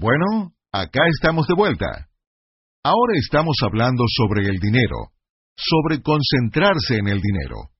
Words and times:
Bueno, 0.00 0.54
acá 0.72 1.00
estamos 1.10 1.48
de 1.48 1.54
vuelta. 1.54 2.06
Ahora 2.84 3.14
estamos 3.16 3.56
hablando 3.66 4.04
sobre 4.06 4.46
el 4.46 4.60
dinero, 4.60 5.10
sobre 5.56 6.00
concentrarse 6.02 6.98
en 6.98 7.08
el 7.08 7.20
dinero. 7.20 7.74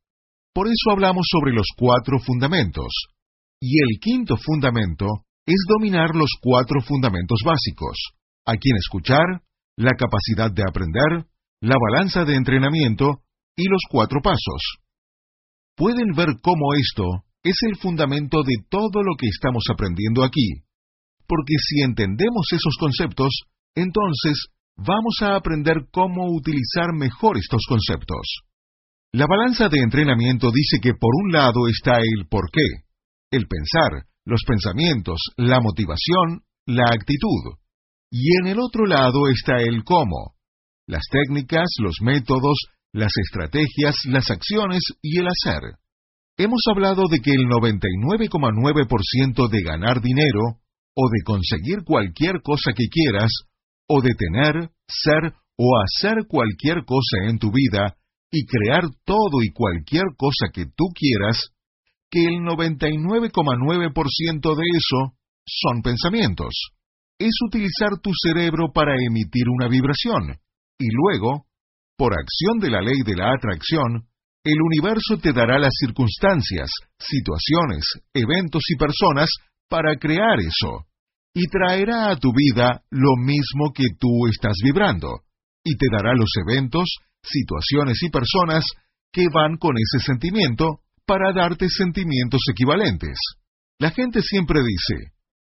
Por 0.53 0.67
eso 0.67 0.91
hablamos 0.91 1.29
sobre 1.31 1.53
los 1.53 1.67
cuatro 1.77 2.19
fundamentos. 2.19 2.91
Y 3.61 3.79
el 3.79 4.01
quinto 4.01 4.37
fundamento 4.37 5.07
es 5.47 5.63
dominar 5.69 6.17
los 6.17 6.31
cuatro 6.43 6.81
fundamentos 6.81 7.39
básicos, 7.45 7.97
a 8.45 8.55
quien 8.57 8.77
escuchar, 8.79 9.43
la 9.77 9.93
capacidad 9.93 10.51
de 10.51 10.65
aprender, 10.69 11.25
la 11.61 11.77
balanza 11.79 12.25
de 12.25 12.35
entrenamiento 12.35 13.23
y 13.57 13.69
los 13.69 13.83
cuatro 13.89 14.19
pasos. 14.21 14.79
Pueden 15.77 16.09
ver 16.17 16.31
cómo 16.43 16.75
esto 16.75 17.05
es 17.45 17.55
el 17.69 17.77
fundamento 17.77 18.43
de 18.43 18.57
todo 18.69 19.05
lo 19.05 19.15
que 19.17 19.29
estamos 19.29 19.63
aprendiendo 19.71 20.25
aquí 20.25 20.65
porque 21.29 21.55
si 21.59 21.83
entendemos 21.83 22.47
esos 22.53 22.77
conceptos, 22.81 23.43
entonces 23.75 24.47
vamos 24.77 25.17
a 25.23 25.37
aprender 25.37 25.87
cómo 25.93 26.33
utilizar 26.33 26.95
mejor 26.95 27.37
estos 27.37 27.63
conceptos. 27.69 28.41
La 29.13 29.27
balanza 29.27 29.69
de 29.69 29.81
entrenamiento 29.81 30.51
dice 30.51 30.81
que 30.81 30.95
por 30.95 31.11
un 31.25 31.33
lado 31.33 31.69
está 31.69 31.99
el 31.99 32.27
por 32.29 32.51
qué, 32.51 32.67
el 33.31 33.47
pensar, 33.47 34.07
los 34.25 34.43
pensamientos, 34.47 35.21
la 35.37 35.61
motivación, 35.61 36.45
la 36.67 36.87
actitud. 36.93 37.59
Y 38.11 38.37
en 38.41 38.47
el 38.49 38.59
otro 38.61 38.87
lado 38.87 39.29
está 39.29 39.61
el 39.61 39.85
cómo, 39.85 40.35
las 40.87 41.03
técnicas, 41.11 41.69
los 41.81 41.97
métodos, 42.03 42.57
las 42.93 43.13
estrategias, 43.17 43.97
las 44.07 44.31
acciones 44.31 44.83
y 45.03 45.19
el 45.19 45.29
hacer. 45.29 45.61
Hemos 46.37 46.63
hablado 46.71 47.09
de 47.11 47.21
que 47.21 47.33
el 47.33 47.49
99,9% 47.49 49.49
de 49.49 49.63
ganar 49.63 50.01
dinero 50.01 50.61
o 50.95 51.09
de 51.09 51.23
conseguir 51.25 51.85
cualquier 51.85 52.43
cosa 52.43 52.73
que 52.75 52.89
quieras, 52.89 53.31
o 53.89 54.03
de 54.03 54.15
tener, 54.15 54.71
ser 54.87 55.33
o 55.57 55.81
hacer 55.83 56.27
cualquier 56.29 56.85
cosa 56.85 57.25
en 57.29 57.39
tu 57.39 57.51
vida 57.51 57.97
y 58.31 58.45
crear 58.47 58.85
todo 59.05 59.43
y 59.43 59.51
cualquier 59.53 60.05
cosa 60.17 60.53
que 60.53 60.67
tú 60.67 60.93
quieras, 60.95 61.51
que 62.11 62.25
el 62.25 62.43
99,9% 62.43 64.55
de 64.55 64.63
eso 64.77 65.17
son 65.47 65.81
pensamientos. 65.83 66.55
Es 67.19 67.35
utilizar 67.47 67.99
tu 68.03 68.11
cerebro 68.15 68.71
para 68.73 68.95
emitir 68.95 69.49
una 69.49 69.69
vibración, 69.69 70.39
y 70.79 70.87
luego, 70.93 71.47
por 71.97 72.13
acción 72.13 72.59
de 72.61 72.71
la 72.71 72.81
ley 72.81 73.03
de 73.05 73.17
la 73.17 73.35
atracción, 73.35 74.07
el 74.45 74.63
universo 74.63 75.19
te 75.21 75.33
dará 75.33 75.59
las 75.59 75.75
circunstancias, 75.81 76.71
situaciones, 76.99 77.85
eventos 78.15 78.63
y 78.69 78.77
personas 78.77 79.29
para 79.69 79.97
crear 79.97 80.39
eso 80.41 80.87
y 81.35 81.47
traerá 81.47 82.11
a 82.11 82.17
tu 82.17 82.33
vida 82.33 82.83
lo 82.91 83.17
mismo 83.17 83.73
que 83.75 83.85
tú 83.99 84.27
estás 84.27 84.57
vibrando, 84.65 85.21
y 85.63 85.77
te 85.77 85.87
dará 85.93 86.15
los 86.15 86.31
eventos, 86.47 86.89
situaciones 87.23 88.03
y 88.03 88.11
personas 88.11 88.65
que 89.13 89.27
van 89.33 89.57
con 89.57 89.77
ese 89.77 90.05
sentimiento 90.05 90.81
para 91.07 91.33
darte 91.33 91.69
sentimientos 91.69 92.41
equivalentes. 92.51 93.19
La 93.79 93.91
gente 93.91 94.21
siempre 94.23 94.61
dice, 94.61 95.13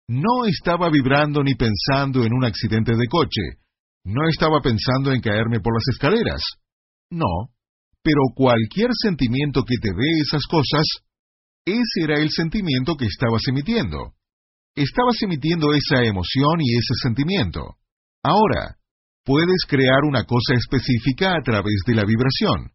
no 0.07 0.45
estaba 0.45 0.89
vibrando 0.89 1.43
ni 1.43 1.55
pensando 1.55 2.23
en 2.23 2.33
un 2.33 2.45
accidente 2.45 2.95
de 2.95 3.07
coche, 3.07 3.59
no 4.03 4.27
estaba 4.29 4.59
pensando 4.61 5.11
en 5.11 5.21
caerme 5.21 5.59
por 5.59 5.73
las 5.73 5.87
escaleras. 5.93 6.41
No, 7.09 7.49
pero 8.03 8.21
cualquier 8.35 8.89
sentimiento 8.93 9.63
que 9.63 9.75
te 9.81 9.89
dé 9.89 10.21
esas 10.21 10.43
cosas, 10.49 10.85
ese 11.65 12.03
era 12.03 12.19
el 12.19 12.29
sentimiento 12.29 12.95
que 12.95 13.05
estabas 13.05 13.41
emitiendo. 13.47 14.13
Estabas 14.75 15.17
emitiendo 15.21 15.73
esa 15.73 16.03
emoción 16.03 16.59
y 16.59 16.75
ese 16.75 16.93
sentimiento. 17.03 17.75
Ahora, 18.23 18.77
puedes 19.25 19.65
crear 19.67 20.03
una 20.07 20.23
cosa 20.23 20.55
específica 20.55 21.35
a 21.35 21.41
través 21.43 21.81
de 21.85 21.95
la 21.95 22.03
vibración, 22.05 22.71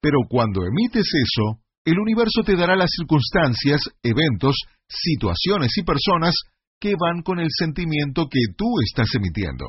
pero 0.00 0.18
cuando 0.28 0.62
emites 0.64 1.06
eso, 1.14 1.62
el 1.84 1.98
universo 1.98 2.42
te 2.44 2.56
dará 2.56 2.76
las 2.76 2.90
circunstancias, 2.90 3.80
eventos, 4.02 4.56
situaciones 4.88 5.70
y 5.76 5.82
personas 5.84 6.34
que 6.80 6.94
van 6.98 7.22
con 7.22 7.38
el 7.38 7.48
sentimiento 7.50 8.28
que 8.28 8.40
tú 8.56 8.66
estás 8.84 9.08
emitiendo. 9.14 9.66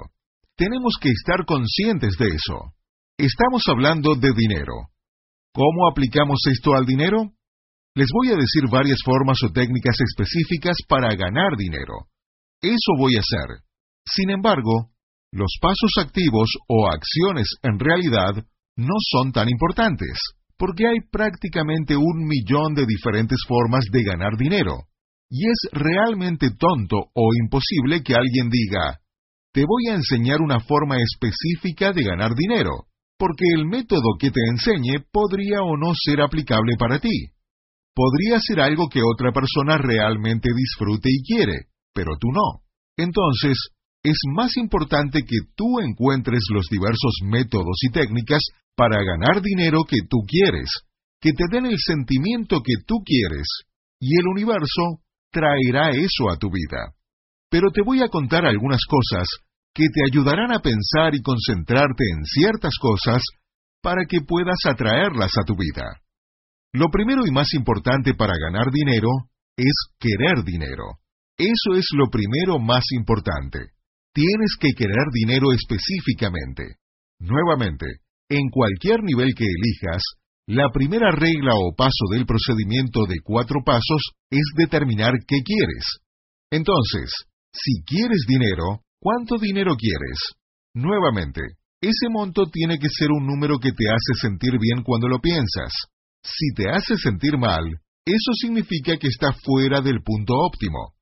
Tenemos 0.55 0.95
que 0.99 1.09
estar 1.09 1.45
conscientes 1.45 2.15
de 2.17 2.27
eso. 2.27 2.73
Estamos 3.17 3.63
hablando 3.69 4.15
de 4.15 4.31
dinero. 4.35 4.89
¿Cómo 5.53 5.89
aplicamos 5.89 6.39
esto 6.51 6.73
al 6.73 6.85
dinero? 6.85 7.36
Les 7.97 8.05
voy 8.13 8.27
a 8.27 8.37
decir 8.37 8.69
varias 8.69 8.99
formas 9.03 9.41
o 9.41 9.49
técnicas 9.49 9.97
específicas 9.97 10.77
para 10.87 11.15
ganar 11.15 11.57
dinero. 11.57 12.05
Eso 12.61 12.93
voy 12.95 13.15
a 13.15 13.21
hacer. 13.25 13.65
Sin 14.05 14.29
embargo, 14.29 14.91
los 15.31 15.57
pasos 15.59 15.89
activos 15.97 16.47
o 16.67 16.89
acciones 16.93 17.47
en 17.63 17.79
realidad 17.79 18.35
no 18.75 18.93
son 19.09 19.31
tan 19.31 19.49
importantes, 19.49 20.13
porque 20.59 20.85
hay 20.85 20.99
prácticamente 21.11 21.97
un 21.97 22.27
millón 22.27 22.75
de 22.75 22.85
diferentes 22.85 23.39
formas 23.47 23.85
de 23.91 24.03
ganar 24.03 24.37
dinero. 24.37 24.75
Y 25.27 25.49
es 25.49 25.57
realmente 25.71 26.51
tonto 26.51 26.97
o 27.15 27.29
imposible 27.41 28.03
que 28.03 28.13
alguien 28.13 28.51
diga, 28.51 28.99
te 29.51 29.65
voy 29.65 29.87
a 29.89 29.95
enseñar 29.95 30.41
una 30.41 30.59
forma 30.59 30.97
específica 31.01 31.93
de 31.93 32.03
ganar 32.03 32.35
dinero, 32.35 32.85
porque 33.17 33.45
el 33.55 33.65
método 33.65 34.17
que 34.19 34.29
te 34.29 34.41
enseñe 34.51 35.03
podría 35.11 35.63
o 35.63 35.75
no 35.77 35.93
ser 35.95 36.21
aplicable 36.21 36.75
para 36.77 36.99
ti 36.99 37.33
podría 37.97 38.37
ser 38.39 38.61
algo 38.61 38.89
que 38.89 39.01
otra 39.01 39.31
persona 39.31 39.79
realmente 39.79 40.49
disfrute 40.55 41.09
y 41.09 41.23
quiere, 41.23 41.65
pero 41.95 42.11
tú 42.21 42.27
no. 42.31 42.61
Entonces, 42.95 43.57
es 44.03 44.17
más 44.35 44.55
importante 44.55 45.21
que 45.23 45.49
tú 45.55 45.79
encuentres 45.79 46.43
los 46.53 46.67
diversos 46.69 47.13
métodos 47.25 47.75
y 47.81 47.91
técnicas 47.91 48.41
para 48.75 49.01
ganar 49.03 49.41
dinero 49.41 49.81
que 49.89 49.97
tú 50.07 50.17
quieres, 50.27 50.69
que 51.19 51.31
te 51.31 51.45
den 51.51 51.65
el 51.65 51.79
sentimiento 51.79 52.61
que 52.63 52.75
tú 52.85 53.01
quieres, 53.03 53.47
y 53.99 54.15
el 54.19 54.27
universo 54.27 55.01
traerá 55.31 55.89
eso 55.89 56.29
a 56.31 56.37
tu 56.37 56.51
vida. 56.51 56.93
Pero 57.49 57.71
te 57.73 57.81
voy 57.81 58.03
a 58.03 58.09
contar 58.09 58.45
algunas 58.45 58.81
cosas 58.85 59.27
que 59.73 59.85
te 59.91 60.01
ayudarán 60.05 60.51
a 60.51 60.59
pensar 60.59 61.15
y 61.15 61.23
concentrarte 61.23 62.03
en 62.15 62.23
ciertas 62.25 62.75
cosas 62.79 63.23
para 63.81 64.05
que 64.07 64.21
puedas 64.21 64.59
atraerlas 64.65 65.31
a 65.41 65.45
tu 65.45 65.55
vida. 65.55 65.99
Lo 66.73 66.87
primero 66.91 67.25
y 67.25 67.31
más 67.31 67.53
importante 67.53 68.13
para 68.13 68.33
ganar 68.37 68.71
dinero 68.71 69.09
es 69.57 69.73
querer 69.99 70.43
dinero. 70.43 70.99
Eso 71.37 71.77
es 71.77 71.85
lo 71.93 72.09
primero 72.09 72.59
más 72.59 72.83
importante. 72.91 73.59
Tienes 74.13 74.55
que 74.59 74.73
querer 74.73 75.07
dinero 75.13 75.51
específicamente. 75.53 76.77
Nuevamente, 77.19 77.85
en 78.29 78.49
cualquier 78.49 79.03
nivel 79.03 79.33
que 79.35 79.45
elijas, 79.45 80.01
la 80.47 80.69
primera 80.71 81.11
regla 81.11 81.53
o 81.55 81.75
paso 81.75 82.05
del 82.11 82.25
procedimiento 82.25 83.05
de 83.07 83.17
cuatro 83.23 83.59
pasos 83.65 84.01
es 84.29 84.43
determinar 84.55 85.13
qué 85.27 85.41
quieres. 85.43 85.99
Entonces, 86.51 87.11
si 87.51 87.83
quieres 87.85 88.25
dinero, 88.27 88.81
¿cuánto 88.99 89.37
dinero 89.37 89.75
quieres? 89.75 90.17
Nuevamente, 90.73 91.41
ese 91.81 92.09
monto 92.09 92.45
tiene 92.51 92.79
que 92.79 92.89
ser 92.89 93.09
un 93.11 93.25
número 93.25 93.59
que 93.59 93.71
te 93.71 93.89
hace 93.89 94.19
sentir 94.21 94.53
bien 94.59 94.83
cuando 94.83 95.07
lo 95.07 95.19
piensas. 95.19 95.73
Si 96.23 96.53
te 96.55 96.69
hace 96.69 96.97
sentir 96.97 97.37
mal, 97.37 97.63
eso 98.05 98.31
significa 98.39 98.97
que 98.97 99.07
está 99.07 99.33
fuera 99.33 99.81
del 99.81 100.01
punto 100.01 100.33
óptimo. 100.33 100.93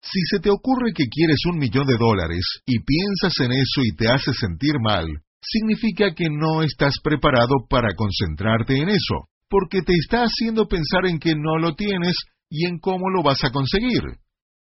Si 0.00 0.20
se 0.30 0.40
te 0.40 0.50
ocurre 0.50 0.92
que 0.94 1.06
quieres 1.06 1.38
un 1.48 1.58
millón 1.58 1.86
de 1.86 1.96
dólares 1.96 2.44
y 2.66 2.80
piensas 2.80 3.34
en 3.40 3.52
eso 3.52 3.80
y 3.82 3.96
te 3.96 4.08
hace 4.08 4.32
sentir 4.32 4.74
mal, 4.80 5.06
significa 5.40 6.14
que 6.14 6.28
no 6.30 6.62
estás 6.62 6.94
preparado 7.02 7.66
para 7.68 7.94
concentrarte 7.94 8.76
en 8.76 8.88
eso, 8.88 9.28
porque 9.48 9.82
te 9.82 9.92
está 9.94 10.22
haciendo 10.22 10.66
pensar 10.66 11.06
en 11.06 11.18
que 11.18 11.34
no 11.34 11.58
lo 11.58 11.74
tienes 11.74 12.16
y 12.48 12.66
en 12.66 12.78
cómo 12.78 13.10
lo 13.10 13.22
vas 13.22 13.42
a 13.44 13.50
conseguir. 13.50 14.02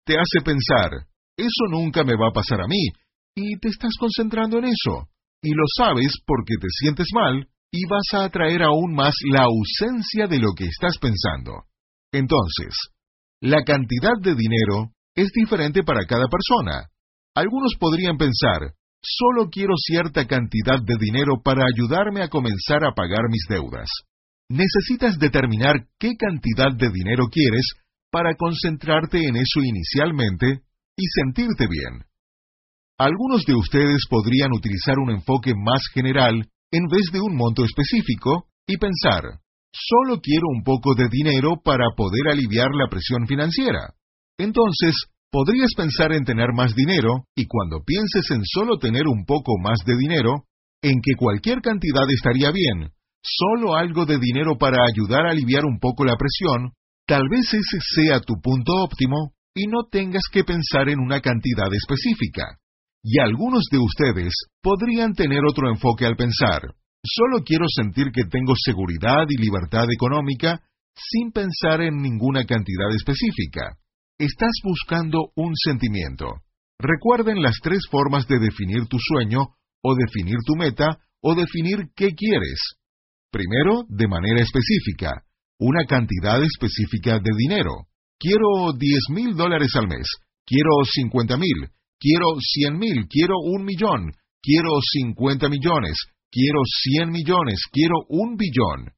Te 0.04 0.14
hace 0.14 0.44
pensar, 0.44 0.90
eso 1.36 1.64
nunca 1.70 2.04
me 2.04 2.16
va 2.16 2.28
a 2.28 2.34
pasar 2.34 2.60
a 2.60 2.66
mí, 2.66 2.82
y 3.34 3.58
te 3.58 3.68
estás 3.68 3.92
concentrando 3.98 4.58
en 4.58 4.66
eso, 4.66 5.08
y 5.42 5.50
lo 5.50 5.64
sabes 5.76 6.12
porque 6.26 6.54
te 6.60 6.68
sientes 6.70 7.08
mal 7.12 7.46
y 7.76 7.86
vas 7.90 8.06
a 8.12 8.26
atraer 8.26 8.62
aún 8.62 8.94
más 8.94 9.14
la 9.32 9.46
ausencia 9.50 10.28
de 10.28 10.38
lo 10.38 10.52
que 10.54 10.66
estás 10.66 10.96
pensando. 11.00 11.64
Entonces, 12.12 12.72
la 13.40 13.64
cantidad 13.64 14.14
de 14.22 14.36
dinero 14.36 14.92
es 15.16 15.32
diferente 15.34 15.82
para 15.82 16.06
cada 16.06 16.26
persona. 16.28 16.86
Algunos 17.34 17.74
podrían 17.80 18.16
pensar, 18.16 18.74
solo 19.02 19.50
quiero 19.50 19.74
cierta 19.76 20.24
cantidad 20.28 20.78
de 20.86 20.94
dinero 21.00 21.42
para 21.42 21.64
ayudarme 21.66 22.22
a 22.22 22.28
comenzar 22.28 22.84
a 22.84 22.94
pagar 22.94 23.28
mis 23.28 23.42
deudas. 23.48 23.88
Necesitas 24.48 25.18
determinar 25.18 25.74
qué 25.98 26.12
cantidad 26.16 26.70
de 26.72 26.90
dinero 26.90 27.26
quieres 27.26 27.66
para 28.12 28.36
concentrarte 28.36 29.18
en 29.18 29.34
eso 29.34 29.58
inicialmente 29.64 30.60
y 30.96 31.04
sentirte 31.08 31.66
bien. 31.66 32.04
Algunos 32.98 33.44
de 33.44 33.56
ustedes 33.56 34.02
podrían 34.08 34.52
utilizar 34.52 34.96
un 35.00 35.10
enfoque 35.10 35.54
más 35.56 35.82
general 35.92 36.48
en 36.72 36.86
vez 36.86 37.06
de 37.12 37.20
un 37.20 37.36
monto 37.36 37.64
específico 37.64 38.46
y 38.66 38.76
pensar, 38.76 39.40
solo 39.72 40.20
quiero 40.20 40.46
un 40.48 40.62
poco 40.62 40.94
de 40.94 41.08
dinero 41.10 41.60
para 41.62 41.84
poder 41.96 42.28
aliviar 42.30 42.70
la 42.74 42.88
presión 42.88 43.26
financiera. 43.26 43.94
Entonces, 44.38 44.94
podrías 45.30 45.70
pensar 45.76 46.12
en 46.12 46.24
tener 46.24 46.52
más 46.54 46.74
dinero 46.74 47.26
y 47.34 47.46
cuando 47.46 47.82
pienses 47.84 48.30
en 48.30 48.42
solo 48.44 48.78
tener 48.78 49.06
un 49.06 49.24
poco 49.24 49.58
más 49.58 49.78
de 49.84 49.96
dinero, 49.96 50.44
en 50.82 51.00
que 51.02 51.16
cualquier 51.16 51.60
cantidad 51.60 52.04
estaría 52.10 52.50
bien, 52.52 52.90
solo 53.22 53.74
algo 53.74 54.04
de 54.04 54.18
dinero 54.18 54.56
para 54.58 54.78
ayudar 54.84 55.26
a 55.26 55.30
aliviar 55.30 55.64
un 55.64 55.78
poco 55.78 56.04
la 56.04 56.16
presión, 56.16 56.72
tal 57.06 57.28
vez 57.30 57.52
ese 57.54 57.78
sea 57.80 58.20
tu 58.20 58.34
punto 58.40 58.72
óptimo 58.74 59.32
y 59.54 59.66
no 59.66 59.84
tengas 59.90 60.24
que 60.30 60.44
pensar 60.44 60.88
en 60.88 61.00
una 61.00 61.20
cantidad 61.20 61.72
específica. 61.72 62.58
Y 63.06 63.20
algunos 63.20 63.64
de 63.70 63.76
ustedes 63.78 64.32
podrían 64.62 65.12
tener 65.12 65.40
otro 65.46 65.68
enfoque 65.68 66.06
al 66.06 66.16
pensar, 66.16 66.62
solo 67.04 67.44
quiero 67.44 67.66
sentir 67.68 68.10
que 68.10 68.24
tengo 68.24 68.54
seguridad 68.56 69.26
y 69.28 69.36
libertad 69.36 69.84
económica 69.92 70.62
sin 70.96 71.30
pensar 71.30 71.82
en 71.82 72.00
ninguna 72.00 72.46
cantidad 72.46 72.88
específica. 72.96 73.76
Estás 74.18 74.52
buscando 74.64 75.32
un 75.36 75.52
sentimiento. 75.54 76.40
Recuerden 76.78 77.42
las 77.42 77.56
tres 77.62 77.80
formas 77.90 78.26
de 78.26 78.38
definir 78.38 78.86
tu 78.86 78.96
sueño, 78.98 79.48
o 79.82 79.94
definir 79.94 80.38
tu 80.46 80.54
meta, 80.56 80.98
o 81.20 81.34
definir 81.34 81.90
qué 81.94 82.08
quieres. 82.14 82.58
Primero, 83.30 83.84
de 83.88 84.08
manera 84.08 84.40
específica, 84.40 85.24
una 85.58 85.84
cantidad 85.84 86.42
específica 86.42 87.18
de 87.18 87.30
dinero. 87.36 87.86
Quiero 88.18 88.72
10 88.72 88.98
mil 89.10 89.36
dólares 89.36 89.72
al 89.74 89.88
mes, 89.88 90.06
quiero 90.46 90.70
50 90.90 91.36
mil, 91.36 91.68
quiero 91.98 92.26
100 92.38 92.78
mil, 92.78 93.06
quiero 93.08 93.34
un 93.42 93.64
millón, 93.64 94.12
quiero 94.42 94.70
50 94.80 95.48
millones, 95.48 95.96
quiero 96.30 96.60
100 96.64 97.10
millones, 97.10 97.60
quiero 97.72 97.96
un 98.08 98.36
billón. 98.36 98.92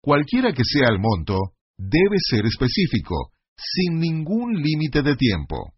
Cualquiera 0.00 0.52
que 0.52 0.62
sea 0.64 0.88
el 0.90 0.98
monto, 0.98 1.36
debe 1.76 2.16
ser 2.18 2.46
específico, 2.46 3.32
sin 3.56 3.98
ningún 3.98 4.54
límite 4.54 5.02
de 5.02 5.16
tiempo. 5.16 5.74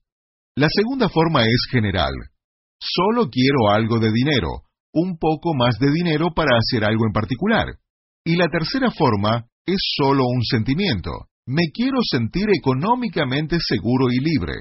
La 0.57 0.69
segunda 0.69 1.09
forma 1.09 1.41
es 1.43 1.67
general. 1.71 2.13
Solo 2.79 3.29
quiero 3.31 3.71
algo 3.71 3.99
de 3.99 4.11
dinero, 4.13 4.65
un 4.93 5.19
poco 5.19 5.55
más 5.55 5.79
de 5.79 5.91
dinero 5.91 6.29
para 6.35 6.57
hacer 6.57 6.85
algo 6.85 7.07
en 7.07 7.13
particular. 7.13 7.67
Y 8.25 8.37
la 8.37 8.49
tercera 8.49 8.91
forma 8.91 9.47
es 9.67 9.79
solo 9.97 10.25
un 10.27 10.43
sentimiento. 10.43 11.11
Me 11.47 11.71
quiero 11.73 11.99
sentir 12.03 12.47
económicamente 12.55 13.59
seguro 13.61 14.07
y 14.11 14.19
libre. 14.19 14.55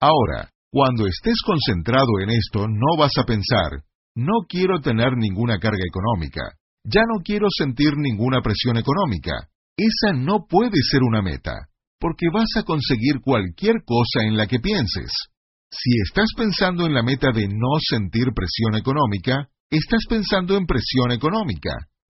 Ahora, 0.00 0.50
cuando 0.76 1.06
estés 1.06 1.40
concentrado 1.40 2.20
en 2.20 2.28
esto, 2.28 2.68
no 2.68 2.98
vas 2.98 3.12
a 3.16 3.24
pensar, 3.24 3.80
no 4.14 4.44
quiero 4.46 4.78
tener 4.82 5.16
ninguna 5.16 5.58
carga 5.58 5.80
económica, 5.80 6.52
ya 6.84 7.00
no 7.00 7.22
quiero 7.24 7.46
sentir 7.48 7.96
ninguna 7.96 8.42
presión 8.42 8.76
económica. 8.76 9.48
Esa 9.74 10.12
no 10.12 10.44
puede 10.46 10.76
ser 10.82 11.00
una 11.02 11.22
meta 11.22 11.52
porque 11.98 12.26
vas 12.30 12.50
a 12.58 12.62
conseguir 12.64 13.22
cualquier 13.24 13.84
cosa 13.86 14.28
en 14.28 14.36
la 14.36 14.46
que 14.46 14.60
pienses. 14.60 15.10
Si 15.70 15.90
estás 16.06 16.28
pensando 16.36 16.84
en 16.84 16.92
la 16.92 17.02
meta 17.02 17.28
de 17.32 17.48
no 17.48 17.80
sentir 17.80 18.26
presión 18.34 18.76
económica, 18.76 19.48
estás 19.70 20.04
pensando 20.06 20.58
en 20.58 20.66
presión 20.66 21.10
económica. 21.10 21.72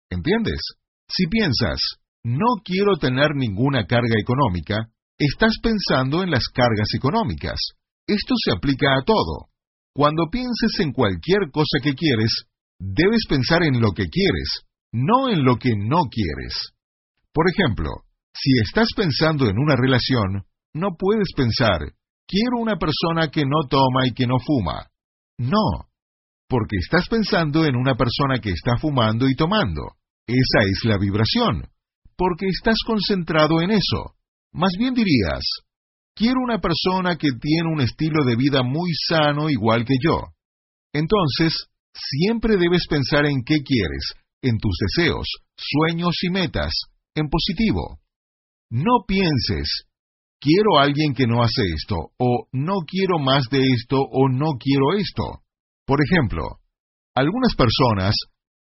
¿Entiendes? 0.10 0.62
Si 1.10 1.28
piensas, 1.28 1.82
no 2.24 2.64
quiero 2.64 2.96
tener 2.96 3.36
ninguna 3.36 3.86
carga 3.88 4.16
económica, 4.18 4.88
estás 5.18 5.58
pensando 5.62 6.24
en 6.24 6.32
las 6.32 6.48
cargas 6.48 6.88
económicas. 6.96 7.60
Esto 8.08 8.36
se 8.44 8.52
aplica 8.52 8.88
a 8.98 9.04
todo. 9.04 9.48
Cuando 9.94 10.30
pienses 10.32 10.80
en 10.80 10.92
cualquier 10.92 11.52
cosa 11.52 11.80
que 11.82 11.94
quieres, 11.94 12.46
debes 12.80 13.26
pensar 13.30 13.64
en 13.64 13.80
lo 13.80 13.92
que 13.92 14.08
quieres, 14.08 14.66
no 14.92 15.30
en 15.30 15.44
lo 15.46 15.58
que 15.58 15.72
no 15.78 16.02
quieres. 16.10 16.74
Por 17.34 17.46
ejemplo, 17.50 17.90
si 18.34 18.60
estás 18.60 18.90
pensando 18.96 19.48
en 19.48 19.58
una 19.58 19.76
relación, 19.76 20.46
no 20.74 20.90
puedes 20.98 21.30
pensar, 21.36 21.80
quiero 22.28 22.58
una 22.60 22.78
persona 22.78 23.30
que 23.30 23.44
no 23.46 23.68
toma 23.70 24.08
y 24.08 24.14
que 24.14 24.28
no 24.28 24.38
fuma. 24.40 24.88
No, 25.38 25.88
porque 26.48 26.78
estás 26.78 27.08
pensando 27.08 27.66
en 27.66 27.76
una 27.76 27.96
persona 27.96 28.40
que 28.40 28.52
está 28.52 28.78
fumando 28.78 29.28
y 29.28 29.36
tomando. 29.36 29.82
Esa 30.28 30.64
es 30.66 30.86
la 30.86 30.98
vibración, 30.98 31.68
porque 32.18 32.48
estás 32.48 32.78
concentrado 32.86 33.62
en 33.62 33.72
eso. 33.72 34.16
Más 34.52 34.72
bien 34.78 34.94
dirías, 34.94 35.44
quiero 36.16 36.40
una 36.44 36.60
persona 36.60 37.18
que 37.18 37.30
tiene 37.40 37.72
un 37.72 37.82
estilo 37.82 38.24
de 38.26 38.36
vida 38.36 38.62
muy 38.64 38.92
sano 39.08 39.50
igual 39.50 39.86
que 39.86 39.96
yo. 40.02 40.34
Entonces, 40.94 41.68
siempre 41.94 42.58
debes 42.58 42.86
pensar 42.90 43.26
en 43.26 43.44
qué 43.44 43.58
quieres, 43.64 44.14
en 44.42 44.58
tus 44.58 44.76
deseos, 44.80 45.28
sueños 45.56 46.16
y 46.24 46.30
metas, 46.30 46.74
en 47.16 47.30
positivo. 47.30 48.00
No 48.70 49.06
pienses, 49.08 49.86
quiero 50.40 50.80
a 50.80 50.84
alguien 50.84 51.14
que 51.14 51.28
no 51.28 51.42
hace 51.44 51.62
esto, 51.76 51.96
o 52.18 52.48
no 52.52 52.82
quiero 52.88 53.20
más 53.20 53.46
de 53.50 53.60
esto, 53.60 53.98
o 53.98 54.30
no 54.30 54.58
quiero 54.60 54.94
esto. 54.98 55.44
Por 55.86 56.00
ejemplo, 56.04 56.44
algunas 57.16 57.56
personas, 57.56 58.16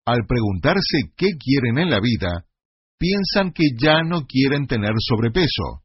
al 0.05 0.19
preguntarse 0.27 1.11
qué 1.15 1.27
quieren 1.37 1.77
en 1.79 1.89
la 1.89 1.99
vida, 1.99 2.45
piensan 2.97 3.51
que 3.51 3.63
ya 3.79 4.01
no 4.03 4.25
quieren 4.25 4.67
tener 4.67 4.91
sobrepeso. 4.99 5.83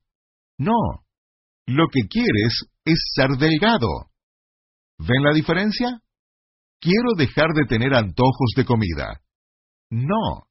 No, 0.59 1.05
lo 1.67 1.87
que 1.89 2.09
quieres 2.09 2.65
es 2.85 2.99
ser 3.15 3.31
delgado. 3.39 3.89
¿Ven 4.99 5.23
la 5.23 5.33
diferencia? 5.35 6.01
Quiero 6.81 7.15
dejar 7.17 7.49
de 7.55 7.67
tener 7.67 7.95
antojos 7.95 8.53
de 8.57 8.65
comida. 8.65 9.21
No, 9.91 10.47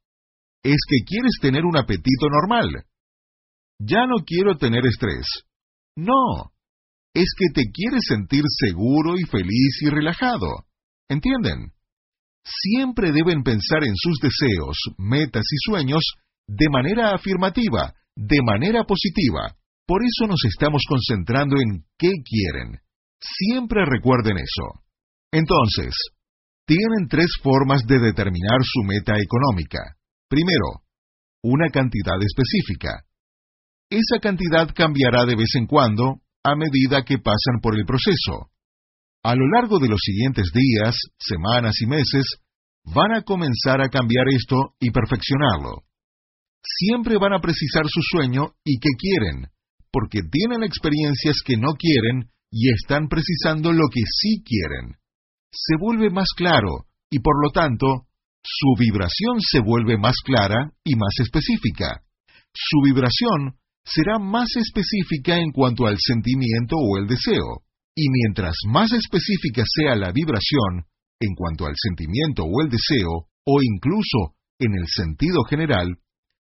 es 0.64 0.78
que 0.88 1.04
quieres 1.06 1.34
tener 1.42 1.66
un 1.66 1.78
apetito 1.78 2.28
normal. 2.30 2.86
Ya 3.80 4.06
no 4.08 4.24
quiero 4.26 4.58
tener 4.58 4.86
estrés. 4.86 5.26
No, 5.96 6.54
es 7.14 7.28
que 7.38 7.48
te 7.54 7.72
quieres 7.72 8.04
sentir 8.08 8.44
seguro 8.48 9.18
y 9.18 9.24
feliz 9.24 9.82
y 9.82 9.90
relajado. 9.90 10.66
¿Entienden? 11.10 11.74
Siempre 12.44 13.12
deben 13.12 13.44
pensar 13.44 13.84
en 13.84 13.96
sus 13.96 14.18
deseos, 14.20 14.78
metas 14.98 15.44
y 15.52 15.70
sueños 15.70 16.02
de 16.48 16.70
manera 16.70 17.14
afirmativa, 17.14 17.94
de 18.16 18.40
manera 18.44 18.84
positiva. 18.84 19.56
Por 19.92 20.04
eso 20.04 20.26
nos 20.26 20.40
estamos 20.48 20.84
concentrando 20.88 21.58
en 21.60 21.84
qué 21.98 22.12
quieren. 22.24 22.80
Siempre 23.20 23.84
recuerden 23.84 24.38
eso. 24.38 24.88
Entonces, 25.34 25.94
tienen 26.66 27.10
tres 27.10 27.28
formas 27.44 27.82
de 27.86 28.00
determinar 28.00 28.64
su 28.64 28.84
meta 28.88 29.16
económica. 29.20 29.80
Primero, 30.30 30.88
una 31.44 31.68
cantidad 31.68 32.16
específica. 32.22 33.04
Esa 33.90 34.22
cantidad 34.22 34.70
cambiará 34.74 35.26
de 35.26 35.36
vez 35.36 35.56
en 35.56 35.68
cuando 35.68 36.22
a 36.42 36.56
medida 36.56 37.04
que 37.04 37.18
pasan 37.18 37.60
por 37.62 37.78
el 37.78 37.86
proceso. 37.86 38.48
A 39.24 39.36
lo 39.36 39.46
largo 39.50 39.78
de 39.78 39.90
los 39.90 40.00
siguientes 40.02 40.54
días, 40.54 40.96
semanas 41.20 41.76
y 41.82 41.88
meses, 41.88 42.24
van 42.86 43.12
a 43.12 43.24
comenzar 43.24 43.82
a 43.82 43.90
cambiar 43.90 44.28
esto 44.30 44.74
y 44.80 44.90
perfeccionarlo. 44.92 45.84
Siempre 46.64 47.18
van 47.18 47.34
a 47.34 47.42
precisar 47.42 47.84
su 47.90 48.00
sueño 48.02 48.54
y 48.64 48.80
qué 48.80 48.90
quieren, 48.98 49.52
porque 49.92 50.22
tienen 50.30 50.64
experiencias 50.64 51.38
que 51.46 51.58
no 51.58 51.74
quieren 51.74 52.30
y 52.52 52.72
están 52.72 53.08
precisando 53.08 53.72
lo 53.72 53.88
que 53.92 54.02
sí 54.06 54.44
quieren. 54.44 54.98
Se 55.52 55.76
vuelve 55.80 56.10
más 56.10 56.30
claro 56.36 56.88
y 57.10 57.20
por 57.20 57.44
lo 57.44 57.52
tanto, 57.52 58.08
su 58.44 58.74
vibración 58.80 59.40
se 59.40 59.60
vuelve 59.60 59.98
más 59.98 60.16
clara 60.24 60.72
y 60.84 60.96
más 60.96 61.14
específica. 61.20 62.02
Su 62.54 62.82
vibración 62.84 63.56
será 63.86 64.18
más 64.18 64.48
específica 64.56 65.38
en 65.38 65.52
cuanto 65.52 65.86
al 65.86 65.98
sentimiento 66.00 66.76
o 66.78 66.98
el 66.98 67.08
deseo, 67.08 67.64
y 67.96 68.10
mientras 68.10 68.56
más 68.68 68.92
específica 68.94 69.64
sea 69.66 69.96
la 69.96 70.12
vibración 70.12 70.86
en 71.20 71.36
cuanto 71.36 71.66
al 71.66 71.76
sentimiento 71.76 72.44
o 72.44 72.62
el 72.64 72.70
deseo, 72.70 73.28
o 73.46 73.60
incluso 73.62 74.36
en 74.60 74.74
el 74.76 74.88
sentido 74.88 75.44
general, 75.44 75.88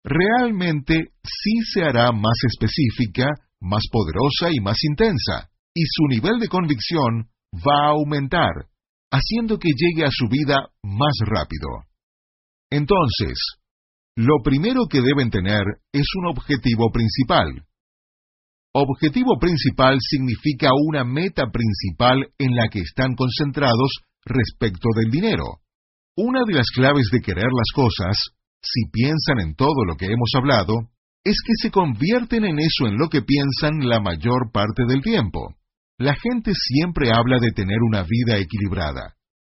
realmente 0.08 1.12
sí 1.22 1.52
se 1.72 1.82
hará 1.82 2.10
más 2.12 2.38
específica, 2.46 3.26
más 3.60 3.82
poderosa 3.90 4.50
y 4.50 4.60
más 4.60 4.78
intensa, 4.82 5.50
y 5.74 5.82
su 5.84 6.06
nivel 6.08 6.38
de 6.40 6.48
convicción 6.48 7.28
va 7.54 7.86
a 7.86 7.90
aumentar, 7.90 8.68
haciendo 9.10 9.58
que 9.58 9.68
llegue 9.68 10.04
a 10.04 10.10
su 10.10 10.28
vida 10.28 10.68
más 10.82 11.14
rápido. 11.26 11.68
Entonces, 12.70 13.38
lo 14.16 14.42
primero 14.42 14.86
que 14.90 15.00
deben 15.00 15.30
tener 15.30 15.62
es 15.92 16.06
un 16.16 16.26
objetivo 16.26 16.90
principal. 16.92 17.64
Objetivo 18.74 19.38
principal 19.38 19.96
significa 20.00 20.70
una 20.86 21.04
meta 21.04 21.44
principal 21.50 22.28
en 22.38 22.54
la 22.54 22.68
que 22.68 22.80
están 22.80 23.14
concentrados 23.14 23.90
respecto 24.24 24.88
del 24.96 25.10
dinero. 25.10 25.62
Una 26.16 26.40
de 26.46 26.54
las 26.54 26.66
claves 26.74 27.08
de 27.12 27.20
querer 27.20 27.46
las 27.46 27.72
cosas, 27.74 28.37
si 28.62 28.90
piensan 28.90 29.40
en 29.40 29.54
todo 29.54 29.84
lo 29.86 29.96
que 29.96 30.06
hemos 30.06 30.30
hablado, 30.34 30.90
es 31.24 31.36
que 31.44 31.52
se 31.60 31.70
convierten 31.70 32.44
en 32.44 32.58
eso 32.58 32.86
en 32.86 32.96
lo 32.96 33.08
que 33.08 33.22
piensan 33.22 33.88
la 33.88 34.00
mayor 34.00 34.50
parte 34.52 34.84
del 34.88 35.02
tiempo. 35.02 35.54
La 35.98 36.14
gente 36.14 36.52
siempre 36.54 37.10
habla 37.12 37.38
de 37.40 37.50
tener 37.52 37.78
una 37.86 38.02
vida 38.02 38.38
equilibrada. 38.38 39.14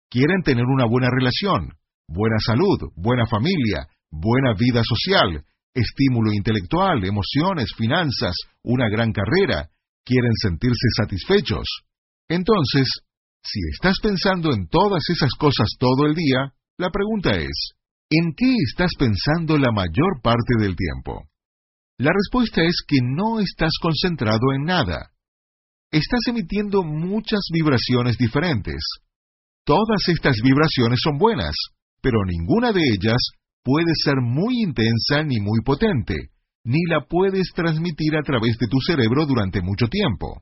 Quieren 0.09 0.41
tener 0.43 0.65
una 0.65 0.85
buena 0.85 1.09
relación, 1.09 1.73
buena 2.07 2.37
salud, 2.39 2.91
buena 2.95 3.25
familia, 3.27 3.87
buena 4.09 4.53
vida 4.57 4.81
social, 4.83 5.45
estímulo 5.73 6.33
intelectual, 6.33 7.03
emociones, 7.05 7.69
finanzas, 7.77 8.35
una 8.63 8.89
gran 8.89 9.11
carrera, 9.13 9.69
quieren 10.03 10.33
sentirse 10.33 10.87
satisfechos. 10.97 11.65
Entonces, 12.27 12.87
si 13.43 13.59
estás 13.73 13.97
pensando 14.01 14.51
en 14.53 14.67
todas 14.67 15.03
esas 15.09 15.31
cosas 15.37 15.69
todo 15.79 16.05
el 16.05 16.15
día, 16.15 16.53
la 16.77 16.89
pregunta 16.89 17.31
es, 17.31 17.73
¿en 18.11 18.33
qué 18.35 18.53
estás 18.67 18.91
pensando 18.99 19.57
la 19.57 19.71
mayor 19.71 20.21
parte 20.21 20.55
del 20.59 20.75
tiempo? 20.75 21.23
La 21.97 22.11
respuesta 22.11 22.61
es 22.61 22.75
que 22.85 22.97
no 23.01 23.39
estás 23.39 23.71
concentrado 23.81 24.53
en 24.53 24.63
nada. 24.65 25.11
Estás 25.91 26.19
emitiendo 26.27 26.83
muchas 26.83 27.41
vibraciones 27.53 28.17
diferentes. 28.17 28.81
Todas 29.65 30.07
estas 30.07 30.35
vibraciones 30.43 30.99
son 31.01 31.17
buenas, 31.17 31.55
pero 32.01 32.25
ninguna 32.25 32.73
de 32.73 32.81
ellas 32.81 33.21
puede 33.63 33.93
ser 34.03 34.15
muy 34.21 34.61
intensa 34.61 35.23
ni 35.23 35.39
muy 35.39 35.61
potente, 35.63 36.15
ni 36.65 36.83
la 36.89 37.05
puedes 37.07 37.51
transmitir 37.55 38.15
a 38.17 38.23
través 38.23 38.57
de 38.57 38.67
tu 38.67 38.79
cerebro 38.81 39.25
durante 39.25 39.61
mucho 39.61 39.87
tiempo. 39.87 40.41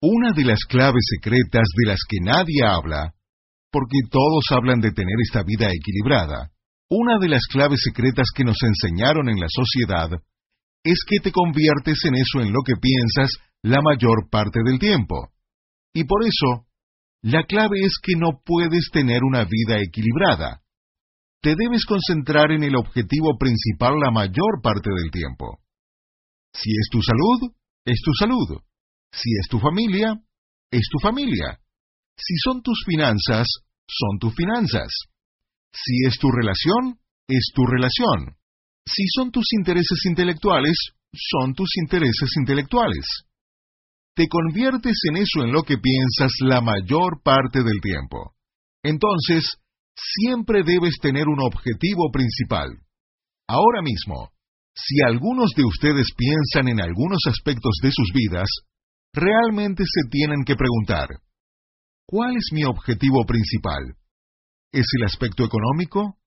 Una 0.00 0.32
de 0.32 0.44
las 0.44 0.60
claves 0.64 1.04
secretas 1.10 1.66
de 1.76 1.88
las 1.88 2.00
que 2.08 2.18
nadie 2.20 2.64
habla, 2.64 3.14
porque 3.70 3.98
todos 4.10 4.44
hablan 4.50 4.80
de 4.80 4.92
tener 4.92 5.16
esta 5.20 5.42
vida 5.42 5.66
equilibrada, 5.66 6.53
una 6.96 7.18
de 7.18 7.28
las 7.28 7.42
claves 7.50 7.80
secretas 7.82 8.28
que 8.34 8.44
nos 8.44 8.56
enseñaron 8.62 9.28
en 9.28 9.40
la 9.40 9.48
sociedad 9.48 10.10
es 10.82 10.98
que 11.06 11.18
te 11.18 11.32
conviertes 11.32 12.04
en 12.04 12.14
eso 12.14 12.40
en 12.40 12.52
lo 12.52 12.60
que 12.64 12.74
piensas 12.76 13.30
la 13.62 13.80
mayor 13.82 14.28
parte 14.30 14.60
del 14.64 14.78
tiempo. 14.78 15.30
Y 15.94 16.04
por 16.04 16.22
eso, 16.24 16.66
la 17.22 17.44
clave 17.44 17.80
es 17.80 17.98
que 18.02 18.14
no 18.16 18.40
puedes 18.44 18.90
tener 18.92 19.20
una 19.24 19.44
vida 19.44 19.80
equilibrada 19.80 20.64
te 21.44 21.54
debes 21.60 21.84
concentrar 21.84 22.52
en 22.52 22.62
el 22.64 22.74
objetivo 22.74 23.36
principal 23.38 24.00
la 24.02 24.10
mayor 24.10 24.62
parte 24.62 24.88
del 24.88 25.10
tiempo. 25.10 25.60
Si 26.54 26.70
es 26.70 26.88
tu 26.90 27.02
salud, 27.02 27.52
es 27.84 28.00
tu 28.02 28.12
salud. 28.18 28.62
Si 29.12 29.28
es 29.38 29.46
tu 29.50 29.58
familia, 29.58 30.14
es 30.70 30.88
tu 30.90 30.98
familia. 31.00 31.60
Si 32.16 32.34
son 32.42 32.62
tus 32.62 32.82
finanzas, 32.86 33.46
son 33.86 34.18
tus 34.18 34.34
finanzas. 34.34 34.88
Si 35.74 36.06
es 36.06 36.14
tu 36.20 36.30
relación, 36.30 37.00
es 37.28 37.50
tu 37.52 37.66
relación. 37.66 38.36
Si 38.86 39.02
son 39.16 39.32
tus 39.32 39.46
intereses 39.58 39.98
intelectuales, 40.06 40.76
son 41.12 41.54
tus 41.54 41.68
intereses 41.82 42.30
intelectuales. 42.38 43.04
Te 44.14 44.28
conviertes 44.28 44.96
en 45.10 45.16
eso 45.16 45.42
en 45.42 45.52
lo 45.52 45.64
que 45.64 45.78
piensas 45.78 46.30
la 46.40 46.60
mayor 46.60 47.22
parte 47.24 47.64
del 47.64 47.80
tiempo. 47.80 48.34
Entonces, 48.84 49.56
siempre 49.96 50.62
debes 50.64 50.94
tener 51.02 51.26
un 51.26 51.40
objetivo 51.40 52.10
principal. 52.12 52.68
Ahora 53.48 53.82
mismo, 53.82 54.30
si 54.76 55.02
algunos 55.04 55.50
de 55.56 55.64
ustedes 55.64 56.08
piensan 56.16 56.68
en 56.68 56.80
algunos 56.80 57.20
aspectos 57.26 57.72
de 57.82 57.90
sus 57.90 58.12
vidas, 58.12 58.48
realmente 59.12 59.82
se 59.84 60.08
tienen 60.10 60.44
que 60.44 60.54
preguntar, 60.54 61.08
¿cuál 62.06 62.36
es 62.36 62.50
mi 62.52 62.64
objetivo 62.64 63.24
principal? 63.26 63.96
¿Es 64.74 64.86
el 64.98 65.04
aspecto 65.04 65.44
económico? 65.44 66.18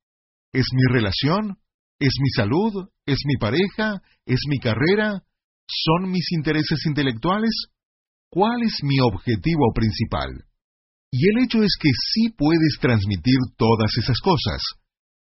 ¿Es 0.53 0.67
mi 0.71 0.93
relación? 0.93 1.57
¿Es 1.99 2.13
mi 2.17 2.29
salud? 2.33 2.87
¿Es 3.05 3.19
mi 3.25 3.35
pareja? 3.35 4.01
¿Es 4.25 4.39
mi 4.47 4.57
carrera? 4.59 5.21
¿Son 5.67 6.09
mis 6.09 6.31
intereses 6.31 6.85
intelectuales? 6.85 7.51
¿Cuál 8.31 8.63
es 8.63 8.79
mi 8.83 9.01
objetivo 9.01 9.73
principal? 9.75 10.45
Y 11.11 11.27
el 11.27 11.43
hecho 11.43 11.61
es 11.61 11.75
que 11.77 11.89
sí 11.91 12.29
puedes 12.37 12.77
transmitir 12.79 13.35
todas 13.57 13.91
esas 13.97 14.17
cosas, 14.21 14.61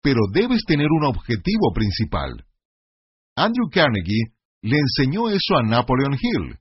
pero 0.02 0.22
debes 0.32 0.64
tener 0.66 0.88
un 0.90 1.04
objetivo 1.04 1.74
principal. 1.76 2.46
Andrew 3.36 3.68
Carnegie 3.70 4.32
le 4.62 4.78
enseñó 4.78 5.28
eso 5.28 5.58
a 5.58 5.68
Napoleon 5.68 6.14
Hill, 6.14 6.58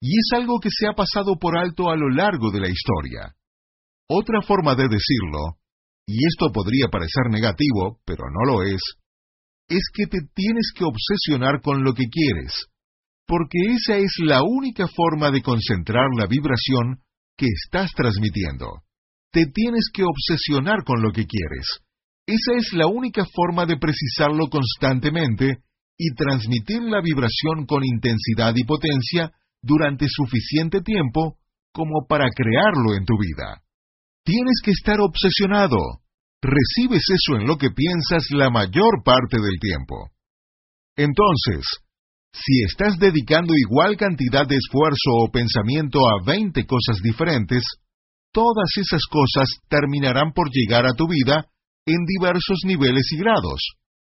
y 0.00 0.18
es 0.18 0.30
algo 0.34 0.58
que 0.58 0.70
se 0.76 0.88
ha 0.88 0.92
pasado 0.92 1.36
por 1.40 1.56
alto 1.56 1.88
a 1.88 1.94
lo 1.94 2.10
largo 2.10 2.50
de 2.50 2.62
la 2.62 2.68
historia. 2.68 3.36
Otra 4.08 4.42
forma 4.42 4.74
de 4.74 4.88
decirlo, 4.88 5.60
y 6.12 6.26
esto 6.26 6.50
podría 6.52 6.88
parecer 6.90 7.30
negativo, 7.30 8.00
pero 8.04 8.24
no 8.30 8.52
lo 8.52 8.62
es, 8.64 8.82
es 9.68 9.84
que 9.94 10.06
te 10.06 10.18
tienes 10.34 10.72
que 10.74 10.84
obsesionar 10.84 11.60
con 11.62 11.84
lo 11.84 11.94
que 11.94 12.08
quieres, 12.10 12.66
porque 13.26 13.58
esa 13.68 13.96
es 13.96 14.12
la 14.18 14.42
única 14.42 14.86
forma 14.88 15.30
de 15.30 15.40
concentrar 15.40 16.08
la 16.18 16.26
vibración 16.26 16.98
que 17.36 17.46
estás 17.46 17.92
transmitiendo. 17.94 18.82
Te 19.30 19.46
tienes 19.46 19.84
que 19.94 20.02
obsesionar 20.02 20.82
con 20.84 21.00
lo 21.00 21.12
que 21.12 21.26
quieres. 21.26 21.78
Esa 22.26 22.58
es 22.58 22.72
la 22.72 22.88
única 22.88 23.24
forma 23.32 23.64
de 23.64 23.76
precisarlo 23.76 24.48
constantemente 24.48 25.58
y 25.96 26.14
transmitir 26.14 26.82
la 26.82 27.00
vibración 27.00 27.66
con 27.66 27.84
intensidad 27.84 28.52
y 28.56 28.64
potencia 28.64 29.30
durante 29.62 30.06
suficiente 30.08 30.80
tiempo 30.80 31.38
como 31.72 32.06
para 32.08 32.28
crearlo 32.34 32.96
en 32.96 33.04
tu 33.04 33.14
vida. 33.16 33.62
Tienes 34.24 34.60
que 34.64 34.72
estar 34.72 35.00
obsesionado. 35.00 35.76
Recibes 36.42 37.04
eso 37.08 37.38
en 37.38 37.46
lo 37.46 37.56
que 37.56 37.70
piensas 37.70 38.24
la 38.30 38.50
mayor 38.50 39.02
parte 39.04 39.36
del 39.36 39.58
tiempo. 39.60 40.10
Entonces, 40.96 41.64
si 42.32 42.62
estás 42.62 42.98
dedicando 42.98 43.54
igual 43.56 43.96
cantidad 43.96 44.46
de 44.46 44.56
esfuerzo 44.56 45.10
o 45.24 45.30
pensamiento 45.30 46.00
a 46.08 46.22
20 46.24 46.64
cosas 46.66 46.98
diferentes, 47.02 47.64
todas 48.32 48.70
esas 48.76 49.02
cosas 49.10 49.48
terminarán 49.68 50.32
por 50.32 50.48
llegar 50.50 50.86
a 50.86 50.94
tu 50.94 51.08
vida 51.08 51.46
en 51.86 52.04
diversos 52.06 52.58
niveles 52.64 53.10
y 53.12 53.18
grados. 53.18 53.60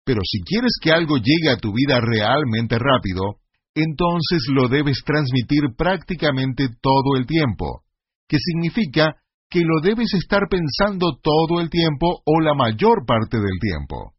Pero 0.04 0.20
si 0.22 0.42
quieres 0.42 0.72
que 0.80 0.92
algo 0.92 1.16
llegue 1.16 1.50
a 1.50 1.56
tu 1.56 1.72
vida 1.72 2.00
realmente 2.00 2.78
rápido, 2.78 3.40
entonces 3.74 4.44
lo 4.52 4.68
debes 4.68 5.02
transmitir 5.04 5.74
prácticamente 5.76 6.68
todo 6.80 7.16
el 7.16 7.26
tiempo, 7.26 7.82
que 8.28 8.36
significa 8.38 9.16
que 9.50 9.60
lo 9.60 9.80
debes 9.82 10.12
estar 10.14 10.42
pensando 10.50 11.18
todo 11.22 11.60
el 11.60 11.70
tiempo 11.70 12.22
o 12.24 12.40
la 12.40 12.54
mayor 12.54 13.04
parte 13.06 13.38
del 13.38 13.58
tiempo 13.60 14.14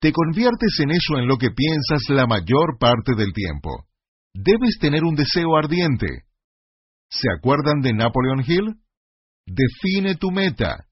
te 0.00 0.12
conviertes 0.12 0.78
en 0.80 0.90
eso 0.90 1.18
en 1.18 1.26
lo 1.26 1.36
que 1.38 1.50
piensas 1.50 2.08
la 2.08 2.26
mayor 2.26 2.78
parte 2.78 3.14
del 3.16 3.32
tiempo. 3.32 3.86
Debes 4.32 4.78
tener 4.80 5.02
un 5.04 5.16
deseo 5.16 5.56
ardiente. 5.56 6.06
¿Se 7.10 7.28
acuerdan 7.36 7.80
de 7.80 7.94
Napoleon 7.94 8.44
Hill? 8.46 8.74
Define 9.46 10.14
tu 10.16 10.30
meta. 10.30 10.86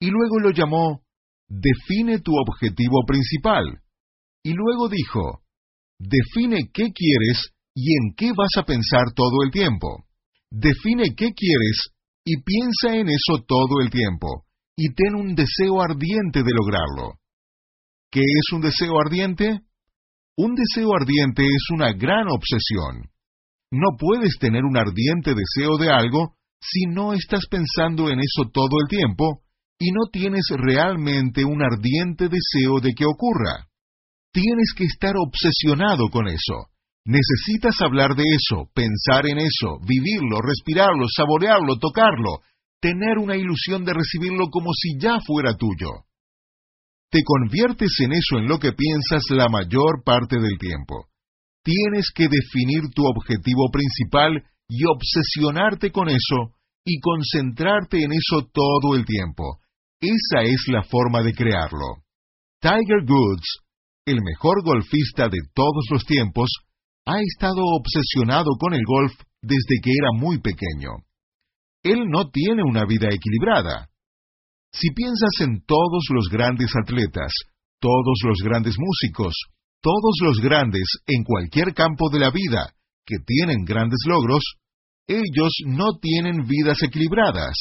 Y 0.00 0.10
luego 0.10 0.40
lo 0.40 0.50
llamó 0.50 1.02
Define 1.48 2.20
tu 2.20 2.32
objetivo 2.34 3.04
principal. 3.06 3.80
Y 4.42 4.52
luego 4.54 4.88
dijo, 4.88 5.42
Define 5.98 6.70
qué 6.72 6.92
quieres 6.92 7.52
y 7.74 7.92
en 7.92 8.14
qué 8.16 8.32
vas 8.32 8.50
a 8.58 8.64
pensar 8.64 9.12
todo 9.14 9.42
el 9.44 9.50
tiempo. 9.50 10.06
Define 10.50 11.14
qué 11.14 11.32
quieres 11.34 11.90
y 12.26 12.42
piensa 12.42 12.96
en 12.96 13.08
eso 13.08 13.44
todo 13.46 13.80
el 13.80 13.88
tiempo, 13.88 14.44
y 14.76 14.92
ten 14.94 15.14
un 15.14 15.36
deseo 15.36 15.80
ardiente 15.80 16.42
de 16.42 16.50
lograrlo. 16.52 17.20
¿Qué 18.10 18.20
es 18.20 18.52
un 18.52 18.62
deseo 18.62 18.98
ardiente? 18.98 19.60
Un 20.36 20.56
deseo 20.56 20.88
ardiente 20.92 21.44
es 21.44 21.70
una 21.72 21.92
gran 21.92 22.26
obsesión. 22.28 23.08
No 23.70 23.96
puedes 23.96 24.38
tener 24.40 24.64
un 24.64 24.76
ardiente 24.76 25.34
deseo 25.34 25.78
de 25.78 25.88
algo 25.88 26.34
si 26.60 26.86
no 26.88 27.12
estás 27.12 27.46
pensando 27.48 28.10
en 28.10 28.18
eso 28.18 28.50
todo 28.52 28.80
el 28.82 28.88
tiempo 28.88 29.42
y 29.78 29.92
no 29.92 30.10
tienes 30.10 30.46
realmente 30.50 31.44
un 31.44 31.62
ardiente 31.62 32.28
deseo 32.28 32.80
de 32.82 32.92
que 32.92 33.04
ocurra. 33.06 33.68
Tienes 34.32 34.72
que 34.76 34.84
estar 34.84 35.14
obsesionado 35.16 36.08
con 36.10 36.26
eso. 36.26 36.70
Necesitas 37.06 37.80
hablar 37.80 38.14
de 38.16 38.24
eso, 38.24 38.68
pensar 38.74 39.26
en 39.26 39.38
eso, 39.38 39.78
vivirlo, 39.86 40.42
respirarlo, 40.42 41.06
saborearlo, 41.08 41.78
tocarlo, 41.78 42.40
tener 42.80 43.18
una 43.18 43.36
ilusión 43.36 43.84
de 43.84 43.94
recibirlo 43.94 44.48
como 44.50 44.72
si 44.74 44.98
ya 45.00 45.18
fuera 45.24 45.54
tuyo 45.56 46.06
te 47.10 47.22
conviertes 47.24 47.92
en 48.00 48.12
eso 48.12 48.38
en 48.38 48.48
lo 48.48 48.58
que 48.58 48.72
piensas 48.72 49.22
la 49.30 49.48
mayor 49.48 50.02
parte 50.04 50.36
del 50.36 50.58
tiempo. 50.58 51.06
Tienes 51.62 52.10
que 52.14 52.28
definir 52.28 52.90
tu 52.94 53.06
objetivo 53.06 53.70
principal 53.72 54.44
y 54.68 54.84
obsesionarte 54.84 55.90
con 55.92 56.08
eso 56.08 56.52
y 56.84 57.00
concentrarte 57.00 58.02
en 58.02 58.12
eso 58.12 58.48
todo 58.52 58.96
el 58.96 59.04
tiempo. 59.04 59.60
Esa 60.00 60.42
es 60.42 60.64
la 60.68 60.82
forma 60.82 61.22
de 61.22 61.32
crearlo. 61.32 62.04
Tiger 62.60 63.04
Woods, 63.08 63.60
el 64.04 64.20
mejor 64.22 64.62
golfista 64.62 65.28
de 65.28 65.38
todos 65.54 65.86
los 65.90 66.04
tiempos, 66.04 66.50
ha 67.06 67.20
estado 67.20 67.62
obsesionado 67.62 68.56
con 68.58 68.74
el 68.74 68.82
golf 68.84 69.12
desde 69.40 69.80
que 69.82 69.92
era 69.92 70.10
muy 70.12 70.40
pequeño. 70.40 70.90
Él 71.82 72.04
no 72.08 72.30
tiene 72.30 72.62
una 72.64 72.84
vida 72.84 73.08
equilibrada. 73.10 73.88
Si 74.72 74.90
piensas 74.90 75.40
en 75.40 75.64
todos 75.64 76.04
los 76.12 76.28
grandes 76.28 76.72
atletas, 76.82 77.32
todos 77.80 78.18
los 78.24 78.38
grandes 78.42 78.74
músicos, 78.76 79.34
todos 79.80 80.16
los 80.22 80.40
grandes 80.40 80.82
en 81.06 81.22
cualquier 81.22 81.72
campo 81.74 82.10
de 82.10 82.18
la 82.18 82.30
vida 82.30 82.74
que 83.04 83.18
tienen 83.24 83.64
grandes 83.64 84.00
logros, 84.04 84.42
ellos 85.06 85.52
no 85.64 85.98
tienen 86.00 86.44
vidas 86.44 86.82
equilibradas. 86.82 87.54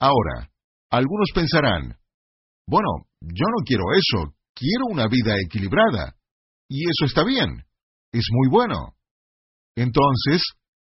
Ahora, 0.00 0.50
algunos 0.90 1.30
pensarán, 1.32 1.96
bueno, 2.66 3.06
yo 3.20 3.46
no 3.46 3.64
quiero 3.64 3.84
eso, 3.94 4.34
quiero 4.54 4.86
una 4.90 5.06
vida 5.06 5.36
equilibrada. 5.40 6.16
Y 6.68 6.82
eso 6.82 7.04
está 7.04 7.22
bien, 7.24 7.65
es 8.18 8.26
muy 8.30 8.48
bueno. 8.48 8.94
Entonces, 9.76 10.42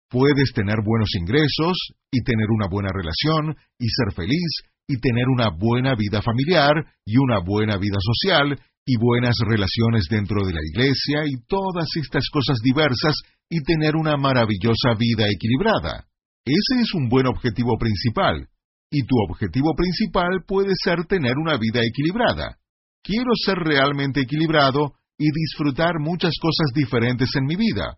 puedes 0.08 0.52
tener 0.54 0.76
buenos 0.84 1.10
ingresos 1.18 1.76
y 2.10 2.22
tener 2.22 2.46
una 2.50 2.68
buena 2.68 2.90
relación 2.92 3.56
y 3.78 3.86
ser 3.88 4.14
feliz 4.14 4.50
y 4.88 5.00
tener 5.00 5.24
una 5.28 5.50
buena 5.50 5.94
vida 5.94 6.20
familiar 6.20 6.74
y 7.06 7.16
una 7.16 7.38
buena 7.38 7.76
vida 7.78 7.98
social 8.00 8.58
y 8.84 8.96
buenas 8.98 9.36
relaciones 9.46 10.06
dentro 10.10 10.44
de 10.44 10.52
la 10.52 10.60
iglesia 10.60 11.22
y 11.26 11.40
todas 11.46 11.86
estas 11.96 12.28
cosas 12.32 12.58
diversas 12.62 13.14
y 13.48 13.62
tener 13.62 13.96
una 13.96 14.16
maravillosa 14.16 14.94
vida 14.98 15.26
equilibrada. 15.30 16.06
Ese 16.44 16.82
es 16.82 16.92
un 16.94 17.08
buen 17.08 17.26
objetivo 17.26 17.78
principal, 17.78 18.48
y 18.90 19.04
tu 19.06 19.14
objetivo 19.28 19.74
principal 19.76 20.44
puede 20.46 20.72
ser 20.84 21.04
tener 21.06 21.34
una 21.38 21.56
vida 21.56 21.80
equilibrada. 21.82 22.58
Quiero 23.02 23.30
ser 23.34 23.56
realmente 23.56 24.20
equilibrado 24.20 24.94
y 25.22 25.30
disfrutar 25.30 26.00
muchas 26.00 26.32
cosas 26.42 26.74
diferentes 26.74 27.30
en 27.36 27.44
mi 27.44 27.54
vida. 27.54 27.96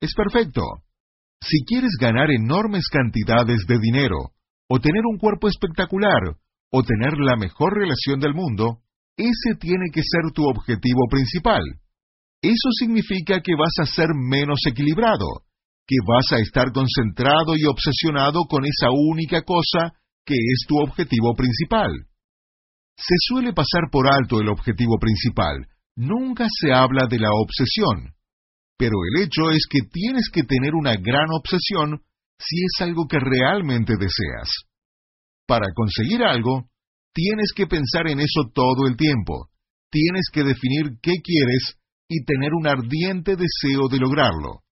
Es 0.00 0.14
perfecto. 0.14 0.62
Si 1.38 1.64
quieres 1.64 1.92
ganar 2.00 2.30
enormes 2.30 2.88
cantidades 2.88 3.66
de 3.68 3.78
dinero, 3.78 4.32
o 4.70 4.80
tener 4.80 5.02
un 5.04 5.18
cuerpo 5.18 5.48
espectacular, 5.48 6.22
o 6.72 6.82
tener 6.82 7.18
la 7.18 7.36
mejor 7.36 7.74
relación 7.76 8.20
del 8.20 8.32
mundo, 8.32 8.78
ese 9.18 9.58
tiene 9.60 9.90
que 9.92 10.00
ser 10.00 10.32
tu 10.32 10.44
objetivo 10.44 11.06
principal. 11.10 11.62
Eso 12.40 12.70
significa 12.80 13.40
que 13.42 13.52
vas 13.54 13.74
a 13.82 13.84
ser 13.84 14.08
menos 14.14 14.60
equilibrado, 14.66 15.44
que 15.86 15.96
vas 16.08 16.32
a 16.32 16.40
estar 16.40 16.72
concentrado 16.72 17.52
y 17.54 17.66
obsesionado 17.66 18.44
con 18.48 18.64
esa 18.64 18.88
única 18.90 19.42
cosa 19.42 19.92
que 20.24 20.34
es 20.34 20.64
tu 20.66 20.78
objetivo 20.78 21.34
principal. 21.34 21.90
Se 22.96 23.14
suele 23.28 23.52
pasar 23.52 23.90
por 23.90 24.08
alto 24.08 24.40
el 24.40 24.48
objetivo 24.48 24.96
principal, 24.98 25.66
nunca 25.96 26.46
se 26.48 26.72
habla 26.72 27.06
de 27.08 27.18
la 27.18 27.28
obsesión, 27.32 28.14
pero 28.76 28.94
el 29.12 29.24
hecho 29.24 29.50
es 29.50 29.66
que 29.70 29.80
tienes 29.90 30.28
que 30.32 30.42
tener 30.42 30.74
una 30.74 30.94
gran 30.96 31.28
obsesión 31.30 32.02
si 32.38 32.56
es 32.64 32.80
algo 32.80 33.06
que 33.08 33.18
realmente 33.20 33.94
deseas. 33.96 34.50
Para 35.46 35.66
conseguir 35.74 36.22
algo, 36.22 36.68
tienes 37.12 37.52
que 37.54 37.66
pensar 37.66 38.08
en 38.08 38.20
eso 38.20 38.50
todo 38.54 38.86
el 38.88 38.96
tiempo, 38.96 39.48
tienes 39.90 40.28
que 40.32 40.42
definir 40.42 40.98
qué 41.02 41.12
quieres 41.22 41.76
y 42.08 42.24
tener 42.24 42.50
un 42.54 42.66
ardiente 42.66 43.36
deseo 43.36 43.88
de 43.88 43.98
lograrlo. 43.98 44.62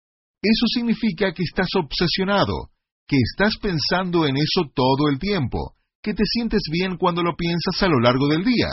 Eso 0.43 0.67
significa 0.75 1.33
que 1.33 1.43
estás 1.43 1.69
obsesionado, 1.77 2.71
que 3.07 3.17
estás 3.17 3.55
pensando 3.61 4.27
en 4.27 4.37
eso 4.37 4.71
todo 4.75 5.09
el 5.11 5.19
tiempo, 5.19 5.75
que 6.03 6.15
te 6.15 6.25
sientes 6.25 6.63
bien 6.71 6.97
cuando 6.97 7.23
lo 7.23 7.37
piensas 7.37 7.83
a 7.83 7.89
lo 7.89 8.01
largo 8.01 8.29
del 8.29 8.45
día. 8.45 8.69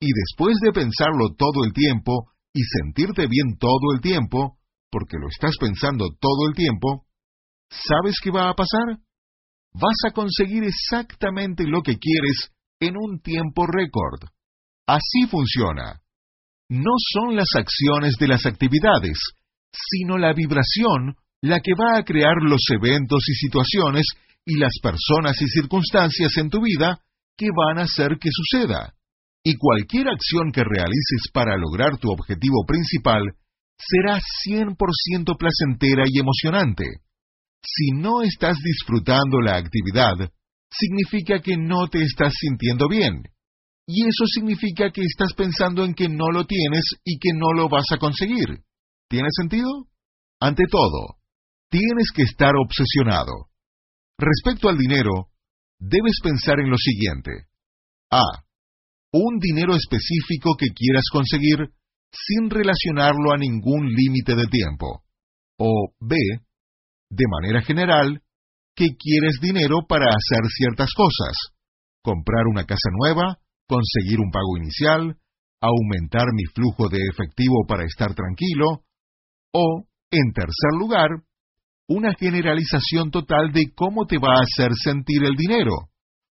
Y 0.00 0.08
después 0.12 0.56
de 0.64 0.72
pensarlo 0.72 1.34
todo 1.36 1.64
el 1.64 1.72
tiempo 1.72 2.30
y 2.54 2.62
sentirte 2.62 3.26
bien 3.28 3.58
todo 3.58 3.94
el 3.94 4.00
tiempo, 4.00 4.58
porque 4.90 5.16
lo 5.20 5.28
estás 5.28 5.56
pensando 5.60 6.06
todo 6.18 6.48
el 6.48 6.54
tiempo, 6.54 7.06
¿sabes 7.70 8.16
qué 8.22 8.30
va 8.30 8.48
a 8.48 8.54
pasar? 8.54 8.98
Vas 9.72 9.98
a 10.06 10.12
conseguir 10.12 10.64
exactamente 10.64 11.64
lo 11.64 11.82
que 11.82 11.98
quieres 11.98 12.50
en 12.80 12.96
un 12.96 13.20
tiempo 13.20 13.66
récord. 13.66 14.28
Así 14.86 15.28
funciona. 15.30 16.00
No 16.70 16.92
son 17.12 17.36
las 17.36 17.48
acciones 17.54 18.14
de 18.18 18.28
las 18.28 18.46
actividades, 18.46 19.18
sino 19.72 20.18
la 20.18 20.32
vibración 20.32 21.16
la 21.42 21.60
que 21.60 21.72
va 21.74 21.98
a 21.98 22.04
crear 22.04 22.36
los 22.42 22.62
eventos 22.70 23.22
y 23.28 23.34
situaciones 23.34 24.06
y 24.44 24.58
las 24.58 24.72
personas 24.82 25.40
y 25.40 25.46
circunstancias 25.46 26.36
en 26.36 26.50
tu 26.50 26.60
vida 26.62 27.00
que 27.36 27.48
van 27.54 27.78
a 27.78 27.84
hacer 27.84 28.18
que 28.18 28.30
suceda. 28.32 28.94
Y 29.42 29.56
cualquier 29.56 30.08
acción 30.08 30.52
que 30.52 30.62
realices 30.64 31.30
para 31.32 31.56
lograr 31.56 31.96
tu 31.98 32.10
objetivo 32.10 32.64
principal 32.66 33.22
será 33.78 34.18
100% 34.46 35.36
placentera 35.38 36.04
y 36.06 36.18
emocionante. 36.20 36.84
Si 37.62 37.92
no 37.92 38.22
estás 38.22 38.58
disfrutando 38.62 39.40
la 39.40 39.56
actividad, 39.56 40.30
significa 40.70 41.40
que 41.40 41.56
no 41.56 41.88
te 41.88 42.02
estás 42.02 42.34
sintiendo 42.38 42.88
bien. 42.88 43.22
Y 43.86 44.02
eso 44.02 44.24
significa 44.26 44.90
que 44.90 45.02
estás 45.02 45.32
pensando 45.34 45.84
en 45.84 45.94
que 45.94 46.08
no 46.08 46.30
lo 46.30 46.46
tienes 46.46 46.84
y 47.04 47.18
que 47.18 47.32
no 47.34 47.52
lo 47.54 47.68
vas 47.68 47.86
a 47.92 47.98
conseguir. 47.98 48.62
¿Tiene 49.08 49.28
sentido? 49.36 49.88
Ante 50.40 50.64
todo, 50.70 51.16
tienes 51.70 52.10
que 52.14 52.22
estar 52.22 52.52
obsesionado. 52.56 53.50
Respecto 54.16 54.68
al 54.68 54.78
dinero, 54.78 55.30
debes 55.78 56.20
pensar 56.22 56.60
en 56.60 56.70
lo 56.70 56.76
siguiente. 56.76 57.30
A. 58.10 58.22
Un 59.12 59.38
dinero 59.40 59.74
específico 59.74 60.54
que 60.56 60.68
quieras 60.74 61.04
conseguir 61.12 61.70
sin 62.12 62.50
relacionarlo 62.50 63.32
a 63.32 63.38
ningún 63.38 63.88
límite 63.88 64.34
de 64.36 64.46
tiempo. 64.46 65.02
O 65.58 65.92
B. 66.00 66.16
De 67.10 67.24
manera 67.28 67.62
general, 67.62 68.22
que 68.74 68.86
quieres 68.96 69.40
dinero 69.42 69.78
para 69.88 70.06
hacer 70.06 70.48
ciertas 70.48 70.90
cosas. 70.94 71.36
Comprar 72.02 72.46
una 72.50 72.64
casa 72.64 72.88
nueva, 72.92 73.38
conseguir 73.66 74.20
un 74.20 74.30
pago 74.30 74.56
inicial, 74.56 75.16
aumentar 75.60 76.26
mi 76.32 76.44
flujo 76.54 76.88
de 76.88 76.98
efectivo 77.12 77.66
para 77.66 77.84
estar 77.84 78.14
tranquilo, 78.14 78.84
o, 79.52 79.84
en 80.10 80.32
tercer 80.32 80.72
lugar, 80.78 81.10
una 81.88 82.14
generalización 82.14 83.10
total 83.10 83.52
de 83.52 83.72
cómo 83.74 84.06
te 84.06 84.18
va 84.18 84.34
a 84.34 84.44
hacer 84.44 84.70
sentir 84.74 85.24
el 85.24 85.34
dinero, 85.34 85.89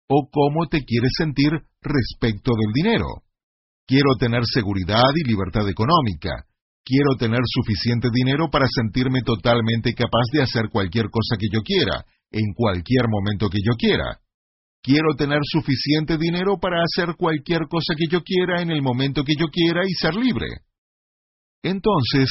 o 0.08 0.28
cómo 0.30 0.66
te 0.68 0.84
quieres 0.84 1.12
sentir 1.16 1.50
respecto 1.80 2.52
del 2.54 2.72
dinero. 2.72 3.06
Quiero 3.86 4.16
tener 4.18 4.42
seguridad 4.44 5.10
y 5.14 5.28
libertad 5.28 5.68
económica. 5.68 6.46
Quiero 6.84 7.16
tener 7.18 7.40
suficiente 7.44 8.08
dinero 8.12 8.48
para 8.50 8.66
sentirme 8.68 9.22
totalmente 9.22 9.92
capaz 9.94 10.26
de 10.32 10.42
hacer 10.42 10.68
cualquier 10.70 11.06
cosa 11.10 11.36
que 11.38 11.48
yo 11.52 11.60
quiera, 11.62 12.04
en 12.30 12.52
cualquier 12.54 13.08
momento 13.08 13.48
que 13.48 13.58
yo 13.64 13.74
quiera. 13.76 14.20
Quiero 14.82 15.14
tener 15.16 15.40
suficiente 15.42 16.16
dinero 16.16 16.58
para 16.60 16.78
hacer 16.82 17.16
cualquier 17.16 17.66
cosa 17.68 17.94
que 17.96 18.06
yo 18.08 18.22
quiera 18.22 18.62
en 18.62 18.70
el 18.70 18.82
momento 18.82 19.24
que 19.24 19.34
yo 19.36 19.46
quiera 19.48 19.82
y 19.84 19.92
ser 19.94 20.14
libre. 20.14 20.46
Entonces, 21.62 22.30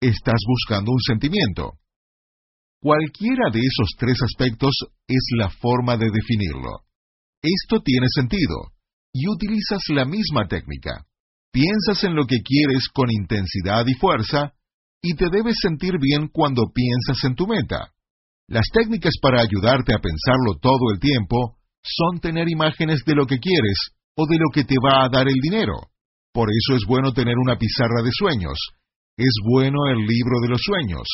estás 0.00 0.40
buscando 0.48 0.90
un 0.90 1.00
sentimiento. 1.00 1.74
Cualquiera 2.80 3.50
de 3.52 3.60
esos 3.60 3.90
tres 3.96 4.18
aspectos 4.22 4.72
es 5.06 5.28
la 5.38 5.48
forma 5.50 5.96
de 5.96 6.06
definirlo. 6.12 6.85
Esto 7.46 7.80
tiene 7.80 8.08
sentido, 8.10 8.74
y 9.14 9.28
utilizas 9.28 9.80
la 9.94 10.04
misma 10.04 10.48
técnica. 10.48 11.06
Piensas 11.52 12.02
en 12.02 12.16
lo 12.16 12.26
que 12.26 12.42
quieres 12.42 12.88
con 12.92 13.06
intensidad 13.08 13.86
y 13.86 13.94
fuerza, 13.94 14.52
y 15.00 15.14
te 15.14 15.30
debes 15.30 15.54
sentir 15.62 15.94
bien 16.00 16.26
cuando 16.26 16.72
piensas 16.74 17.22
en 17.22 17.36
tu 17.36 17.46
meta. 17.46 17.92
Las 18.48 18.66
técnicas 18.72 19.14
para 19.22 19.42
ayudarte 19.42 19.94
a 19.94 20.02
pensarlo 20.02 20.58
todo 20.60 20.90
el 20.92 20.98
tiempo 20.98 21.58
son 21.82 22.18
tener 22.20 22.48
imágenes 22.48 23.04
de 23.06 23.14
lo 23.14 23.26
que 23.26 23.38
quieres 23.38 23.78
o 24.16 24.26
de 24.26 24.38
lo 24.38 24.50
que 24.52 24.64
te 24.64 24.74
va 24.82 25.04
a 25.04 25.08
dar 25.08 25.28
el 25.28 25.38
dinero. 25.40 25.74
Por 26.32 26.48
eso 26.50 26.76
es 26.76 26.84
bueno 26.86 27.12
tener 27.12 27.36
una 27.38 27.58
pizarra 27.58 28.02
de 28.02 28.10
sueños. 28.10 28.58
Es 29.16 29.34
bueno 29.48 29.86
el 29.88 30.04
libro 30.04 30.40
de 30.42 30.48
los 30.48 30.60
sueños. 30.62 31.06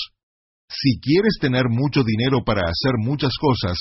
Si 0.69 0.99
quieres 0.99 1.37
tener 1.41 1.65
mucho 1.69 2.03
dinero 2.03 2.43
para 2.45 2.63
hacer 2.63 2.95
muchas 2.97 3.33
cosas, 3.39 3.77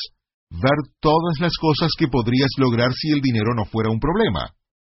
ver 0.52 0.92
todas 1.00 1.40
las 1.40 1.54
cosas 1.58 1.92
que 1.98 2.08
podrías 2.08 2.52
lograr 2.58 2.92
si 2.94 3.10
el 3.10 3.22
dinero 3.22 3.56
no 3.56 3.66
fuera 3.66 3.90
un 3.90 4.00
problema. 4.00 4.52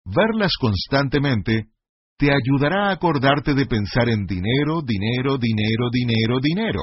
Verlas 0.05 0.53
constantemente 0.61 1.71
te 2.19 2.31
ayudará 2.31 2.89
a 2.89 2.93
acordarte 2.93 3.55
de 3.55 3.67
pensar 3.67 4.09
en 4.09 4.27
dinero, 4.27 4.83
dinero, 4.83 5.39
dinero, 5.39 5.89
dinero, 5.91 6.39
dinero. 6.43 6.83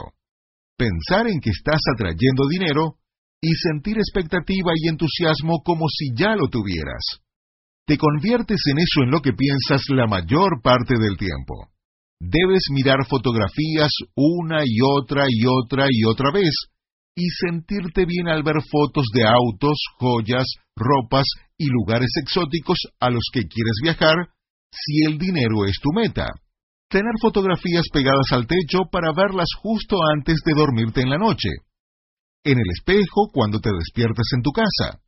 Pensar 0.77 1.27
en 1.27 1.39
que 1.39 1.51
estás 1.51 1.81
atrayendo 1.93 2.47
dinero 2.49 2.95
y 3.41 3.53
sentir 3.55 3.97
expectativa 3.97 4.71
y 4.75 4.87
entusiasmo 4.87 5.61
como 5.63 5.85
si 5.89 6.09
ya 6.15 6.35
lo 6.35 6.47
tuvieras. 6.47 7.21
Te 7.85 7.97
conviertes 7.97 8.61
en 8.71 8.79
eso 8.79 9.03
en 9.03 9.11
lo 9.11 9.21
que 9.21 9.33
piensas 9.33 9.81
la 9.89 10.07
mayor 10.07 10.61
parte 10.63 10.95
del 10.97 11.17
tiempo. 11.17 11.69
Debes 12.19 12.63
mirar 12.71 13.05
fotografías 13.07 13.91
una 14.15 14.61
y 14.63 14.77
otra 14.81 15.25
y 15.27 15.45
otra 15.45 15.87
y 15.89 16.05
otra 16.05 16.31
vez 16.31 16.53
y 17.15 17.27
sentirte 17.29 18.05
bien 18.05 18.27
al 18.27 18.43
ver 18.43 18.61
fotos 18.69 19.05
de 19.13 19.25
autos, 19.27 19.77
joyas, 19.99 20.45
ropas 20.75 21.25
y 21.57 21.67
lugares 21.67 22.09
exóticos 22.21 22.77
a 22.99 23.09
los 23.09 23.23
que 23.33 23.47
quieres 23.47 23.75
viajar 23.83 24.29
si 24.71 25.03
el 25.05 25.17
dinero 25.17 25.65
es 25.65 25.77
tu 25.81 25.89
meta. 25.93 26.27
tener 26.89 27.13
fotografías 27.21 27.85
pegadas 27.93 28.33
al 28.33 28.47
techo 28.47 28.83
para 28.91 29.13
verlas 29.13 29.47
justo 29.61 29.95
antes 30.13 30.41
de 30.45 30.53
dormirte 30.53 31.01
en 31.01 31.09
la 31.09 31.17
noche, 31.17 31.47
en 32.43 32.57
el 32.57 32.69
espejo 32.69 33.29
cuando 33.31 33.59
te 33.59 33.69
despiertas 33.71 34.27
en 34.35 34.41
tu 34.41 34.51
casa. 34.51 34.99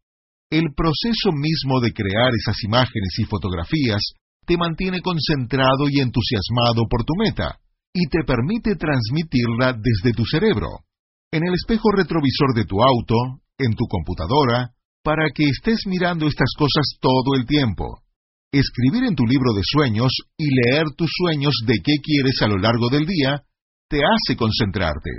El 0.49 0.73
proceso 0.73 1.33
mismo 1.33 1.81
de 1.81 1.91
crear 1.91 2.31
esas 2.39 2.55
imágenes 2.63 3.19
y 3.19 3.25
fotografías 3.25 4.01
te 4.45 4.55
mantiene 4.55 5.01
concentrado 5.01 5.89
y 5.89 5.99
entusiasmado 5.99 6.83
por 6.89 7.03
tu 7.03 7.15
meta 7.17 7.59
y 7.93 8.07
te 8.07 8.23
permite 8.23 8.75
transmitirla 8.75 9.73
desde 9.73 10.13
tu 10.15 10.25
cerebro, 10.25 10.85
en 11.33 11.41
el 11.41 11.53
espejo 11.55 11.89
retrovisor 11.89 12.53
de 12.53 12.65
tu 12.65 12.77
auto, 12.83 13.41
en 13.57 13.73
tu 13.73 13.85
computadora, 13.89 14.69
para 15.03 15.31
que 15.33 15.49
estés 15.49 15.79
mirando 15.87 16.27
estas 16.27 16.53
cosas 16.55 16.85
todo 17.01 17.33
el 17.35 17.47
tiempo. 17.47 18.03
Escribir 18.51 19.05
en 19.09 19.15
tu 19.15 19.25
libro 19.25 19.51
de 19.55 19.63
sueños 19.65 20.13
y 20.37 20.45
leer 20.53 20.85
tus 20.95 21.09
sueños 21.11 21.55
de 21.65 21.81
qué 21.83 21.93
quieres 22.03 22.39
a 22.43 22.47
lo 22.47 22.57
largo 22.59 22.87
del 22.91 23.07
día 23.07 23.41
te 23.89 23.97
hace 24.05 24.37
concentrarte. 24.37 25.09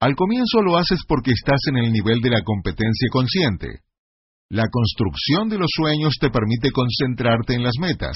Al 0.00 0.14
comienzo 0.14 0.62
lo 0.62 0.76
haces 0.76 1.00
porque 1.08 1.32
estás 1.32 1.58
en 1.70 1.78
el 1.78 1.92
nivel 1.92 2.20
de 2.20 2.30
la 2.30 2.42
competencia 2.44 3.08
consciente. 3.10 3.82
La 4.48 4.68
construcción 4.70 5.48
de 5.48 5.58
los 5.58 5.70
sueños 5.74 6.14
te 6.20 6.30
permite 6.30 6.70
concentrarte 6.70 7.54
en 7.54 7.64
las 7.64 7.74
metas. 7.80 8.14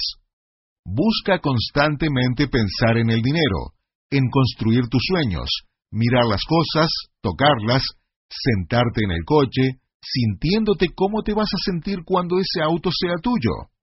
Busca 0.84 1.40
constantemente 1.40 2.46
pensar 2.46 2.98
en 2.98 3.10
el 3.10 3.20
dinero, 3.20 3.74
en 4.10 4.30
construir 4.30 4.86
tus 4.86 5.02
sueños, 5.04 5.48
mirar 5.90 6.26
las 6.26 6.42
cosas, 6.44 6.88
tocarlas, 7.26 7.82
sentarte 8.30 9.02
en 9.02 9.10
el 9.10 9.24
coche, 9.24 9.82
sintiéndote 10.00 10.86
cómo 10.94 11.22
te 11.22 11.34
vas 11.34 11.50
a 11.50 11.70
sentir 11.70 12.04
cuando 12.04 12.38
ese 12.38 12.62
auto 12.62 12.90
sea 12.92 13.14
tuyo. 13.20 13.74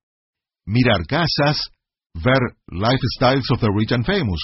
Mirar 0.66 1.06
casas, 1.06 1.60
ver 2.14 2.40
Lifestyles 2.72 3.52
of 3.52 3.60
the 3.60 3.68
Rich 3.76 3.92
and 3.92 4.06
Famous, 4.06 4.42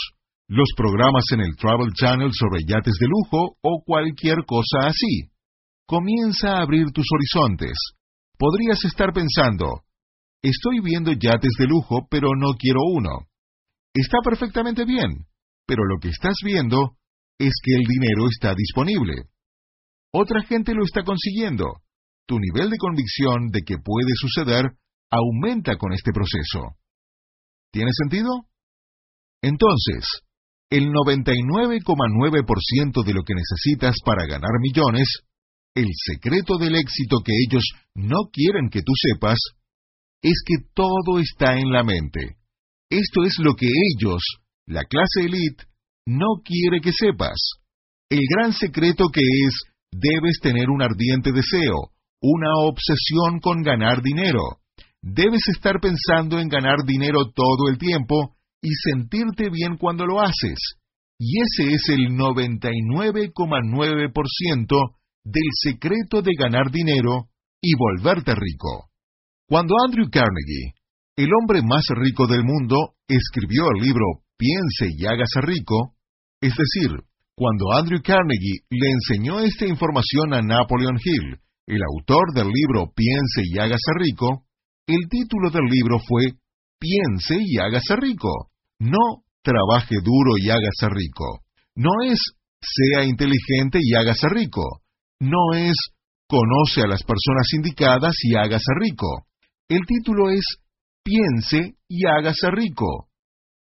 los 0.50 0.68
programas 0.76 1.24
en 1.32 1.42
el 1.42 1.56
Travel 1.56 1.94
Channel 1.94 2.32
sobre 2.34 2.64
yates 2.68 2.98
de 3.00 3.08
lujo 3.08 3.56
o 3.62 3.84
cualquier 3.86 4.44
cosa 4.46 4.88
así. 4.88 5.32
Comienza 5.86 6.58
a 6.58 6.62
abrir 6.64 6.92
tus 6.92 7.06
horizontes. 7.16 7.78
Podrías 8.38 8.84
estar 8.84 9.14
pensando, 9.14 9.84
estoy 10.42 10.82
viendo 10.82 11.14
yates 11.14 11.54
de 11.58 11.68
lujo, 11.68 12.08
pero 12.10 12.30
no 12.38 12.54
quiero 12.60 12.82
uno. 12.94 13.28
Está 13.94 14.18
perfectamente 14.24 14.86
bien 14.86 15.30
pero 15.70 15.86
lo 15.86 16.00
que 16.02 16.10
estás 16.10 16.34
viendo 16.44 16.98
es 17.40 17.54
que 17.64 17.74
el 17.74 17.86
dinero 17.88 18.28
está 18.30 18.54
disponible. 18.54 19.24
Otra 20.12 20.44
gente 20.44 20.74
lo 20.74 20.84
está 20.84 21.04
consiguiendo. 21.04 21.82
Tu 22.28 22.38
nivel 22.38 22.70
de 22.70 22.78
convicción 22.78 23.48
de 23.50 23.62
que 23.62 23.78
puede 23.78 24.12
suceder 24.16 24.66
aumenta 25.10 25.78
con 25.78 25.94
este 25.94 26.12
proceso. 26.12 26.76
¿Tiene 27.72 27.92
sentido? 27.94 28.30
Entonces, 29.42 30.04
el 30.70 30.92
99,9% 30.92 33.04
de 33.04 33.14
lo 33.14 33.24
que 33.24 33.34
necesitas 33.34 33.96
para 34.06 34.28
ganar 34.28 34.60
millones, 34.60 35.08
el 35.74 35.88
secreto 35.94 36.58
del 36.58 36.76
éxito 36.76 37.22
que 37.24 37.32
ellos 37.48 37.64
no 37.96 38.28
quieren 38.32 38.70
que 38.70 38.82
tú 38.82 38.92
sepas, 38.96 39.40
es 40.22 40.44
que 40.46 40.58
todo 40.74 41.20
está 41.20 41.58
en 41.58 41.72
la 41.72 41.84
mente. 41.84 42.36
Esto 42.90 43.24
es 43.24 43.38
lo 43.40 43.56
que 43.56 43.68
ellos 43.68 44.22
la 44.66 44.84
clase 44.84 45.22
elite 45.22 45.69
no 46.10 46.42
quiere 46.44 46.82
que 46.82 46.92
sepas. 46.92 47.38
El 48.10 48.22
gran 48.36 48.52
secreto 48.54 49.10
que 49.14 49.22
es, 49.22 49.54
debes 49.92 50.40
tener 50.42 50.72
un 50.72 50.82
ardiente 50.82 51.32
deseo, 51.32 51.92
una 52.20 52.50
obsesión 52.66 53.40
con 53.40 53.62
ganar 53.62 54.02
dinero. 54.02 54.58
Debes 55.02 55.44
estar 55.56 55.80
pensando 55.80 56.40
en 56.40 56.50
ganar 56.50 56.84
dinero 56.86 57.32
todo 57.32 57.70
el 57.70 57.78
tiempo 57.78 58.36
y 58.62 58.70
sentirte 58.90 59.50
bien 59.52 59.78
cuando 59.78 60.08
lo 60.08 60.20
haces. 60.20 60.58
Y 61.20 61.42
ese 61.42 61.74
es 61.74 61.88
el 61.90 62.18
99,9% 62.18 64.96
del 65.26 65.50
secreto 65.62 66.24
de 66.24 66.32
ganar 66.38 66.72
dinero 66.72 67.30
y 67.62 67.76
volverte 67.76 68.34
rico. 68.34 68.90
Cuando 69.48 69.76
Andrew 69.86 70.10
Carnegie, 70.10 70.74
el 71.18 71.30
hombre 71.40 71.62
más 71.62 71.84
rico 71.90 72.26
del 72.26 72.44
mundo, 72.44 72.96
escribió 73.08 73.70
el 73.76 73.82
libro 73.84 74.24
piense 74.40 74.96
y 74.98 75.06
hágase 75.06 75.42
rico, 75.42 75.96
es 76.42 76.54
decir, 76.56 77.04
cuando 77.36 77.72
Andrew 77.74 78.02
Carnegie 78.02 78.64
le 78.70 78.92
enseñó 78.92 79.40
esta 79.40 79.66
información 79.66 80.34
a 80.34 80.42
Napoleon 80.42 80.98
Hill, 81.04 81.40
el 81.68 81.82
autor 81.96 82.34
del 82.34 82.48
libro 82.48 82.92
Piense 82.96 83.42
y 83.46 83.60
hágase 83.60 83.92
rico, 84.00 84.44
el 84.88 85.08
título 85.10 85.50
del 85.52 85.66
libro 85.66 86.00
fue 86.00 86.34
Piense 86.80 87.38
y 87.40 87.58
hágase 87.58 87.96
rico, 87.96 88.50
no 88.80 89.24
trabaje 89.42 89.96
duro 90.04 90.38
y 90.38 90.50
hágase 90.50 90.90
rico. 90.90 91.42
No 91.76 91.92
es 92.06 92.20
sea 92.62 93.06
inteligente 93.06 93.80
y 93.82 93.96
hágase 93.96 94.28
rico. 94.34 94.82
No 95.20 95.54
es 95.56 95.76
conoce 96.28 96.82
a 96.82 96.88
las 96.88 97.04
personas 97.04 97.48
indicadas 97.54 98.16
y 98.24 98.36
hágase 98.36 98.72
rico. 98.80 99.26
El 99.68 99.82
título 99.86 100.30
es 100.30 100.44
Piense 101.04 101.76
y 101.88 102.06
hágase 102.06 102.52
rico 102.52 103.10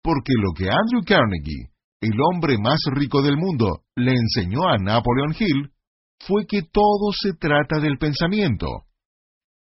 porque 0.03 0.35
lo 0.37 0.53
que 0.53 0.69
Andrew 0.69 1.03
Carnegie, 1.05 1.71
el 2.05 2.21
hombre 2.21 2.59
más 2.59 2.79
rico 2.93 3.23
del 3.23 3.37
mundo, 3.37 3.83
le 3.97 4.13
enseñó 4.13 4.69
a 4.69 4.77
Napoleon 4.77 5.35
Hill 5.39 5.71
fue 6.27 6.47
que 6.47 6.63
todo 6.63 7.13
se 7.13 7.33
trata 7.39 7.81
del 7.81 7.99
pensamiento. 7.99 8.67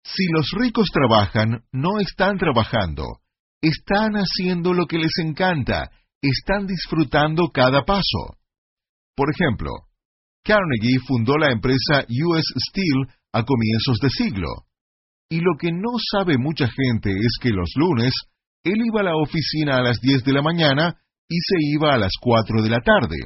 Si 0.05 0.25
los 0.33 0.51
ricos 0.59 0.89
trabajan, 0.93 1.65
no 1.73 1.99
están 2.01 2.39
trabajando, 2.39 3.21
están 3.61 4.15
haciendo 4.15 4.73
lo 4.73 4.87
que 4.87 4.99
les 4.99 5.13
encanta, 5.23 5.91
están 6.21 6.67
disfrutando 6.67 7.49
cada 7.53 7.85
paso. 7.85 8.39
Por 9.15 9.29
ejemplo, 9.31 9.71
Carnegie 10.43 10.99
fundó 11.07 11.37
la 11.37 11.53
empresa 11.53 12.05
US 12.09 12.47
Steel 12.69 13.15
a 13.33 13.45
comienzos 13.45 13.99
de 14.01 14.09
siglo. 14.11 14.49
Y 15.31 15.41
lo 15.41 15.53
que 15.59 15.71
no 15.71 15.93
sabe 16.13 16.37
mucha 16.39 16.69
gente 16.69 17.11
es 17.11 17.39
que 17.41 17.51
los 17.51 17.71
lunes 17.77 18.13
él 18.65 18.79
iba 18.85 19.01
a 19.01 19.05
la 19.05 19.17
oficina 19.17 19.79
a 19.79 19.83
las 19.83 19.99
10 20.01 20.25
de 20.25 20.33
la 20.33 20.43
mañana 20.43 20.97
y 21.33 21.39
se 21.41 21.57
iba 21.77 21.95
a 21.95 21.99
las 21.99 22.13
4 22.21 22.63
de 22.63 22.69
la 22.69 22.81
tarde. 22.81 23.17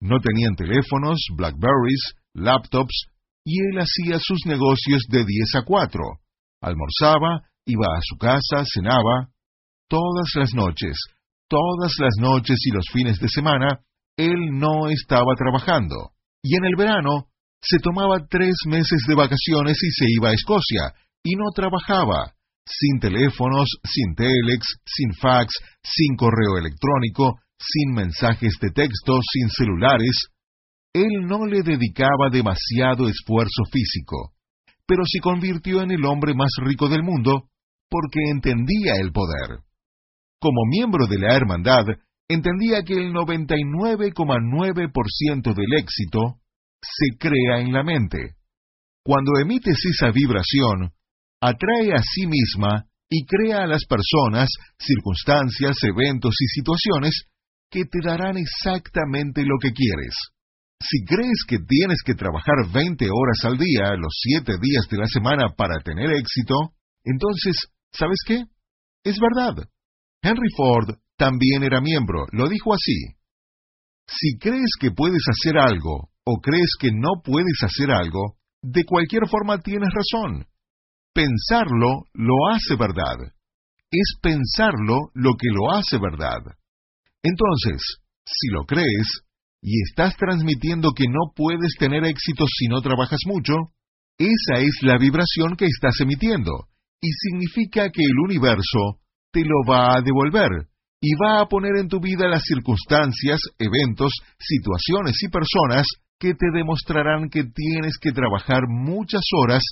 No 0.00 0.20
tenían 0.20 0.56
teléfonos, 0.56 1.18
Blackberries, 1.36 2.14
laptops, 2.32 3.08
y 3.44 3.60
él 3.60 3.78
hacía 3.78 4.18
sus 4.18 4.46
negocios 4.46 5.02
de 5.10 5.24
10 5.24 5.54
a 5.56 5.62
4. 5.64 6.00
Almorzaba, 6.62 7.42
iba 7.66 7.86
a 7.86 8.00
su 8.00 8.16
casa, 8.16 8.64
cenaba. 8.64 9.28
Todas 9.88 10.28
las 10.36 10.54
noches, 10.54 10.96
todas 11.48 11.92
las 11.98 12.14
noches 12.18 12.58
y 12.64 12.70
los 12.70 12.86
fines 12.90 13.18
de 13.18 13.28
semana, 13.28 13.80
él 14.16 14.38
no 14.52 14.88
estaba 14.88 15.34
trabajando. 15.36 16.12
Y 16.42 16.56
en 16.56 16.64
el 16.64 16.76
verano, 16.76 17.26
se 17.60 17.78
tomaba 17.80 18.26
tres 18.30 18.54
meses 18.66 19.04
de 19.06 19.14
vacaciones 19.14 19.76
y 19.82 19.90
se 19.90 20.06
iba 20.08 20.30
a 20.30 20.34
Escocia, 20.34 20.94
y 21.22 21.34
no 21.34 21.50
trabajaba 21.54 22.32
sin 22.70 23.00
teléfonos, 23.00 23.66
sin 23.82 24.14
telex, 24.14 24.78
sin 24.86 25.12
fax, 25.20 25.52
sin 25.82 26.14
correo 26.16 26.56
electrónico, 26.58 27.40
sin 27.58 27.92
mensajes 27.94 28.54
de 28.60 28.70
texto, 28.70 29.18
sin 29.20 29.48
celulares, 29.50 30.28
él 30.94 31.26
no 31.26 31.46
le 31.46 31.62
dedicaba 31.62 32.30
demasiado 32.30 33.08
esfuerzo 33.08 33.64
físico, 33.70 34.34
pero 34.86 35.02
se 35.04 35.18
convirtió 35.20 35.82
en 35.82 35.90
el 35.90 36.04
hombre 36.04 36.32
más 36.34 36.52
rico 36.64 36.88
del 36.88 37.02
mundo 37.02 37.48
porque 37.88 38.20
entendía 38.30 38.94
el 39.00 39.10
poder. 39.12 39.58
Como 40.40 40.64
miembro 40.68 41.06
de 41.06 41.18
la 41.18 41.34
hermandad, 41.34 41.84
entendía 42.28 42.82
que 42.82 42.94
el 42.94 43.12
99,9% 43.12 45.54
del 45.54 45.74
éxito 45.76 46.40
se 46.80 47.18
crea 47.18 47.60
en 47.60 47.72
la 47.72 47.82
mente. 47.82 48.36
Cuando 49.04 49.32
emites 49.40 49.84
esa 49.84 50.12
vibración, 50.12 50.92
atrae 51.40 51.92
a 51.94 52.02
sí 52.02 52.26
misma 52.26 52.86
y 53.08 53.24
crea 53.24 53.64
a 53.64 53.66
las 53.66 53.84
personas, 53.86 54.48
circunstancias, 54.78 55.76
eventos 55.82 56.34
y 56.40 56.46
situaciones 56.46 57.24
que 57.70 57.84
te 57.84 57.98
darán 58.04 58.36
exactamente 58.36 59.42
lo 59.42 59.56
que 59.60 59.72
quieres. 59.72 60.14
Si 60.82 61.04
crees 61.04 61.44
que 61.46 61.58
tienes 61.58 61.98
que 62.04 62.14
trabajar 62.14 62.54
20 62.72 63.04
horas 63.04 63.44
al 63.44 63.58
día, 63.58 63.94
los 63.96 64.12
7 64.12 64.52
días 64.60 64.86
de 64.90 64.98
la 64.98 65.06
semana 65.06 65.54
para 65.56 65.80
tener 65.84 66.10
éxito, 66.12 66.54
entonces, 67.04 67.56
¿sabes 67.92 68.18
qué? 68.26 68.44
Es 69.04 69.18
verdad. 69.18 69.68
Henry 70.22 70.48
Ford 70.56 70.96
también 71.16 71.62
era 71.62 71.80
miembro, 71.80 72.26
lo 72.32 72.48
dijo 72.48 72.72
así. 72.72 73.14
Si 74.06 74.38
crees 74.38 74.70
que 74.80 74.90
puedes 74.90 75.22
hacer 75.28 75.58
algo 75.58 76.10
o 76.24 76.40
crees 76.40 76.70
que 76.78 76.90
no 76.92 77.22
puedes 77.22 77.62
hacer 77.62 77.90
algo, 77.90 78.36
de 78.62 78.84
cualquier 78.84 79.28
forma 79.28 79.58
tienes 79.58 79.88
razón. 79.92 80.46
Pensarlo 81.12 82.04
lo 82.14 82.34
hace 82.52 82.76
verdad. 82.76 83.16
Es 83.90 84.14
pensarlo 84.22 85.10
lo 85.14 85.32
que 85.34 85.48
lo 85.50 85.72
hace 85.72 85.98
verdad. 85.98 86.38
Entonces, 87.22 87.82
si 88.24 88.48
lo 88.52 88.64
crees, 88.64 89.22
y 89.60 89.82
estás 89.82 90.16
transmitiendo 90.16 90.92
que 90.94 91.06
no 91.08 91.32
puedes 91.34 91.74
tener 91.78 92.04
éxito 92.04 92.44
si 92.46 92.68
no 92.68 92.80
trabajas 92.80 93.20
mucho, 93.26 93.54
esa 94.18 94.60
es 94.60 94.78
la 94.82 94.98
vibración 94.98 95.56
que 95.56 95.66
estás 95.66 96.00
emitiendo, 96.00 96.68
y 97.00 97.08
significa 97.10 97.90
que 97.90 98.02
el 98.02 98.18
universo 98.24 99.00
te 99.32 99.40
lo 99.44 99.68
va 99.68 99.96
a 99.96 100.02
devolver, 100.02 100.68
y 101.00 101.14
va 101.14 101.40
a 101.40 101.46
poner 101.46 101.76
en 101.76 101.88
tu 101.88 102.00
vida 102.00 102.28
las 102.28 102.44
circunstancias, 102.44 103.40
eventos, 103.58 104.12
situaciones 104.38 105.16
y 105.22 105.28
personas 105.28 105.86
que 106.18 106.34
te 106.34 106.46
demostrarán 106.54 107.30
que 107.30 107.44
tienes 107.44 107.98
que 107.98 108.12
trabajar 108.12 108.62
muchas 108.68 109.22
horas 109.42 109.62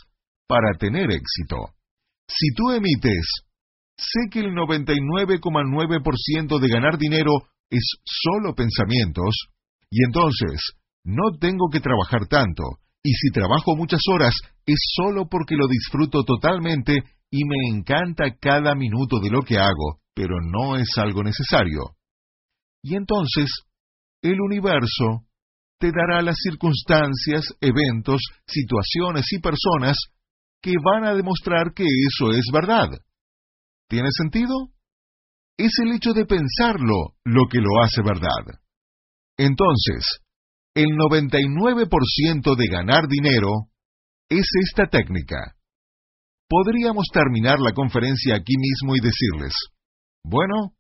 para 0.49 0.77
tener 0.79 1.11
éxito. 1.11 1.75
Si 2.27 2.55
tú 2.55 2.73
emites, 2.73 3.45
sé 3.97 4.29
que 4.31 4.41
el 4.41 4.55
99,9% 4.55 6.59
de 6.59 6.69
ganar 6.69 6.99
dinero 6.99 7.33
es 7.71 7.85
solo 8.05 8.55
pensamientos, 8.55 9.49
y 9.91 10.05
entonces 10.05 10.61
no 11.05 11.39
tengo 11.39 11.69
que 11.71 11.81
trabajar 11.81 12.27
tanto, 12.29 12.63
y 13.03 13.13
si 13.13 13.31
trabajo 13.31 13.77
muchas 13.77 14.01
horas 14.13 14.35
es 14.67 14.79
solo 14.97 15.29
porque 15.29 15.57
lo 15.57 15.69
disfruto 15.69 16.25
totalmente 16.25 16.95
y 17.31 17.45
me 17.45 17.77
encanta 17.77 18.37
cada 18.41 18.75
minuto 18.75 19.21
de 19.23 19.31
lo 19.31 19.43
que 19.43 19.59
hago, 19.59 20.01
pero 20.15 20.37
no 20.41 20.77
es 20.77 20.89
algo 20.97 21.23
necesario. 21.23 21.95
Y 22.83 22.97
entonces, 22.97 23.51
el 24.23 24.41
universo 24.41 25.27
te 25.79 25.93
dará 25.93 26.23
las 26.23 26.37
circunstancias, 26.43 27.55
eventos, 27.61 28.21
situaciones 28.47 29.27
y 29.33 29.41
personas 29.41 29.97
que 30.63 30.73
van 30.83 31.05
a 31.05 31.15
demostrar 31.15 31.73
que 31.75 31.85
eso 31.85 32.33
es 32.33 32.45
verdad. 32.53 32.89
¿Tiene 33.89 34.09
sentido? 34.11 34.55
Es 35.57 35.73
el 35.83 35.93
hecho 35.93 36.13
de 36.13 36.27
pensarlo 36.27 37.15
lo 37.25 37.47
que 37.51 37.59
lo 37.59 37.83
hace 37.83 38.03
verdad. 38.03 38.61
Entonces, 39.37 40.21
el 40.75 40.91
99% 40.97 42.57
de 42.57 42.67
ganar 42.69 43.09
dinero 43.09 43.69
es 44.29 44.47
esta 44.67 44.87
técnica. 44.87 45.57
Podríamos 46.49 47.07
terminar 47.13 47.59
la 47.61 47.73
conferencia 47.73 48.37
aquí 48.37 48.55
mismo 48.57 48.97
y 48.97 49.01
decirles, 49.01 49.55
bueno, 50.25 50.75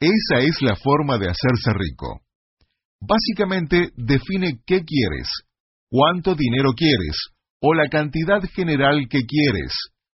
esa 0.00 0.40
es 0.40 0.60
la 0.62 0.76
forma 0.76 1.18
de 1.18 1.26
hacerse 1.26 1.72
rico. 1.74 2.22
Básicamente 3.00 3.90
define 3.96 4.60
qué 4.66 4.84
quieres, 4.84 5.28
cuánto 5.90 6.34
dinero 6.34 6.72
quieres, 6.76 7.16
o 7.62 7.74
la 7.74 7.88
cantidad 7.88 8.42
general 8.54 9.06
que 9.08 9.20
quieres, 9.24 9.72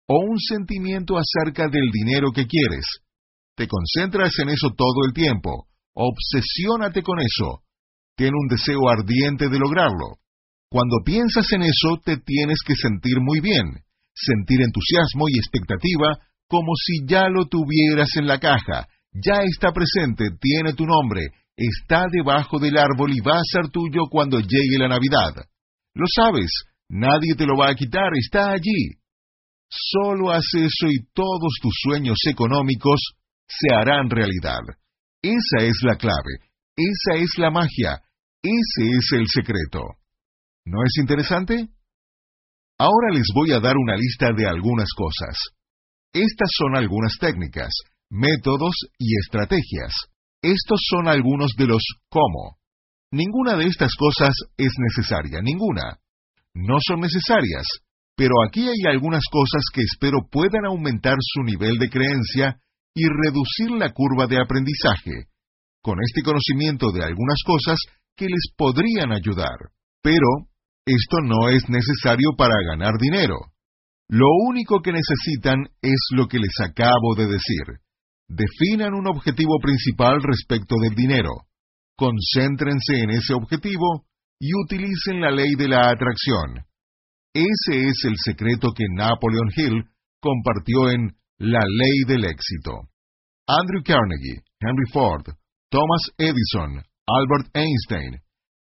o 0.08 0.19
un 0.19 0.39
sentimiento 0.39 1.15
acerca 1.17 1.69
del 1.69 1.91
dinero 1.91 2.31
que 2.34 2.47
quieres. 2.47 2.86
Te 3.55 3.67
concentras 3.67 4.34
en 4.39 4.49
eso 4.49 4.69
todo 4.75 5.05
el 5.08 5.13
tiempo, 5.13 5.67
obsesiónate 5.93 7.03
con 7.03 7.19
eso, 7.19 7.62
ten 8.17 8.34
un 8.34 8.47
deseo 8.47 8.89
ardiente 8.89 9.47
de 9.47 9.60
lograrlo. 9.60 10.17
Cuando 10.69 10.97
piensas 11.05 11.51
en 11.53 11.62
eso 11.62 12.01
te 12.03 12.17
tienes 12.17 12.60
que 12.65 12.75
sentir 12.75 13.21
muy 13.21 13.39
bien, 13.39 13.65
sentir 14.13 14.62
entusiasmo 14.62 15.29
y 15.29 15.38
expectativa 15.38 16.17
como 16.47 16.73
si 16.75 17.05
ya 17.05 17.29
lo 17.29 17.45
tuvieras 17.45 18.10
en 18.17 18.27
la 18.27 18.39
caja, 18.39 18.88
ya 19.13 19.43
está 19.43 19.71
presente, 19.71 20.25
tiene 20.41 20.73
tu 20.73 20.86
nombre, 20.86 21.21
está 21.55 22.08
debajo 22.12 22.60
del 22.60 22.77
árbol 22.77 23.12
y 23.13 23.21
va 23.21 23.38
a 23.38 23.49
ser 23.51 23.69
tuyo 23.69 24.08
cuando 24.10 24.39
llegue 24.39 24.79
la 24.79 24.89
Navidad. 24.89 25.45
Lo 25.93 26.05
sabes, 26.13 26.51
nadie 26.89 27.36
te 27.38 27.45
lo 27.45 27.58
va 27.58 27.69
a 27.69 27.76
quitar, 27.76 28.10
está 28.15 28.52
allí. 28.52 29.00
Solo 29.69 30.32
haz 30.32 30.45
eso 30.54 30.88
y 30.88 31.06
todos 31.13 31.54
tus 31.62 31.74
sueños 31.84 32.17
económicos 32.30 33.00
se 33.48 33.74
harán 33.76 34.10
realidad. 34.10 34.62
Esa 35.21 35.65
es 35.65 35.78
la 35.84 35.95
clave, 35.95 36.39
esa 36.76 37.21
es 37.21 37.38
la 37.38 37.50
magia, 37.50 38.02
ese 38.43 38.91
es 38.98 39.12
el 39.13 39.28
secreto. 39.28 39.82
¿No 40.65 40.80
es 40.84 40.98
interesante? 41.00 41.67
Ahora 42.78 43.10
les 43.13 43.28
voy 43.34 43.52
a 43.52 43.60
dar 43.60 43.76
una 43.78 43.95
lista 43.95 44.34
de 44.36 44.48
algunas 44.48 44.89
cosas. 44.95 45.38
Estas 46.13 46.50
son 46.58 46.76
algunas 46.76 47.17
técnicas, 47.19 47.74
métodos 48.10 48.74
y 49.00 49.17
estrategias. 49.17 49.93
Estos 50.41 50.80
son 50.89 51.08
algunos 51.08 51.54
de 51.58 51.67
los 51.67 51.84
cómo. 52.10 52.58
Ninguna 53.12 53.56
de 53.56 53.65
estas 53.65 53.93
cosas 53.95 54.34
es 54.58 54.74
necesaria, 54.78 55.41
ninguna. 55.41 56.00
No 56.56 56.78
son 56.80 57.02
necesarias, 57.02 57.68
pero 58.15 58.32
aquí 58.48 58.62
hay 58.62 58.89
algunas 58.89 59.24
cosas 59.30 59.62
que 59.74 59.82
espero 59.82 60.20
puedan 60.32 60.65
aumentar 60.65 61.18
su 61.20 61.44
nivel 61.44 61.78
de 61.78 61.89
creencia 61.89 62.58
y 62.96 63.04
reducir 63.04 63.72
la 63.72 63.91
curva 63.91 64.26
de 64.26 64.39
aprendizaje, 64.41 65.28
con 65.82 65.98
este 66.02 66.24
conocimiento 66.24 66.91
de 66.94 67.04
algunas 67.04 67.39
cosas 67.46 67.78
que 68.15 68.28
les 68.28 68.54
podrían 68.56 69.12
ayudar. 69.12 69.58
Pero 70.02 70.48
esto 70.86 71.18
no 71.22 71.50
es 71.50 71.68
necesario 71.68 72.32
para 72.38 72.56
ganar 72.70 72.94
dinero. 73.00 73.36
Lo 74.08 74.28
único 74.48 74.82
que 74.82 74.94
necesitan 74.94 75.65
es 75.82 76.00
lo 76.15 76.28
que 76.28 76.39
les 76.39 76.56
acabo 76.63 77.15
de 77.18 77.26
decir. 77.26 77.84
Definan 78.30 78.94
un 78.94 79.08
objetivo 79.08 79.60
principal 79.62 80.22
respecto 80.24 80.76
del 80.82 80.96
dinero. 80.96 81.32
Concéntrense 81.98 83.00
en 83.02 83.10
ese 83.10 83.34
objetivo 83.34 84.06
y 84.39 84.50
utilicen 84.54 85.21
la 85.21 85.32
ley 85.32 85.56
de 85.58 85.67
la 85.67 85.89
atracción. 85.89 86.65
Ese 87.34 87.88
es 87.89 88.06
el 88.06 88.15
secreto 88.17 88.69
que 88.76 88.86
Napoleon 88.89 89.50
Hill 89.56 89.84
compartió 90.21 90.89
en 90.89 91.15
La 91.38 91.60
Ley 91.60 92.04
del 92.08 92.26
Éxito. 92.26 92.89
Andrew 93.48 93.84
Carnegie, 93.84 94.41
Henry 94.60 94.89
Ford, 94.91 95.26
Thomas 95.69 96.12
Edison, 96.17 96.82
Albert 97.06 97.54
Einstein, 97.54 98.21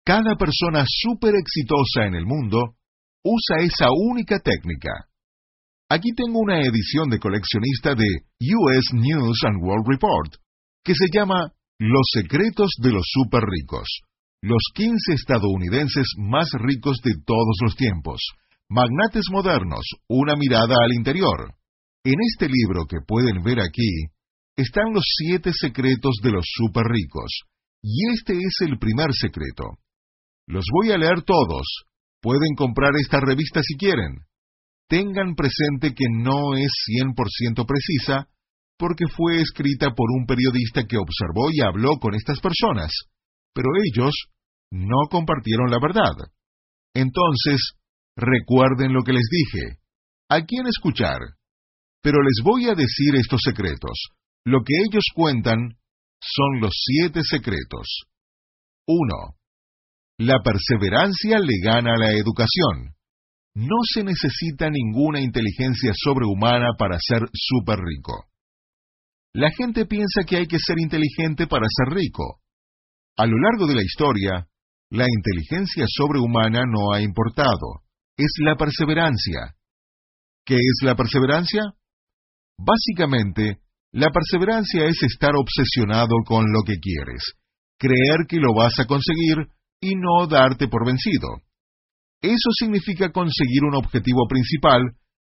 cada 0.06 0.36
persona 0.36 0.84
súper 0.88 1.36
exitosa 1.36 2.06
en 2.08 2.16
el 2.16 2.26
mundo 2.26 2.76
usa 3.24 3.58
esa 3.60 3.88
única 3.92 4.40
técnica. 4.40 4.92
Aquí 5.90 6.12
tengo 6.16 6.40
una 6.40 6.60
edición 6.62 7.10
de 7.10 7.20
coleccionista 7.20 7.96
de 7.96 8.08
US 8.40 8.94
News 8.94 9.40
and 9.46 9.62
World 9.62 9.88
Report, 9.88 10.36
que 10.84 10.96
se 10.96 11.06
llama 11.14 11.52
Los 11.80 12.08
secretos 12.12 12.72
de 12.82 12.92
los 12.92 13.04
super 13.06 13.44
ricos, 13.44 13.88
los 14.44 14.60
15 14.76 15.14
estadounidenses 15.14 16.06
más 16.18 16.50
ricos 16.60 16.98
de 17.02 17.14
todos 17.26 17.56
los 17.64 17.78
tiempos, 17.78 18.20
magnates 18.68 19.24
modernos, 19.32 19.86
una 20.10 20.36
mirada 20.36 20.76
al 20.84 20.92
interior. 20.94 21.54
En 22.04 22.16
este 22.20 22.50
libro 22.50 22.86
que 22.86 22.98
pueden 23.08 23.42
ver 23.42 23.62
aquí, 23.62 24.12
están 24.58 24.92
los 24.94 25.06
siete 25.06 25.52
secretos 25.54 26.20
de 26.22 26.32
los 26.32 26.44
super 26.46 26.84
ricos, 26.84 27.44
y 27.82 28.12
este 28.12 28.34
es 28.34 28.58
el 28.68 28.78
primer 28.80 29.14
secreto. 29.14 29.78
Los 30.46 30.66
voy 30.74 30.92
a 30.92 30.98
leer 30.98 31.22
todos. 31.22 31.86
Pueden 32.22 32.56
comprar 32.58 32.92
esta 33.00 33.22
revista 33.22 33.62
si 33.64 33.76
quieren. 33.78 34.26
Tengan 34.90 35.36
presente 35.36 35.94
que 35.96 36.08
no 36.12 36.56
es 36.56 36.74
100% 36.92 37.66
precisa, 37.66 38.28
porque 38.78 39.06
fue 39.08 39.42
escrita 39.42 39.92
por 39.96 40.12
un 40.12 40.26
periodista 40.26 40.84
que 40.84 40.98
observó 40.98 41.50
y 41.50 41.62
habló 41.62 41.98
con 42.02 42.14
estas 42.14 42.42
personas, 42.42 42.92
pero 43.54 43.70
ellos 43.86 44.14
no 44.74 45.06
compartieron 45.10 45.70
la 45.70 45.78
verdad. 45.80 46.34
Entonces, 46.96 47.74
recuerden 48.16 48.92
lo 48.92 49.04
que 49.04 49.14
les 49.14 49.28
dije. 49.30 49.78
¿A 50.30 50.42
quién 50.46 50.66
escuchar? 50.66 51.20
Pero 52.02 52.18
les 52.24 52.42
voy 52.44 52.68
a 52.68 52.74
decir 52.74 53.16
estos 53.16 53.40
secretos. 53.44 54.10
Lo 54.46 54.64
que 54.66 54.74
ellos 54.84 55.06
cuentan 55.14 55.78
son 56.20 56.60
los 56.60 56.74
siete 56.74 57.22
secretos. 57.24 58.06
1. 58.88 59.38
La 60.20 60.42
perseverancia 60.44 61.38
le 61.38 61.60
gana 61.64 61.94
a 61.94 62.00
la 62.00 62.12
educación. 62.14 62.96
No 63.54 63.78
se 63.94 64.04
necesita 64.04 64.72
ninguna 64.72 65.22
inteligencia 65.22 65.92
sobrehumana 65.94 66.70
para 66.80 66.98
ser 67.00 67.30
súper 67.32 67.78
rico. 67.78 68.26
La 69.34 69.52
gente 69.52 69.86
piensa 69.86 70.24
que 70.28 70.38
hay 70.38 70.48
que 70.48 70.58
ser 70.58 70.78
inteligente 70.80 71.46
para 71.46 71.68
ser 71.68 71.96
rico. 71.96 72.40
A 73.18 73.28
lo 73.28 73.38
largo 73.38 73.68
de 73.68 73.76
la 73.76 73.84
historia, 73.84 74.48
la 74.94 75.06
inteligencia 75.10 75.86
sobrehumana 75.88 76.62
no 76.70 76.94
ha 76.94 77.02
importado. 77.02 77.82
Es 78.16 78.32
la 78.46 78.56
perseverancia. 78.56 79.56
¿Qué 80.46 80.54
es 80.54 80.84
la 80.84 80.96
perseverancia? 80.96 81.64
Básicamente, 82.60 83.58
la 83.92 84.12
perseverancia 84.12 84.86
es 84.86 85.02
estar 85.02 85.32
obsesionado 85.36 86.14
con 86.28 86.46
lo 86.54 86.62
que 86.62 86.76
quieres, 86.80 87.24
creer 87.80 88.28
que 88.30 88.38
lo 88.38 88.54
vas 88.54 88.80
a 88.80 88.86
conseguir 88.86 89.48
y 89.82 89.96
no 89.96 90.28
darte 90.28 90.68
por 90.68 90.86
vencido. 90.86 91.42
Eso 92.22 92.52
significa 92.60 93.12
conseguir 93.12 93.64
un 93.64 93.76
objetivo 93.76 94.28
principal 94.30 94.82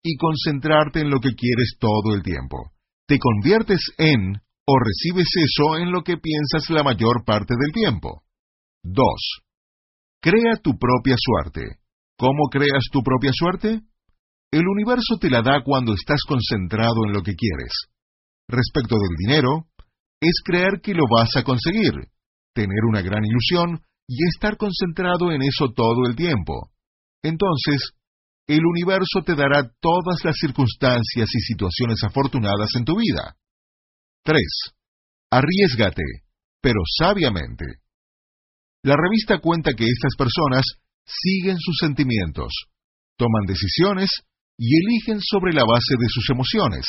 y 0.02 0.16
concentrarte 0.16 1.00
en 1.00 1.08
lo 1.08 1.20
que 1.20 1.34
quieres 1.34 1.76
todo 1.80 2.14
el 2.14 2.22
tiempo. 2.22 2.72
Te 3.08 3.18
conviertes 3.18 3.80
en 3.96 4.34
o 4.66 4.74
recibes 4.78 5.28
eso 5.36 5.78
en 5.78 5.90
lo 5.90 6.02
que 6.02 6.18
piensas 6.18 6.68
la 6.68 6.82
mayor 6.82 7.24
parte 7.24 7.54
del 7.58 7.72
tiempo. 7.72 8.24
2. 8.82 9.43
Crea 10.24 10.56
tu 10.62 10.78
propia 10.78 11.16
suerte. 11.18 11.80
¿Cómo 12.16 12.48
creas 12.50 12.88
tu 12.90 13.02
propia 13.02 13.30
suerte? 13.34 13.82
El 14.50 14.66
universo 14.66 15.18
te 15.20 15.28
la 15.28 15.42
da 15.42 15.62
cuando 15.62 15.92
estás 15.92 16.20
concentrado 16.26 17.04
en 17.06 17.12
lo 17.12 17.20
que 17.22 17.34
quieres. 17.34 17.72
Respecto 18.48 18.96
del 18.96 19.16
dinero, 19.18 19.68
es 20.22 20.40
creer 20.42 20.80
que 20.82 20.94
lo 20.94 21.04
vas 21.14 21.28
a 21.36 21.42
conseguir, 21.42 21.92
tener 22.54 22.84
una 22.88 23.02
gran 23.02 23.22
ilusión 23.22 23.84
y 24.08 24.26
estar 24.34 24.56
concentrado 24.56 25.30
en 25.30 25.42
eso 25.42 25.74
todo 25.76 26.08
el 26.08 26.16
tiempo. 26.16 26.70
Entonces, 27.22 27.90
el 28.46 28.64
universo 28.64 29.20
te 29.26 29.34
dará 29.34 29.68
todas 29.78 30.24
las 30.24 30.36
circunstancias 30.38 31.28
y 31.34 31.40
situaciones 31.52 32.02
afortunadas 32.02 32.70
en 32.78 32.86
tu 32.86 32.96
vida. 32.96 33.36
3. 34.24 34.40
Arriesgate, 35.32 36.24
pero 36.62 36.80
sabiamente. 36.98 37.83
La 38.84 38.96
revista 39.00 39.38
cuenta 39.38 39.72
que 39.72 39.84
estas 39.84 40.12
personas 40.18 40.62
siguen 41.06 41.56
sus 41.58 41.76
sentimientos, 41.80 42.52
toman 43.16 43.46
decisiones 43.46 44.10
y 44.58 44.76
eligen 44.76 45.20
sobre 45.22 45.54
la 45.54 45.64
base 45.64 45.96
de 45.98 46.06
sus 46.06 46.28
emociones. 46.28 46.84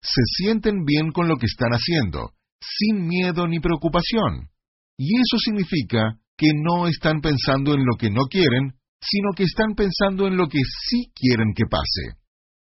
Se 0.00 0.22
sienten 0.38 0.84
bien 0.86 1.12
con 1.12 1.28
lo 1.28 1.36
que 1.36 1.44
están 1.44 1.72
haciendo, 1.72 2.32
sin 2.60 3.06
miedo 3.06 3.46
ni 3.46 3.60
preocupación. 3.60 4.48
Y 4.96 5.20
eso 5.20 5.36
significa 5.38 6.16
que 6.38 6.48
no 6.54 6.88
están 6.88 7.20
pensando 7.20 7.74
en 7.74 7.84
lo 7.84 7.96
que 7.98 8.08
no 8.08 8.22
quieren, 8.24 8.80
sino 8.98 9.32
que 9.36 9.44
están 9.44 9.74
pensando 9.76 10.26
en 10.26 10.38
lo 10.38 10.48
que 10.48 10.60
sí 10.88 11.12
quieren 11.14 11.52
que 11.54 11.66
pase. 11.68 12.16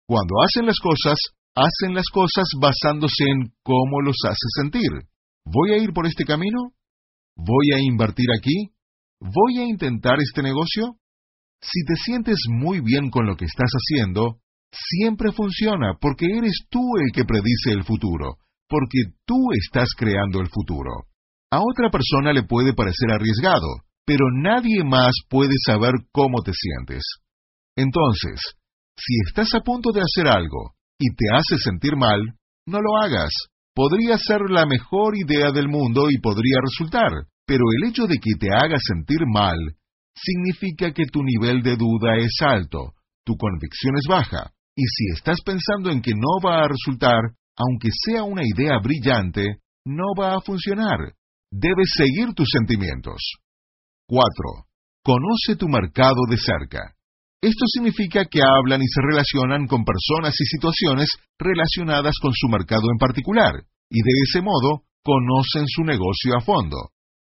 Cuando 0.06 0.36
hacen 0.44 0.66
las 0.66 0.80
cosas, 0.80 1.16
hacen 1.56 1.96
las 1.96 2.10
cosas 2.12 2.50
basándose 2.60 3.24
en 3.32 3.54
cómo 3.64 4.02
los 4.04 4.18
hace 4.28 4.48
sentir. 4.62 4.92
¿Voy 5.46 5.72
a 5.72 5.78
ir 5.78 5.94
por 5.94 6.06
este 6.06 6.26
camino? 6.26 6.74
¿Voy 7.36 7.72
a 7.74 7.80
invertir 7.80 8.28
aquí? 8.38 8.74
¿Voy 9.20 9.60
a 9.60 9.66
intentar 9.66 10.20
este 10.20 10.42
negocio? 10.42 10.98
Si 11.62 11.84
te 11.86 11.96
sientes 11.96 12.38
muy 12.50 12.82
bien 12.82 13.10
con 13.10 13.26
lo 13.26 13.36
que 13.36 13.46
estás 13.46 13.72
haciendo, 13.72 14.40
siempre 14.72 15.32
funciona 15.32 15.94
porque 16.00 16.26
eres 16.26 16.66
tú 16.70 16.82
el 16.98 17.12
que 17.14 17.26
predice 17.26 17.72
el 17.72 17.84
futuro, 17.84 18.38
porque 18.68 19.16
tú 19.26 19.52
estás 19.54 19.90
creando 19.98 20.42
el 20.42 20.50
futuro. 20.50 20.92
A 21.52 21.60
otra 21.60 21.90
persona 21.90 22.34
le 22.34 22.44
puede 22.44 22.74
parecer 22.74 23.12
arriesgado, 23.12 23.68
pero 24.06 24.26
nadie 24.32 24.84
más 24.84 25.14
puede 25.30 25.54
saber 25.66 25.94
cómo 26.12 26.42
te 26.44 26.52
sientes. 26.54 27.04
Entonces, 27.76 28.42
si 28.98 29.14
estás 29.28 29.54
a 29.56 29.62
punto 29.62 29.92
de 29.92 30.02
hacer 30.02 30.28
algo 30.28 30.76
y 31.00 31.14
te 31.16 31.26
hace 31.34 31.58
sentir 31.64 31.96
mal, 31.96 32.20
no 32.66 32.80
lo 32.80 32.98
hagas. 33.02 33.32
Podría 33.76 34.18
ser 34.18 34.42
la 34.50 34.66
mejor 34.66 35.16
idea 35.18 35.52
del 35.52 35.68
mundo 35.68 36.10
y 36.10 36.20
podría 36.20 36.60
resultar, 36.62 37.12
pero 37.46 37.64
el 37.76 37.90
hecho 37.90 38.06
de 38.06 38.18
que 38.20 38.36
te 38.40 38.54
haga 38.54 38.78
sentir 38.80 39.20
mal 39.26 39.58
significa 40.16 40.94
que 40.94 41.06
tu 41.06 41.24
nivel 41.24 41.64
de 41.64 41.76
duda 41.76 42.16
es 42.18 42.38
alto, 42.42 42.94
tu 43.26 43.36
convicción 43.36 43.96
es 43.96 44.06
baja, 44.08 44.52
y 44.76 44.84
si 44.84 45.14
estás 45.16 45.38
pensando 45.44 45.90
en 45.90 46.02
que 46.02 46.14
no 46.14 46.40
va 46.46 46.64
a 46.64 46.68
resultar, 46.68 47.22
aunque 47.58 47.90
sea 48.06 48.24
una 48.24 48.44
idea 48.44 48.78
brillante, 48.82 49.58
no 49.86 50.14
va 50.20 50.36
a 50.36 50.42
funcionar. 50.42 51.14
Debes 51.52 51.94
seguir 51.96 52.34
tus 52.34 52.48
sentimientos. 52.52 53.22
4. 54.08 54.24
Conoce 55.04 55.56
tu 55.58 55.68
mercado 55.68 56.22
de 56.30 56.38
cerca. 56.38 56.93
Esto 57.44 57.66
significa 57.68 58.24
que 58.24 58.40
hablan 58.40 58.82
y 58.82 58.88
se 58.88 59.02
relacionan 59.04 59.68
con 59.68 59.84
personas 59.84 60.34
y 60.40 60.46
situaciones 60.46 61.10
relacionadas 61.38 62.16
con 62.22 62.32
su 62.32 62.48
mercado 62.48 62.88
en 62.90 62.98
particular, 62.98 63.52
y 63.92 64.00
de 64.00 64.14
ese 64.24 64.42
modo 64.42 64.88
conocen 65.04 65.68
su 65.68 65.84
negocio 65.84 66.38
a 66.38 66.42
fondo. 66.42 66.78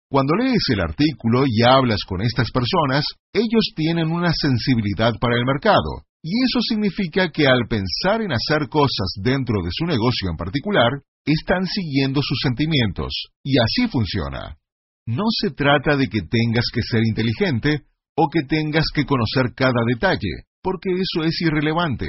Cuando 0.10 0.34
lees 0.34 0.64
el 0.74 0.82
artículo 0.82 1.44
y 1.46 1.62
hablas 1.62 2.00
con 2.08 2.24
estas 2.24 2.50
personas, 2.50 3.06
ellos 3.32 3.74
tienen 3.76 4.10
una 4.10 4.34
sensibilidad 4.34 5.14
para 5.22 5.38
el 5.38 5.46
mercado, 5.46 6.02
y 6.24 6.32
eso 6.50 6.62
significa 6.68 7.30
que 7.30 7.46
al 7.46 7.68
pensar 7.70 8.24
en 8.24 8.32
hacer 8.32 8.70
cosas 8.70 9.14
dentro 9.22 9.62
de 9.64 9.70
su 9.70 9.86
negocio 9.86 10.32
en 10.32 10.38
particular, 10.38 10.98
están 11.26 11.68
siguiendo 11.68 12.22
sus 12.24 12.40
sentimientos, 12.42 13.14
y 13.44 13.60
así 13.60 13.88
funciona. 13.88 14.58
No 15.06 15.26
se 15.30 15.52
trata 15.52 15.96
de 15.96 16.08
que 16.08 16.22
tengas 16.22 16.66
que 16.74 16.82
ser 16.82 17.02
inteligente 17.06 17.86
o 18.18 18.28
que 18.30 18.42
tengas 18.44 18.86
que 18.94 19.06
conocer 19.06 19.54
cada 19.56 19.86
detalle, 19.88 20.50
porque 20.62 20.90
eso 20.90 21.24
es 21.24 21.40
irrelevante. 21.42 22.08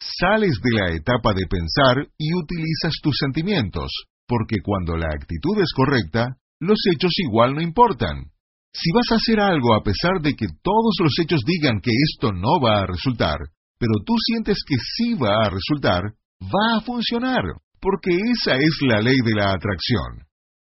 Sales 0.00 0.58
de 0.62 0.80
la 0.80 0.94
etapa 0.94 1.34
de 1.34 1.46
pensar 1.46 2.06
y 2.16 2.34
utilizas 2.34 2.94
tus 3.02 3.16
sentimientos, 3.18 3.90
porque 4.26 4.56
cuando 4.62 4.96
la 4.96 5.08
actitud 5.08 5.60
es 5.60 5.72
correcta, 5.74 6.36
los 6.60 6.78
hechos 6.92 7.12
igual 7.18 7.54
no 7.54 7.60
importan. 7.60 8.30
Si 8.72 8.90
vas 8.94 9.10
a 9.10 9.16
hacer 9.16 9.40
algo 9.40 9.74
a 9.74 9.82
pesar 9.82 10.22
de 10.22 10.34
que 10.34 10.46
todos 10.62 10.96
los 11.00 11.12
hechos 11.20 11.40
digan 11.44 11.80
que 11.80 11.90
esto 11.90 12.32
no 12.32 12.60
va 12.60 12.80
a 12.80 12.86
resultar, 12.86 13.38
pero 13.78 13.94
tú 14.06 14.14
sientes 14.24 14.58
que 14.66 14.76
sí 14.78 15.14
va 15.14 15.44
a 15.44 15.50
resultar, 15.50 16.02
va 16.40 16.78
a 16.78 16.80
funcionar, 16.80 17.42
porque 17.80 18.14
esa 18.14 18.54
es 18.56 18.78
la 18.88 19.02
ley 19.02 19.16
de 19.24 19.34
la 19.34 19.50
atracción. 19.50 20.24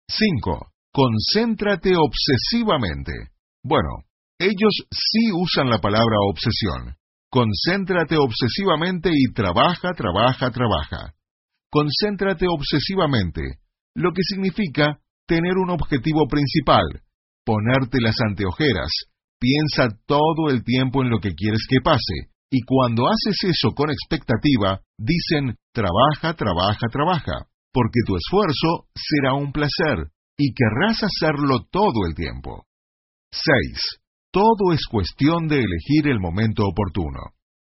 5. 0.08 0.66
Concéntrate 0.92 1.94
obsesivamente. 1.96 3.12
Bueno, 3.62 4.04
ellos 4.38 4.74
sí 4.90 5.30
usan 5.32 5.70
la 5.70 5.78
palabra 5.78 6.16
obsesión. 6.28 6.96
Concéntrate 7.30 8.16
obsesivamente 8.16 9.10
y 9.12 9.32
trabaja, 9.32 9.92
trabaja, 9.96 10.50
trabaja. 10.50 11.14
Concéntrate 11.70 12.46
obsesivamente, 12.48 13.42
lo 13.94 14.12
que 14.12 14.22
significa 14.22 15.00
tener 15.26 15.56
un 15.56 15.70
objetivo 15.70 16.26
principal, 16.28 16.84
ponerte 17.44 17.98
las 18.00 18.16
anteojeras, 18.28 18.90
piensa 19.40 19.88
todo 20.06 20.50
el 20.50 20.62
tiempo 20.62 21.02
en 21.02 21.10
lo 21.10 21.18
que 21.18 21.34
quieres 21.34 21.66
que 21.68 21.80
pase, 21.82 22.30
y 22.50 22.60
cuando 22.62 23.08
haces 23.08 23.36
eso 23.42 23.74
con 23.74 23.90
expectativa, 23.90 24.80
dicen, 24.96 25.56
trabaja, 25.72 26.34
trabaja, 26.34 26.86
trabaja, 26.90 27.46
porque 27.72 28.00
tu 28.06 28.16
esfuerzo 28.16 28.86
será 28.94 29.34
un 29.34 29.50
placer, 29.50 30.10
y 30.38 30.54
querrás 30.54 31.02
hacerlo 31.02 31.66
todo 31.70 32.06
el 32.06 32.14
tiempo. 32.14 32.66
6. 33.32 34.03
Todo 34.34 34.72
es 34.72 34.80
cuestión 34.90 35.46
de 35.46 35.62
elegir 35.62 36.08
el 36.10 36.18
momento 36.18 36.64
oportuno. 36.66 37.20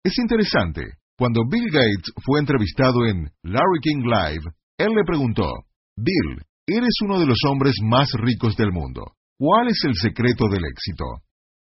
Es 0.03 0.17
interesante, 0.17 0.81
cuando 1.19 1.43
Bill 1.47 1.71
Gates 1.71 2.11
fue 2.25 2.41
entrevistado 2.41 3.05
en 3.07 3.29
Larry 3.43 3.81
King 3.83 4.05
Live, 4.05 4.51
él 4.79 4.95
le 4.95 5.05
preguntó, 5.05 5.45
Bill, 5.95 6.41
Eres 6.67 6.95
uno 7.03 7.21
de 7.21 7.27
los 7.27 7.37
hombres 7.47 7.75
más 7.83 8.09
ricos 8.15 8.57
del 8.57 8.73
mundo. 8.73 9.13
¿Cuál 9.39 9.69
es 9.69 9.85
el 9.85 9.95
secreto 9.97 10.49
del 10.49 10.65
éxito? 10.65 11.05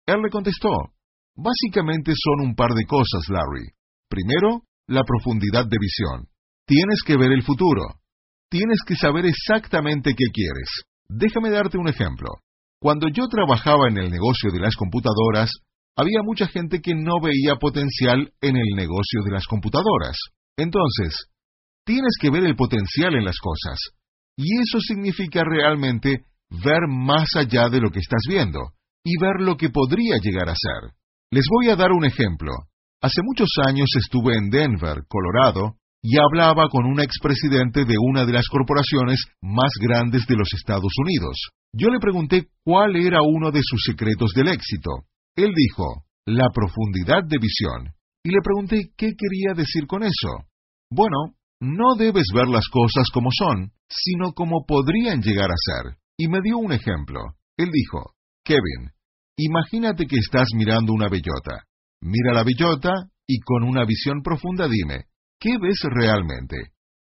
Él 0.04 0.20
le 0.20 0.30
contestó, 0.30 0.70
básicamente 1.36 2.12
son 2.16 2.48
un 2.48 2.56
par 2.56 2.70
de 2.74 2.84
cosas, 2.84 3.28
Larry. 3.28 3.68
Primero, 4.08 4.64
la 4.88 5.04
profundidad 5.04 5.66
de 5.68 5.78
visión. 5.78 6.26
Tienes 6.66 7.02
que 7.06 7.16
ver 7.16 7.30
el 7.30 7.44
futuro. 7.44 8.00
Tienes 8.50 8.80
que 8.84 8.96
saber 8.96 9.26
exactamente 9.26 10.14
qué 10.16 10.24
quieres. 10.32 10.68
Déjame 11.08 11.50
darte 11.50 11.78
un 11.78 11.86
ejemplo. 11.86 12.28
Cuando 12.80 13.08
yo 13.08 13.26
trabajaba 13.28 13.88
en 13.88 13.98
el 13.98 14.10
negocio 14.10 14.50
de 14.52 14.60
las 14.60 14.76
computadoras, 14.76 15.50
había 15.96 16.22
mucha 16.22 16.46
gente 16.46 16.80
que 16.80 16.94
no 16.94 17.20
veía 17.20 17.56
potencial 17.60 18.32
en 18.40 18.56
el 18.56 18.76
negocio 18.76 19.22
de 19.24 19.32
las 19.32 19.46
computadoras. 19.46 20.16
Entonces, 20.56 21.26
tienes 21.84 22.12
que 22.20 22.30
ver 22.30 22.44
el 22.44 22.54
potencial 22.54 23.16
en 23.16 23.24
las 23.24 23.38
cosas. 23.38 23.78
Y 24.36 24.60
eso 24.60 24.78
significa 24.78 25.42
realmente 25.42 26.24
ver 26.50 26.86
más 26.88 27.34
allá 27.34 27.68
de 27.68 27.80
lo 27.80 27.90
que 27.90 27.98
estás 27.98 28.22
viendo 28.28 28.60
y 29.02 29.18
ver 29.20 29.40
lo 29.40 29.56
que 29.56 29.70
podría 29.70 30.18
llegar 30.22 30.48
a 30.48 30.54
ser. 30.54 30.92
Les 31.32 31.44
voy 31.50 31.70
a 31.70 31.76
dar 31.76 31.90
un 31.90 32.04
ejemplo. 32.04 32.52
Hace 33.02 33.22
muchos 33.24 33.48
años 33.66 33.88
estuve 33.96 34.36
en 34.36 34.50
Denver, 34.50 35.02
Colorado, 35.08 35.78
y 36.02 36.16
hablaba 36.18 36.68
con 36.68 36.86
un 36.86 37.00
expresidente 37.00 37.84
de 37.84 37.94
una 37.98 38.24
de 38.24 38.32
las 38.32 38.46
corporaciones 38.48 39.24
más 39.42 39.70
grandes 39.80 40.26
de 40.26 40.36
los 40.36 40.48
Estados 40.54 40.92
Unidos. 41.00 41.50
Yo 41.72 41.88
le 41.88 41.98
pregunté 41.98 42.48
cuál 42.64 42.96
era 42.96 43.20
uno 43.22 43.50
de 43.50 43.60
sus 43.62 43.82
secretos 43.84 44.32
del 44.34 44.48
éxito. 44.48 44.90
Él 45.36 45.52
dijo, 45.54 46.04
la 46.26 46.48
profundidad 46.52 47.24
de 47.26 47.38
visión. 47.38 47.94
Y 48.22 48.30
le 48.30 48.38
pregunté 48.42 48.90
qué 48.96 49.12
quería 49.16 49.54
decir 49.54 49.86
con 49.86 50.02
eso. 50.02 50.46
Bueno, 50.90 51.34
no 51.60 51.96
debes 51.96 52.26
ver 52.34 52.48
las 52.48 52.66
cosas 52.68 53.08
como 53.12 53.30
son, 53.32 53.72
sino 53.88 54.32
como 54.32 54.64
podrían 54.66 55.22
llegar 55.22 55.50
a 55.50 55.56
ser. 55.56 55.98
Y 56.16 56.28
me 56.28 56.40
dio 56.42 56.58
un 56.58 56.72
ejemplo. 56.72 57.20
Él 57.56 57.68
dijo, 57.72 58.12
Kevin, 58.44 58.90
imagínate 59.36 60.06
que 60.06 60.16
estás 60.16 60.48
mirando 60.54 60.92
una 60.92 61.08
bellota. 61.08 61.64
Mira 62.00 62.32
la 62.34 62.44
bellota 62.44 62.92
y 63.26 63.40
con 63.40 63.64
una 63.64 63.84
visión 63.84 64.22
profunda 64.22 64.68
dime, 64.68 65.04
¿qué 65.40 65.56
ves 65.60 65.80
realmente? 65.84 66.56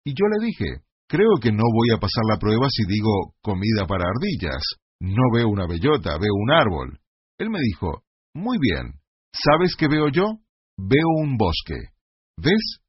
Y 0.04 0.12
yo 0.12 0.26
le 0.28 0.46
dije, 0.46 0.84
creo 1.08 1.38
que 1.42 1.52
no 1.52 1.64
voy 1.74 1.90
a 1.96 2.00
pasar 2.00 2.24
la 2.30 2.38
prueba 2.38 2.68
si 2.70 2.86
digo 2.86 3.34
comida 3.42 3.86
para 3.88 4.06
ardillas. 4.06 4.64
No 5.00 5.24
veo 5.34 5.50
una 5.50 5.68
bellota, 5.68 6.18
veo 6.18 6.34
un 6.34 6.52
árbol. 6.52 7.00
Él 7.38 7.50
me 7.50 7.60
dijo, 7.60 8.04
muy 8.34 8.58
bien, 8.60 9.00
¿sabes 9.34 9.76
qué 9.78 9.88
veo 9.88 10.10
yo? 10.10 10.40
Veo 10.78 11.08
un 11.22 11.38
bosque. 11.38 11.92
¿Ves? 12.38 12.80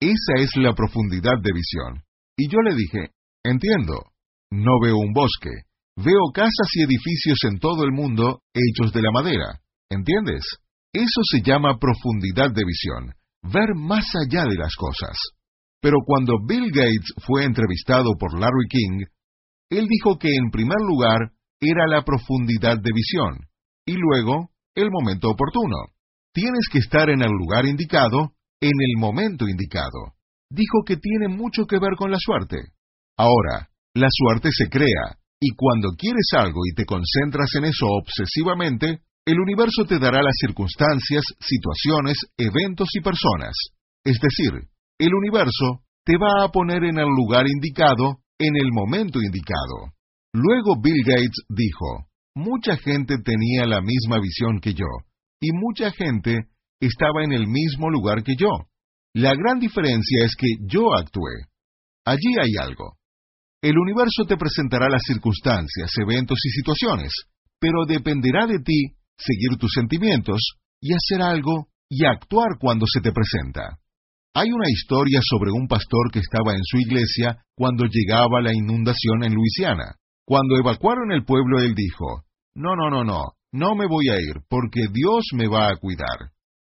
Esa 0.00 0.42
es 0.42 0.50
la 0.56 0.74
profundidad 0.74 1.38
de 1.42 1.52
visión. 1.52 2.02
Y 2.36 2.48
yo 2.50 2.58
le 2.60 2.74
dije, 2.74 3.10
entiendo, 3.44 4.12
no 4.50 4.78
veo 4.80 4.96
un 4.96 5.12
bosque, 5.12 5.50
veo 5.96 6.30
casas 6.34 6.68
y 6.74 6.82
edificios 6.82 7.38
en 7.44 7.58
todo 7.58 7.84
el 7.84 7.92
mundo 7.92 8.40
hechos 8.52 8.92
de 8.92 9.02
la 9.02 9.10
madera. 9.10 9.60
¿Entiendes? 9.90 10.44
Eso 10.92 11.20
se 11.30 11.42
llama 11.42 11.78
profundidad 11.78 12.50
de 12.52 12.64
visión, 12.64 13.14
ver 13.52 13.74
más 13.74 14.06
allá 14.14 14.44
de 14.44 14.56
las 14.56 14.74
cosas. 14.76 15.16
Pero 15.80 15.98
cuando 16.04 16.38
Bill 16.46 16.70
Gates 16.72 17.14
fue 17.26 17.44
entrevistado 17.44 18.10
por 18.18 18.38
Larry 18.38 18.66
King, 18.68 19.04
él 19.70 19.86
dijo 19.88 20.18
que 20.18 20.34
en 20.34 20.50
primer 20.50 20.78
lugar 20.80 21.32
era 21.60 21.86
la 21.88 22.02
profundidad 22.02 22.76
de 22.78 22.92
visión, 22.92 23.38
y 23.86 23.94
luego 23.96 24.50
el 24.74 24.90
momento 24.90 25.30
oportuno. 25.30 25.76
Tienes 26.32 26.68
que 26.70 26.78
estar 26.78 27.08
en 27.08 27.22
el 27.22 27.30
lugar 27.30 27.66
indicado 27.66 28.34
en 28.60 28.72
el 28.80 29.00
momento 29.00 29.48
indicado. 29.48 30.14
Dijo 30.50 30.84
que 30.86 30.96
tiene 30.96 31.28
mucho 31.28 31.66
que 31.66 31.78
ver 31.78 31.96
con 31.96 32.10
la 32.10 32.18
suerte. 32.18 32.56
Ahora, 33.16 33.68
La 33.96 34.08
suerte 34.10 34.50
se 34.52 34.68
crea, 34.68 35.16
y 35.40 35.54
cuando 35.56 35.88
quieres 35.96 36.28
algo 36.32 36.60
y 36.70 36.74
te 36.74 36.84
concentras 36.84 37.48
en 37.54 37.64
eso 37.64 37.86
obsesivamente, 37.86 39.00
el 39.26 39.40
universo 39.40 39.84
te 39.88 39.98
dará 39.98 40.22
las 40.22 40.36
circunstancias, 40.40 41.24
situaciones, 41.40 42.16
eventos 42.38 42.88
y 42.94 43.00
personas. 43.00 43.54
Es 44.04 44.18
decir, 44.20 44.52
el 44.98 45.12
universo 45.12 45.82
te 46.04 46.16
va 46.16 46.44
a 46.44 46.48
poner 46.52 46.84
en 46.84 46.98
el 46.98 47.08
lugar 47.08 47.44
indicado, 47.48 48.20
en 48.38 48.54
el 48.54 48.70
momento 48.70 49.18
indicado. 49.20 49.92
Luego 50.32 50.80
Bill 50.80 51.02
Gates 51.04 51.42
dijo, 51.48 52.06
mucha 52.36 52.76
gente 52.76 53.16
tenía 53.24 53.66
la 53.66 53.80
misma 53.80 54.20
visión 54.20 54.60
que 54.60 54.74
yo, 54.74 54.86
y 55.40 55.50
mucha 55.52 55.90
gente 55.90 56.46
estaba 56.80 57.24
en 57.24 57.32
el 57.32 57.48
mismo 57.48 57.90
lugar 57.90 58.22
que 58.22 58.36
yo. 58.38 58.50
La 59.12 59.34
gran 59.34 59.58
diferencia 59.58 60.24
es 60.24 60.36
que 60.36 60.46
yo 60.70 60.94
actué. 60.94 61.48
Allí 62.04 62.38
hay 62.40 62.52
algo. 62.62 62.96
El 63.60 63.76
universo 63.76 64.24
te 64.28 64.36
presentará 64.36 64.88
las 64.88 65.02
circunstancias, 65.04 65.90
eventos 66.00 66.38
y 66.44 66.50
situaciones, 66.50 67.10
pero 67.58 67.86
dependerá 67.86 68.46
de 68.46 68.60
ti 68.60 68.92
seguir 69.18 69.58
tus 69.58 69.72
sentimientos 69.72 70.40
y 70.80 70.92
hacer 70.94 71.22
algo 71.22 71.68
y 71.88 72.04
actuar 72.04 72.58
cuando 72.58 72.86
se 72.86 73.00
te 73.00 73.12
presenta. 73.12 73.78
Hay 74.34 74.50
una 74.50 74.68
historia 74.68 75.20
sobre 75.22 75.50
un 75.50 75.66
pastor 75.66 76.10
que 76.12 76.18
estaba 76.18 76.52
en 76.52 76.62
su 76.62 76.78
iglesia 76.78 77.38
cuando 77.54 77.86
llegaba 77.86 78.42
la 78.42 78.52
inundación 78.54 79.24
en 79.24 79.34
Luisiana. 79.34 79.96
Cuando 80.26 80.58
evacuaron 80.58 81.12
el 81.12 81.24
pueblo, 81.24 81.60
él 81.60 81.74
dijo, 81.74 82.24
No, 82.54 82.76
no, 82.76 82.90
no, 82.90 83.04
no, 83.04 83.22
no 83.52 83.74
me 83.74 83.86
voy 83.86 84.10
a 84.10 84.20
ir, 84.20 84.42
porque 84.48 84.88
Dios 84.92 85.24
me 85.32 85.48
va 85.48 85.70
a 85.70 85.76
cuidar. 85.76 86.32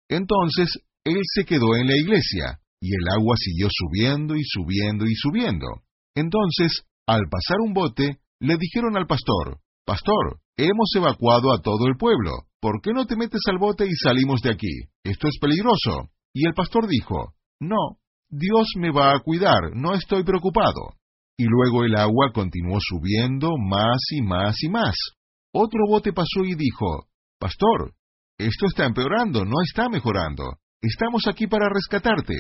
Entonces, 0.10 0.80
él 1.04 1.22
se 1.36 1.46
quedó 1.46 1.76
en 1.76 1.88
la 1.88 1.96
iglesia, 1.96 2.60
y 2.82 2.96
el 2.96 3.08
agua 3.16 3.36
siguió 3.38 3.68
subiendo 3.70 4.36
y 4.36 4.44
subiendo 4.44 5.06
y 5.06 5.14
subiendo. 5.14 5.68
Entonces, 6.16 6.84
al 7.06 7.22
pasar 7.30 7.58
un 7.60 7.74
bote, 7.74 8.18
le 8.40 8.58
dijeron 8.58 8.98
al 8.98 9.06
pastor, 9.06 9.60
Pastor, 9.86 10.40
hemos 10.66 10.92
evacuado 10.96 11.54
a 11.54 11.62
todo 11.62 11.88
el 11.88 11.98
pueblo, 11.98 12.32
¿por 12.60 12.82
qué 12.82 12.92
no 12.94 13.06
te 13.06 13.16
metes 13.16 13.42
al 13.50 13.58
bote 13.58 13.86
y 13.86 13.96
salimos 13.96 14.42
de 14.42 14.52
aquí? 14.52 14.90
Esto 15.04 15.28
es 15.28 15.38
peligroso. 15.40 16.10
Y 16.34 16.48
el 16.48 16.54
pastor 16.54 16.88
dijo, 16.88 17.34
No, 17.60 17.98
Dios 18.30 18.68
me 18.78 18.92
va 18.92 19.14
a 19.14 19.20
cuidar, 19.20 19.76
no 19.76 19.94
estoy 19.94 20.24
preocupado. 20.24 20.94
Y 21.38 21.46
luego 21.46 21.84
el 21.84 21.96
agua 21.96 22.32
continuó 22.34 22.78
subiendo 22.80 23.50
más 23.58 24.00
y 24.12 24.22
más 24.22 24.56
y 24.62 24.70
más. 24.70 24.96
Otro 25.54 25.80
bote 25.88 26.14
pasó 26.14 26.44
y 26.46 26.56
dijo, 26.56 27.08
Pastor, 27.40 27.94
esto 28.38 28.68
está 28.68 28.86
empeorando, 28.86 29.44
no 29.44 29.62
está 29.64 29.90
mejorando. 29.90 30.44
Estamos 30.82 31.24
aquí 31.28 31.48
para 31.48 31.70
rescatarte. 31.70 32.36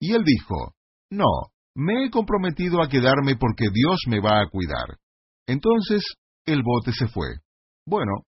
Y 0.00 0.12
él 0.12 0.22
dijo, 0.24 0.74
No, 1.10 1.50
me 1.74 2.04
he 2.04 2.10
comprometido 2.10 2.82
a 2.82 2.88
quedarme 2.88 3.36
porque 3.36 3.66
Dios 3.72 4.00
me 4.06 4.20
va 4.20 4.40
a 4.40 4.48
cuidar. 4.48 4.98
Entonces 5.46 6.02
el 6.46 6.62
bote 6.62 6.92
se 6.92 7.08
fue. 7.08 7.26
Bueno, 7.88 8.24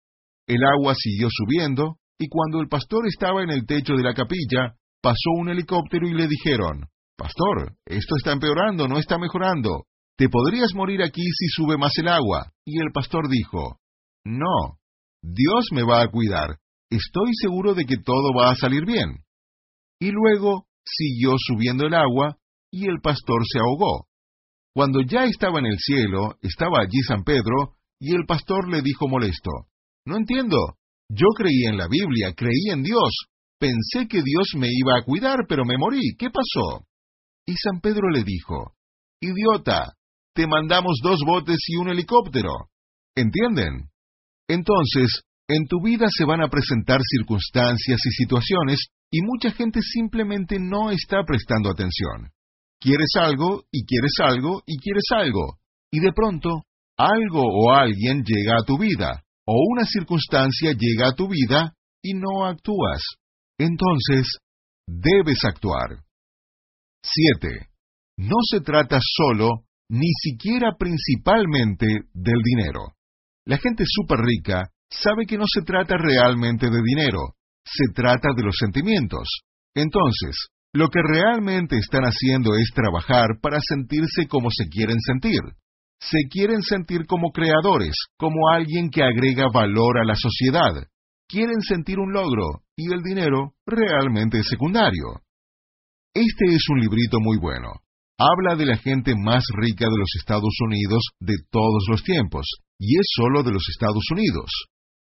el 0.46 0.62
agua 0.62 0.94
siguió 0.94 1.28
subiendo, 1.30 1.96
y 2.18 2.28
cuando 2.28 2.60
el 2.60 2.68
pastor 2.68 3.06
estaba 3.06 3.42
en 3.42 3.48
el 3.48 3.64
techo 3.64 3.94
de 3.94 4.02
la 4.02 4.12
capilla, 4.12 4.76
pasó 5.00 5.30
un 5.34 5.48
helicóptero 5.48 6.06
y 6.06 6.12
le 6.12 6.28
dijeron, 6.28 6.86
Pastor, 7.16 7.74
esto 7.86 8.16
está 8.18 8.32
empeorando, 8.32 8.86
no 8.86 8.98
está 8.98 9.16
mejorando. 9.16 9.86
Te 10.18 10.28
podrías 10.28 10.74
morir 10.74 11.02
aquí 11.02 11.22
si 11.22 11.46
sube 11.48 11.78
más 11.78 11.92
el 11.96 12.08
agua. 12.08 12.52
Y 12.66 12.78
el 12.80 12.92
pastor 12.92 13.30
dijo, 13.30 13.78
No, 14.26 14.76
Dios 15.22 15.68
me 15.72 15.84
va 15.84 16.02
a 16.02 16.08
cuidar. 16.08 16.58
Estoy 16.90 17.30
seguro 17.40 17.72
de 17.72 17.86
que 17.86 17.96
todo 17.96 18.34
va 18.38 18.50
a 18.50 18.56
salir 18.56 18.84
bien. 18.84 19.24
Y 19.98 20.10
luego 20.10 20.66
siguió 20.84 21.34
subiendo 21.38 21.86
el 21.86 21.94
agua, 21.94 22.36
y 22.70 22.90
el 22.90 23.00
pastor 23.00 23.40
se 23.50 23.58
ahogó. 23.58 24.06
Cuando 24.74 25.00
ya 25.00 25.24
estaba 25.24 25.60
en 25.60 25.66
el 25.66 25.78
cielo, 25.78 26.36
estaba 26.42 26.82
allí 26.82 27.00
San 27.08 27.24
Pedro, 27.24 27.75
y 28.00 28.14
el 28.14 28.26
pastor 28.26 28.68
le 28.68 28.82
dijo 28.82 29.08
molesto, 29.08 29.50
No 30.04 30.16
entiendo. 30.16 30.76
Yo 31.08 31.28
creí 31.36 31.64
en 31.66 31.76
la 31.76 31.86
Biblia, 31.88 32.34
creí 32.36 32.70
en 32.72 32.82
Dios. 32.82 33.26
Pensé 33.58 34.08
que 34.08 34.22
Dios 34.22 34.48
me 34.56 34.68
iba 34.70 34.98
a 34.98 35.04
cuidar, 35.04 35.46
pero 35.48 35.64
me 35.64 35.78
morí. 35.78 36.16
¿Qué 36.18 36.30
pasó? 36.30 36.84
Y 37.46 37.54
San 37.54 37.80
Pedro 37.80 38.10
le 38.10 38.24
dijo, 38.24 38.74
Idiota, 39.20 39.94
te 40.34 40.46
mandamos 40.46 40.98
dos 41.02 41.20
botes 41.24 41.58
y 41.68 41.76
un 41.76 41.88
helicóptero. 41.88 42.50
¿Entienden? 43.14 43.88
Entonces, 44.48 45.22
en 45.48 45.66
tu 45.66 45.80
vida 45.82 46.06
se 46.10 46.24
van 46.24 46.42
a 46.42 46.48
presentar 46.48 47.00
circunstancias 47.02 48.00
y 48.04 48.10
situaciones 48.10 48.80
y 49.10 49.22
mucha 49.22 49.52
gente 49.52 49.80
simplemente 49.80 50.58
no 50.58 50.90
está 50.90 51.22
prestando 51.24 51.70
atención. 51.70 52.30
Quieres 52.80 53.10
algo 53.18 53.64
y 53.70 53.86
quieres 53.86 54.12
algo 54.20 54.62
y 54.66 54.78
quieres 54.78 55.04
algo. 55.14 55.58
Y 55.90 56.00
de 56.00 56.12
pronto, 56.12 56.50
algo 56.96 57.42
o 57.42 57.72
alguien 57.72 58.22
llega 58.24 58.56
a 58.58 58.64
tu 58.64 58.78
vida, 58.78 59.22
o 59.46 59.54
una 59.72 59.84
circunstancia 59.84 60.72
llega 60.72 61.08
a 61.08 61.14
tu 61.14 61.28
vida 61.28 61.74
y 62.02 62.14
no 62.14 62.46
actúas. 62.46 63.02
Entonces, 63.58 64.26
debes 64.86 65.44
actuar. 65.44 66.02
7. 67.02 67.68
No 68.18 68.36
se 68.50 68.60
trata 68.60 68.98
solo, 69.00 69.64
ni 69.88 70.10
siquiera 70.22 70.72
principalmente, 70.78 71.86
del 72.12 72.42
dinero. 72.42 72.94
La 73.44 73.58
gente 73.58 73.84
súper 73.86 74.18
rica 74.18 74.70
sabe 74.90 75.26
que 75.26 75.38
no 75.38 75.44
se 75.46 75.62
trata 75.62 75.96
realmente 75.96 76.68
de 76.68 76.82
dinero, 76.82 77.34
se 77.64 77.92
trata 77.94 78.28
de 78.36 78.42
los 78.42 78.56
sentimientos. 78.58 79.28
Entonces, 79.74 80.48
lo 80.72 80.88
que 80.88 81.00
realmente 81.02 81.76
están 81.76 82.02
haciendo 82.04 82.54
es 82.56 82.70
trabajar 82.74 83.38
para 83.40 83.58
sentirse 83.60 84.26
como 84.28 84.48
se 84.50 84.68
quieren 84.68 84.98
sentir. 85.00 85.40
Se 86.00 86.18
quieren 86.30 86.62
sentir 86.62 87.06
como 87.06 87.30
creadores, 87.30 87.94
como 88.18 88.48
alguien 88.52 88.90
que 88.90 89.02
agrega 89.02 89.46
valor 89.52 89.98
a 89.98 90.04
la 90.04 90.14
sociedad. 90.14 90.72
Quieren 91.28 91.60
sentir 91.60 91.98
un 91.98 92.12
logro, 92.12 92.62
y 92.76 92.92
el 92.92 93.02
dinero 93.02 93.54
realmente 93.66 94.38
es 94.38 94.46
secundario. 94.48 95.22
Este 96.14 96.54
es 96.54 96.62
un 96.70 96.80
librito 96.80 97.18
muy 97.20 97.38
bueno. 97.38 97.68
Habla 98.18 98.56
de 98.56 98.66
la 98.66 98.76
gente 98.76 99.14
más 99.14 99.44
rica 99.54 99.86
de 99.86 99.98
los 99.98 100.08
Estados 100.18 100.54
Unidos 100.64 101.02
de 101.20 101.34
todos 101.50 101.84
los 101.90 102.02
tiempos, 102.02 102.46
y 102.78 102.96
es 102.96 103.06
solo 103.14 103.42
de 103.42 103.52
los 103.52 103.64
Estados 103.68 104.04
Unidos. 104.10 104.50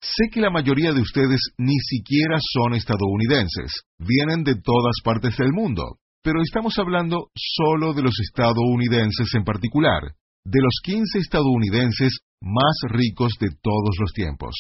Sé 0.01 0.31
que 0.33 0.41
la 0.41 0.51
mayoría 0.51 0.93
de 0.93 1.01
ustedes 1.01 1.41
ni 1.59 1.79
siquiera 1.79 2.39
son 2.41 2.75
estadounidenses, 2.75 3.85
vienen 3.99 4.45
de 4.45 4.55
todas 4.55 4.97
partes 5.03 5.37
del 5.37 5.53
mundo, 5.53 5.99
pero 6.23 6.41
estamos 6.43 6.79
hablando 6.79 7.29
solo 7.35 7.95
de 7.95 8.03
los 8.03 8.15
estadounidenses 8.21 9.29
en 9.35 9.45
particular, 9.45 10.15
de 10.45 10.61
los 10.61 10.81
15 10.83 11.19
estadounidenses 11.19 12.19
más 12.41 12.77
ricos 12.89 13.33
de 13.41 13.49
todos 13.63 13.97
los 13.99 14.13
tiempos. 14.13 14.55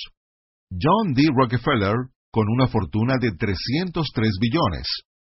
John 0.70 1.12
D. 1.12 1.22
Rockefeller, 1.34 1.94
con 2.32 2.48
una 2.48 2.66
fortuna 2.66 3.14
de 3.20 3.32
303 3.32 4.30
billones. 4.40 4.86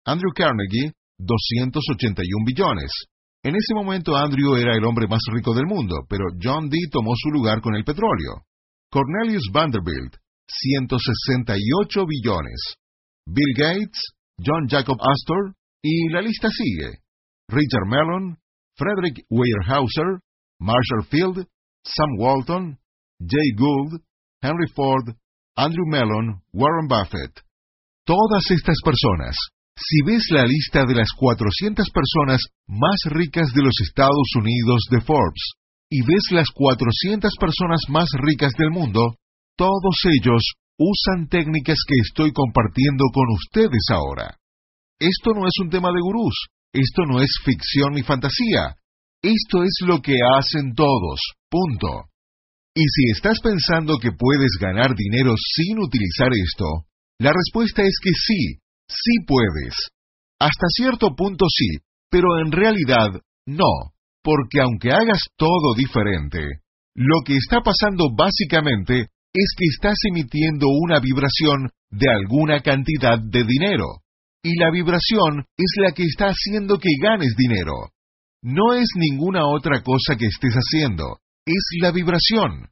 Andrew 0.04 0.32
Carnegie, 0.34 0.92
281 1.18 2.44
billones. 2.46 2.90
En 3.44 3.54
ese 3.54 3.74
momento 3.74 4.16
Andrew 4.16 4.56
era 4.56 4.74
el 4.74 4.84
hombre 4.84 5.06
más 5.06 5.20
rico 5.32 5.54
del 5.54 5.66
mundo, 5.66 6.06
pero 6.08 6.24
John 6.42 6.68
D. 6.68 6.76
tomó 6.90 7.12
su 7.14 7.30
lugar 7.30 7.60
con 7.60 7.74
el 7.76 7.84
petróleo. 7.84 8.42
Cornelius 8.90 9.44
Vanderbilt, 9.52 10.16
168 10.48 12.06
billones. 12.06 12.74
Bill 13.26 13.54
Gates, 13.54 14.00
John 14.44 14.66
Jacob 14.66 14.96
Astor, 14.98 15.54
y 15.82 16.08
la 16.08 16.22
lista 16.22 16.48
sigue. 16.48 16.98
Richard 17.48 17.86
Mellon, 17.86 18.38
Frederick 18.76 19.24
Weyerhaeuser, 19.30 20.20
Marshall 20.60 21.04
Field, 21.10 21.46
Sam 21.84 22.10
Walton, 22.18 22.78
Jay 23.20 23.50
Gould, 23.56 24.00
Henry 24.42 24.68
Ford, 24.74 25.14
Andrew 25.56 25.86
Mellon, 25.86 26.40
Warren 26.52 26.88
Buffett. 26.88 27.42
Todas 28.04 28.50
estas 28.50 28.76
personas, 28.84 29.36
si 29.76 30.02
ves 30.06 30.26
la 30.30 30.44
lista 30.46 30.84
de 30.86 30.94
las 30.94 31.08
400 31.16 31.86
personas 31.90 32.40
más 32.66 32.98
ricas 33.06 33.52
de 33.54 33.62
los 33.62 33.74
Estados 33.82 34.30
Unidos 34.36 34.82
de 34.90 35.00
Forbes, 35.00 35.58
y 35.90 36.02
ves 36.02 36.30
las 36.30 36.48
400 36.52 37.32
personas 37.40 37.80
más 37.88 38.08
ricas 38.18 38.52
del 38.58 38.70
mundo, 38.70 39.16
todos 39.56 39.96
ellos 40.04 40.42
usan 40.78 41.28
técnicas 41.28 41.78
que 41.86 41.94
estoy 42.02 42.32
compartiendo 42.32 43.04
con 43.12 43.26
ustedes 43.34 43.86
ahora. 43.90 44.36
Esto 44.98 45.32
no 45.34 45.46
es 45.46 45.54
un 45.62 45.70
tema 45.70 45.90
de 45.90 46.00
gurús, 46.00 46.34
esto 46.72 47.02
no 47.06 47.20
es 47.20 47.30
ficción 47.44 47.94
ni 47.94 48.02
fantasía, 48.02 48.76
esto 49.22 49.62
es 49.64 49.76
lo 49.86 50.00
que 50.00 50.16
hacen 50.36 50.74
todos, 50.74 51.20
punto. 51.50 52.08
Y 52.74 52.82
si 52.82 53.10
estás 53.10 53.40
pensando 53.42 53.98
que 53.98 54.12
puedes 54.12 54.52
ganar 54.60 54.94
dinero 54.94 55.34
sin 55.36 55.78
utilizar 55.78 56.28
esto, 56.32 56.86
la 57.18 57.32
respuesta 57.32 57.82
es 57.82 57.94
que 58.02 58.10
sí, 58.10 58.60
sí 58.88 59.24
puedes. 59.26 59.74
Hasta 60.40 60.66
cierto 60.76 61.14
punto 61.16 61.46
sí, 61.48 61.78
pero 62.10 62.38
en 62.38 62.52
realidad 62.52 63.10
no 63.46 63.92
porque 64.22 64.60
aunque 64.60 64.90
hagas 64.90 65.20
todo 65.36 65.74
diferente, 65.74 66.60
lo 66.94 67.22
que 67.24 67.36
está 67.36 67.60
pasando 67.60 68.10
básicamente 68.14 69.08
es 69.32 69.48
que 69.56 69.64
estás 69.72 69.96
emitiendo 70.10 70.66
una 70.68 71.00
vibración 71.00 71.70
de 71.90 72.10
alguna 72.10 72.60
cantidad 72.60 73.18
de 73.18 73.44
dinero, 73.44 74.02
y 74.42 74.58
la 74.58 74.70
vibración 74.70 75.46
es 75.56 75.72
la 75.82 75.92
que 75.92 76.02
está 76.02 76.26
haciendo 76.26 76.78
que 76.78 76.90
ganes 77.02 77.34
dinero. 77.36 77.90
No 78.42 78.74
es 78.74 78.88
ninguna 78.94 79.46
otra 79.46 79.82
cosa 79.82 80.16
que 80.16 80.26
estés 80.26 80.54
haciendo, 80.54 81.18
es 81.46 81.64
la 81.80 81.90
vibración. 81.90 82.68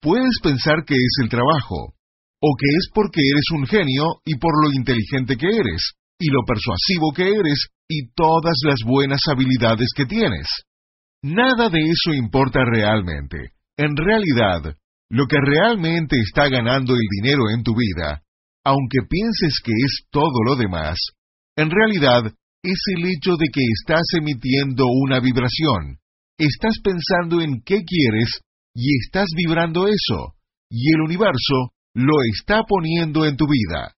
Puedes 0.00 0.38
pensar 0.42 0.84
que 0.84 0.94
es 0.94 1.14
el 1.22 1.28
trabajo, 1.28 1.94
o 2.40 2.56
que 2.58 2.66
es 2.76 2.88
porque 2.92 3.20
eres 3.20 3.44
un 3.54 3.66
genio 3.66 4.20
y 4.24 4.36
por 4.36 4.52
lo 4.64 4.72
inteligente 4.72 5.36
que 5.36 5.46
eres, 5.46 5.92
y 6.18 6.30
lo 6.30 6.42
persuasivo 6.44 7.12
que 7.14 7.28
eres, 7.28 7.68
y 7.88 8.12
todas 8.14 8.56
las 8.64 8.80
buenas 8.84 9.20
habilidades 9.28 9.88
que 9.94 10.06
tienes. 10.06 10.48
Nada 11.22 11.68
de 11.68 11.78
eso 11.78 12.12
importa 12.12 12.60
realmente. 12.64 13.52
En 13.76 13.96
realidad, 13.96 14.76
lo 15.08 15.26
que 15.26 15.36
realmente 15.40 16.16
está 16.18 16.48
ganando 16.48 16.94
el 16.94 17.06
dinero 17.20 17.50
en 17.54 17.62
tu 17.62 17.74
vida, 17.76 18.22
aunque 18.64 19.06
pienses 19.08 19.60
que 19.64 19.72
es 19.72 20.06
todo 20.10 20.42
lo 20.44 20.56
demás, 20.56 20.98
en 21.56 21.70
realidad 21.70 22.32
es 22.62 22.78
el 22.96 23.04
hecho 23.06 23.36
de 23.36 23.46
que 23.52 23.60
estás 23.60 24.04
emitiendo 24.18 24.84
una 24.86 25.20
vibración. 25.20 25.98
Estás 26.38 26.78
pensando 26.82 27.40
en 27.40 27.60
qué 27.64 27.82
quieres 27.84 28.40
y 28.74 28.96
estás 28.98 29.26
vibrando 29.36 29.86
eso, 29.86 30.34
y 30.70 30.92
el 30.94 31.02
universo 31.02 31.74
lo 31.94 32.14
está 32.32 32.62
poniendo 32.66 33.26
en 33.26 33.36
tu 33.36 33.46
vida. 33.46 33.94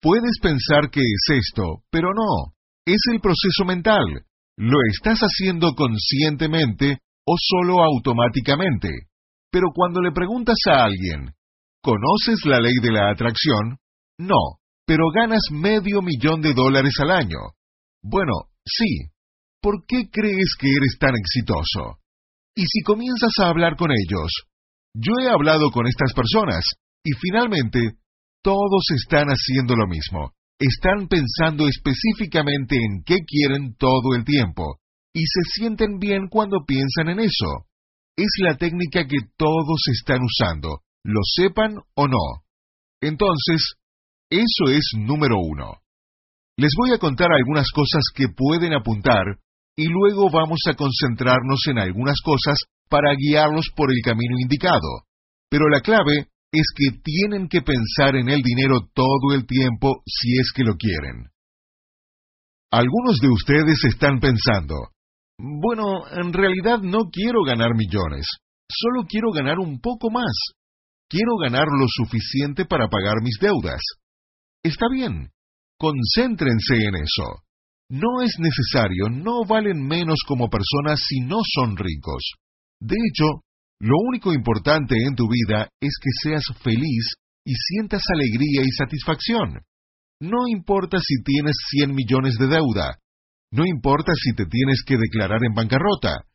Puedes 0.00 0.38
pensar 0.42 0.90
que 0.90 1.00
es 1.00 1.38
esto, 1.38 1.82
pero 1.90 2.12
no, 2.14 2.54
es 2.84 3.00
el 3.12 3.20
proceso 3.20 3.64
mental. 3.66 4.04
Lo 4.56 4.78
estás 4.92 5.20
haciendo 5.20 5.74
conscientemente 5.74 6.98
o 7.24 7.34
solo 7.38 7.82
automáticamente. 7.82 8.88
Pero 9.50 9.68
cuando 9.74 10.00
le 10.00 10.12
preguntas 10.12 10.58
a 10.66 10.84
alguien, 10.84 11.32
¿conoces 11.82 12.44
la 12.44 12.60
ley 12.60 12.74
de 12.82 12.92
la 12.92 13.10
atracción? 13.10 13.78
No, 14.18 14.57
pero 14.88 15.10
ganas 15.14 15.42
medio 15.52 16.00
millón 16.00 16.40
de 16.40 16.54
dólares 16.54 16.94
al 17.00 17.10
año. 17.10 17.52
Bueno, 18.02 18.32
sí. 18.64 19.12
¿Por 19.60 19.84
qué 19.86 20.08
crees 20.10 20.54
que 20.58 20.68
eres 20.68 20.96
tan 20.98 21.12
exitoso? 21.14 21.98
Y 22.56 22.62
si 22.62 22.80
comienzas 22.82 23.32
a 23.42 23.48
hablar 23.48 23.76
con 23.76 23.90
ellos, 23.90 24.32
yo 24.94 25.12
he 25.20 25.28
hablado 25.28 25.70
con 25.72 25.86
estas 25.86 26.14
personas, 26.14 26.64
y 27.04 27.10
finalmente, 27.20 27.98
todos 28.42 28.84
están 28.96 29.28
haciendo 29.28 29.76
lo 29.76 29.86
mismo. 29.88 30.32
Están 30.58 31.06
pensando 31.06 31.68
específicamente 31.68 32.76
en 32.76 33.02
qué 33.04 33.16
quieren 33.26 33.74
todo 33.76 34.16
el 34.16 34.24
tiempo, 34.24 34.78
y 35.12 35.20
se 35.20 35.60
sienten 35.60 35.98
bien 35.98 36.28
cuando 36.30 36.64
piensan 36.66 37.10
en 37.10 37.20
eso. 37.20 37.66
Es 38.16 38.30
la 38.38 38.56
técnica 38.56 39.06
que 39.06 39.18
todos 39.36 39.82
están 39.92 40.20
usando, 40.22 40.80
lo 41.04 41.20
sepan 41.36 41.76
o 41.94 42.08
no. 42.08 42.42
Entonces, 43.02 43.74
eso 44.30 44.70
es 44.70 44.84
número 44.96 45.36
uno. 45.40 45.78
Les 46.56 46.72
voy 46.76 46.92
a 46.92 46.98
contar 46.98 47.28
algunas 47.32 47.70
cosas 47.72 48.02
que 48.14 48.26
pueden 48.28 48.74
apuntar 48.74 49.24
y 49.76 49.86
luego 49.86 50.28
vamos 50.30 50.58
a 50.68 50.74
concentrarnos 50.74 51.60
en 51.68 51.78
algunas 51.78 52.20
cosas 52.24 52.58
para 52.88 53.14
guiarlos 53.14 53.66
por 53.76 53.90
el 53.90 54.00
camino 54.02 54.36
indicado. 54.40 55.04
Pero 55.48 55.68
la 55.68 55.80
clave 55.80 56.28
es 56.52 56.66
que 56.74 56.98
tienen 57.02 57.48
que 57.48 57.62
pensar 57.62 58.16
en 58.16 58.28
el 58.28 58.42
dinero 58.42 58.88
todo 58.92 59.34
el 59.34 59.46
tiempo 59.46 60.02
si 60.04 60.38
es 60.38 60.50
que 60.54 60.64
lo 60.64 60.74
quieren. 60.74 61.28
Algunos 62.70 63.20
de 63.20 63.28
ustedes 63.28 63.84
están 63.84 64.20
pensando, 64.20 64.74
bueno, 65.38 66.06
en 66.10 66.32
realidad 66.32 66.80
no 66.80 67.10
quiero 67.10 67.42
ganar 67.44 67.74
millones, 67.74 68.26
solo 68.68 69.06
quiero 69.08 69.30
ganar 69.30 69.58
un 69.58 69.80
poco 69.80 70.10
más. 70.10 70.32
Quiero 71.08 71.36
ganar 71.40 71.66
lo 71.68 71.86
suficiente 71.88 72.66
para 72.66 72.88
pagar 72.88 73.22
mis 73.22 73.38
deudas. 73.40 73.80
Está 74.62 74.86
bien, 74.92 75.30
concéntrense 75.78 76.74
en 76.76 76.96
eso. 76.96 77.42
No 77.90 78.20
es 78.22 78.32
necesario, 78.38 79.08
no 79.08 79.44
valen 79.46 79.86
menos 79.86 80.18
como 80.26 80.50
personas 80.50 81.00
si 81.06 81.20
no 81.20 81.38
son 81.42 81.76
ricos. 81.76 82.32
De 82.80 82.96
hecho, 82.96 83.42
lo 83.80 83.94
único 84.08 84.32
importante 84.32 84.96
en 85.06 85.14
tu 85.14 85.28
vida 85.28 85.68
es 85.80 85.94
que 86.02 86.10
seas 86.22 86.42
feliz 86.62 87.14
y 87.46 87.54
sientas 87.54 88.02
alegría 88.12 88.62
y 88.62 88.70
satisfacción. 88.72 89.62
No 90.20 90.48
importa 90.48 90.98
si 90.98 91.22
tienes 91.22 91.56
100 91.70 91.94
millones 91.94 92.34
de 92.38 92.48
deuda, 92.48 92.98
no 93.52 93.64
importa 93.64 94.12
si 94.14 94.34
te 94.34 94.44
tienes 94.46 94.82
que 94.84 94.96
declarar 94.98 95.42
en 95.44 95.54
bancarrota, 95.54 96.26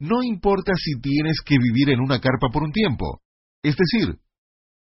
no 0.00 0.22
importa 0.22 0.72
si 0.76 1.00
tienes 1.00 1.36
que 1.44 1.56
vivir 1.58 1.90
en 1.90 2.00
una 2.00 2.20
carpa 2.20 2.48
por 2.52 2.62
un 2.62 2.72
tiempo. 2.72 3.20
Es 3.62 3.76
decir, 3.76 4.18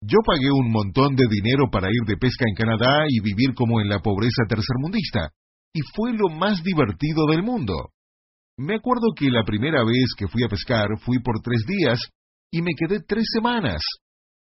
yo 0.01 0.19
pagué 0.25 0.51
un 0.51 0.71
montón 0.71 1.15
de 1.15 1.25
dinero 1.29 1.69
para 1.71 1.87
ir 1.87 2.05
de 2.07 2.17
pesca 2.17 2.45
en 2.47 2.55
Canadá 2.55 3.05
y 3.09 3.21
vivir 3.21 3.53
como 3.55 3.81
en 3.81 3.89
la 3.89 3.99
pobreza 3.99 4.43
tercermundista, 4.47 5.31
y 5.73 5.79
fue 5.95 6.13
lo 6.13 6.29
más 6.29 6.63
divertido 6.63 7.25
del 7.27 7.43
mundo. 7.43 7.73
Me 8.57 8.75
acuerdo 8.75 9.13
que 9.15 9.29
la 9.29 9.43
primera 9.43 9.83
vez 9.83 10.13
que 10.17 10.27
fui 10.27 10.43
a 10.43 10.47
pescar 10.47 10.87
fui 10.99 11.19
por 11.19 11.41
tres 11.41 11.65
días 11.67 11.99
y 12.51 12.61
me 12.61 12.71
quedé 12.77 13.01
tres 13.05 13.25
semanas. 13.33 13.81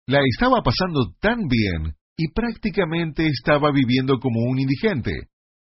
La 0.07 0.19
estaba 0.29 0.61
pasando 0.61 1.13
tan 1.21 1.39
bien 1.47 1.95
y 2.17 2.31
prácticamente 2.31 3.27
estaba 3.27 3.71
viviendo 3.71 4.19
como 4.19 4.41
un 4.41 4.59
indigente, 4.59 5.11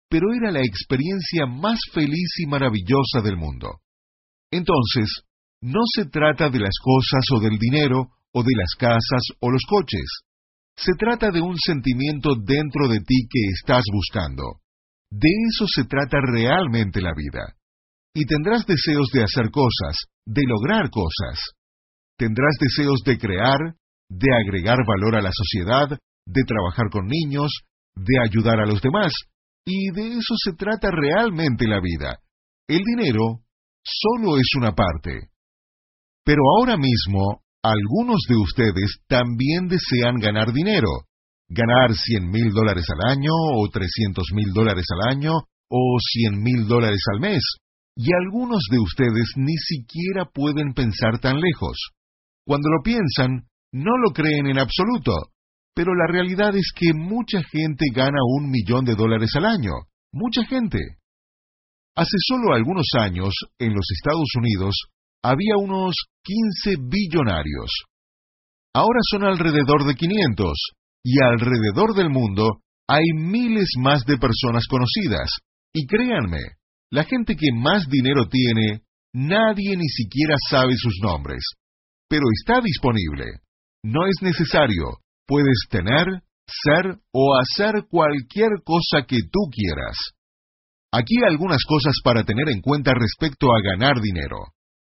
pero 0.09 0.33
era 0.33 0.51
la 0.51 0.61
experiencia 0.61 1.45
más 1.45 1.79
feliz 1.93 2.29
y 2.39 2.47
maravillosa 2.47 3.21
del 3.23 3.37
mundo. 3.37 3.79
Entonces, 4.51 5.23
no 5.61 5.81
se 5.95 6.05
trata 6.05 6.49
de 6.49 6.59
las 6.59 6.75
cosas 6.81 7.23
o 7.35 7.39
del 7.39 7.57
dinero 7.57 8.09
o 8.33 8.43
de 8.43 8.53
las 8.55 8.73
casas 8.77 9.23
o 9.39 9.51
los 9.51 9.61
coches. 9.67 10.05
Se 10.75 10.93
trata 10.97 11.31
de 11.31 11.41
un 11.41 11.57
sentimiento 11.57 12.35
dentro 12.35 12.87
de 12.87 12.99
ti 12.99 13.27
que 13.29 13.39
estás 13.53 13.83
buscando. 13.91 14.61
De 15.11 15.27
eso 15.49 15.65
se 15.67 15.83
trata 15.83 16.17
realmente 16.21 17.01
la 17.01 17.13
vida. 17.15 17.55
Y 18.13 18.25
tendrás 18.25 18.65
deseos 18.65 19.07
de 19.13 19.23
hacer 19.23 19.51
cosas, 19.51 19.95
de 20.25 20.43
lograr 20.45 20.89
cosas. 20.89 21.39
Tendrás 22.17 22.55
deseos 22.59 23.01
de 23.05 23.17
crear, 23.17 23.75
de 24.09 24.27
agregar 24.33 24.77
valor 24.85 25.15
a 25.15 25.21
la 25.21 25.31
sociedad, 25.31 25.97
de 26.25 26.43
trabajar 26.43 26.89
con 26.91 27.07
niños, 27.07 27.51
de 27.95 28.19
ayudar 28.19 28.59
a 28.59 28.65
los 28.65 28.81
demás. 28.81 29.13
Y 29.65 29.91
de 29.91 30.13
eso 30.13 30.35
se 30.43 30.53
trata 30.53 30.89
realmente 30.91 31.67
la 31.67 31.79
vida. 31.81 32.19
El 32.67 32.83
dinero 32.83 33.41
solo 33.83 34.37
es 34.37 34.47
una 34.57 34.73
parte. 34.73 35.29
Pero 36.23 36.41
ahora 36.57 36.77
mismo 36.77 37.40
algunos 37.63 38.19
de 38.27 38.35
ustedes 38.35 38.97
también 39.07 39.67
desean 39.67 40.15
ganar 40.17 40.51
dinero, 40.51 41.05
ganar 41.47 41.93
100 41.93 42.29
mil 42.29 42.51
dólares 42.51 42.85
al 42.89 43.11
año 43.11 43.31
o 43.33 43.69
300 43.69 44.25
mil 44.33 44.51
dólares 44.53 44.85
al 44.89 45.15
año 45.15 45.33
o 45.69 45.97
100 45.99 46.41
mil 46.41 46.67
dólares 46.67 47.01
al 47.13 47.19
mes, 47.19 47.43
y 47.95 48.09
algunos 48.13 48.63
de 48.71 48.79
ustedes 48.79 49.33
ni 49.35 49.55
siquiera 49.57 50.25
pueden 50.25 50.73
pensar 50.73 51.19
tan 51.19 51.39
lejos. 51.39 51.77
Cuando 52.45 52.69
lo 52.69 52.81
piensan, 52.83 53.47
no 53.71 53.97
lo 54.03 54.11
creen 54.11 54.47
en 54.47 54.59
absoluto, 54.59 55.13
pero 55.75 55.93
la 55.93 56.07
realidad 56.07 56.55
es 56.55 56.71
que 56.75 56.93
mucha 56.93 57.43
gente 57.43 57.85
gana 57.93 58.17
un 58.37 58.49
millón 58.49 58.85
de 58.85 58.95
dólares 58.95 59.31
al 59.35 59.45
año, 59.45 59.71
mucha 60.11 60.43
gente. 60.45 60.79
Hace 61.95 62.17
solo 62.27 62.53
algunos 62.53 62.87
años, 62.99 63.33
en 63.59 63.73
los 63.73 63.85
Estados 63.91 64.29
Unidos, 64.37 64.75
había 65.23 65.57
unos 65.57 65.95
15 66.23 66.77
billonarios. 66.81 67.71
Ahora 68.73 68.99
son 69.09 69.23
alrededor 69.23 69.85
de 69.85 69.95
500, 69.95 70.57
y 71.03 71.21
alrededor 71.23 71.93
del 71.95 72.09
mundo 72.09 72.61
hay 72.87 73.05
miles 73.15 73.69
más 73.79 74.03
de 74.05 74.17
personas 74.17 74.65
conocidas. 74.69 75.29
Y 75.73 75.85
créanme, 75.87 76.41
la 76.91 77.03
gente 77.03 77.35
que 77.35 77.51
más 77.53 77.87
dinero 77.87 78.27
tiene, 78.27 78.81
nadie 79.13 79.77
ni 79.77 79.87
siquiera 79.87 80.35
sabe 80.49 80.73
sus 80.75 80.99
nombres. 81.01 81.43
Pero 82.09 82.23
está 82.33 82.59
disponible. 82.61 83.39
No 83.83 84.05
es 84.05 84.21
necesario. 84.21 84.99
Puedes 85.25 85.67
tener, 85.69 86.21
ser 86.45 86.99
o 87.13 87.37
hacer 87.39 87.85
cualquier 87.89 88.49
cosa 88.65 89.05
que 89.07 89.19
tú 89.31 89.39
quieras. 89.49 89.97
Aquí 90.93 91.15
algunas 91.25 91.63
cosas 91.65 91.95
para 92.03 92.25
tener 92.25 92.49
en 92.49 92.59
cuenta 92.59 92.93
respecto 92.93 93.47
a 93.47 93.61
ganar 93.63 94.01
dinero. 94.01 94.37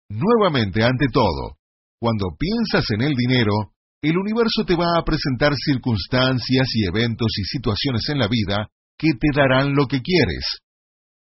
Nuevamente, 0.09 0.85
ante 0.85 1.07
todo, 1.13 1.59
cuando 2.01 2.37
piensas 2.39 2.85
en 2.95 3.03
el 3.03 3.15
dinero, 3.15 3.73
el 4.03 4.17
universo 4.17 4.65
te 4.67 4.77
va 4.77 4.99
a 4.99 5.05
presentar 5.05 5.53
circunstancias 5.57 6.69
y 6.75 6.87
eventos 6.87 7.29
y 7.39 7.45
situaciones 7.45 8.03
en 8.11 8.19
la 8.19 8.29
vida 8.29 8.69
que 8.99 9.09
te 9.19 9.29
darán 9.35 9.75
lo 9.75 9.87
que 9.87 10.01
quieres. 10.01 10.61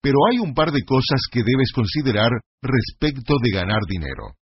Pero 0.03 0.17
hay 0.31 0.39
un 0.39 0.53
par 0.53 0.71
de 0.71 0.85
cosas 0.85 1.23
que 1.31 1.41
debes 1.41 1.73
considerar 1.73 2.31
respecto 2.61 3.37
de 3.43 3.51
ganar 3.53 3.81
dinero. 3.89 4.37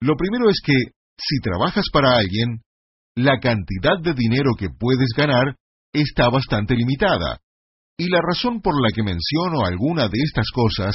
Lo 0.00 0.16
primero 0.16 0.48
es 0.48 0.60
que, 0.64 0.72
si 1.18 1.40
trabajas 1.42 1.84
para 1.92 2.16
alguien, 2.16 2.62
la 3.16 3.38
cantidad 3.40 4.00
de 4.02 4.14
dinero 4.14 4.52
que 4.56 4.68
puedes 4.70 5.10
ganar 5.16 5.56
está 5.92 6.30
bastante 6.30 6.74
limitada. 6.74 7.40
Y 7.98 8.08
la 8.08 8.20
razón 8.22 8.62
por 8.62 8.80
la 8.80 8.90
que 8.94 9.02
menciono 9.02 9.64
alguna 9.66 10.08
de 10.08 10.18
estas 10.24 10.46
cosas 10.54 10.94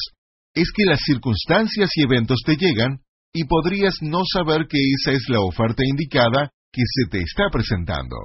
es 0.53 0.71
que 0.75 0.85
las 0.85 0.99
circunstancias 1.05 1.89
y 1.95 2.03
eventos 2.03 2.39
te 2.45 2.55
llegan 2.55 2.99
y 3.33 3.45
podrías 3.45 3.95
no 4.01 4.21
saber 4.31 4.67
que 4.69 4.77
esa 4.77 5.11
es 5.11 5.23
la 5.29 5.41
oferta 5.41 5.83
indicada 5.85 6.51
que 6.71 6.81
se 6.85 7.09
te 7.09 7.19
está 7.19 7.45
presentando. 7.51 8.15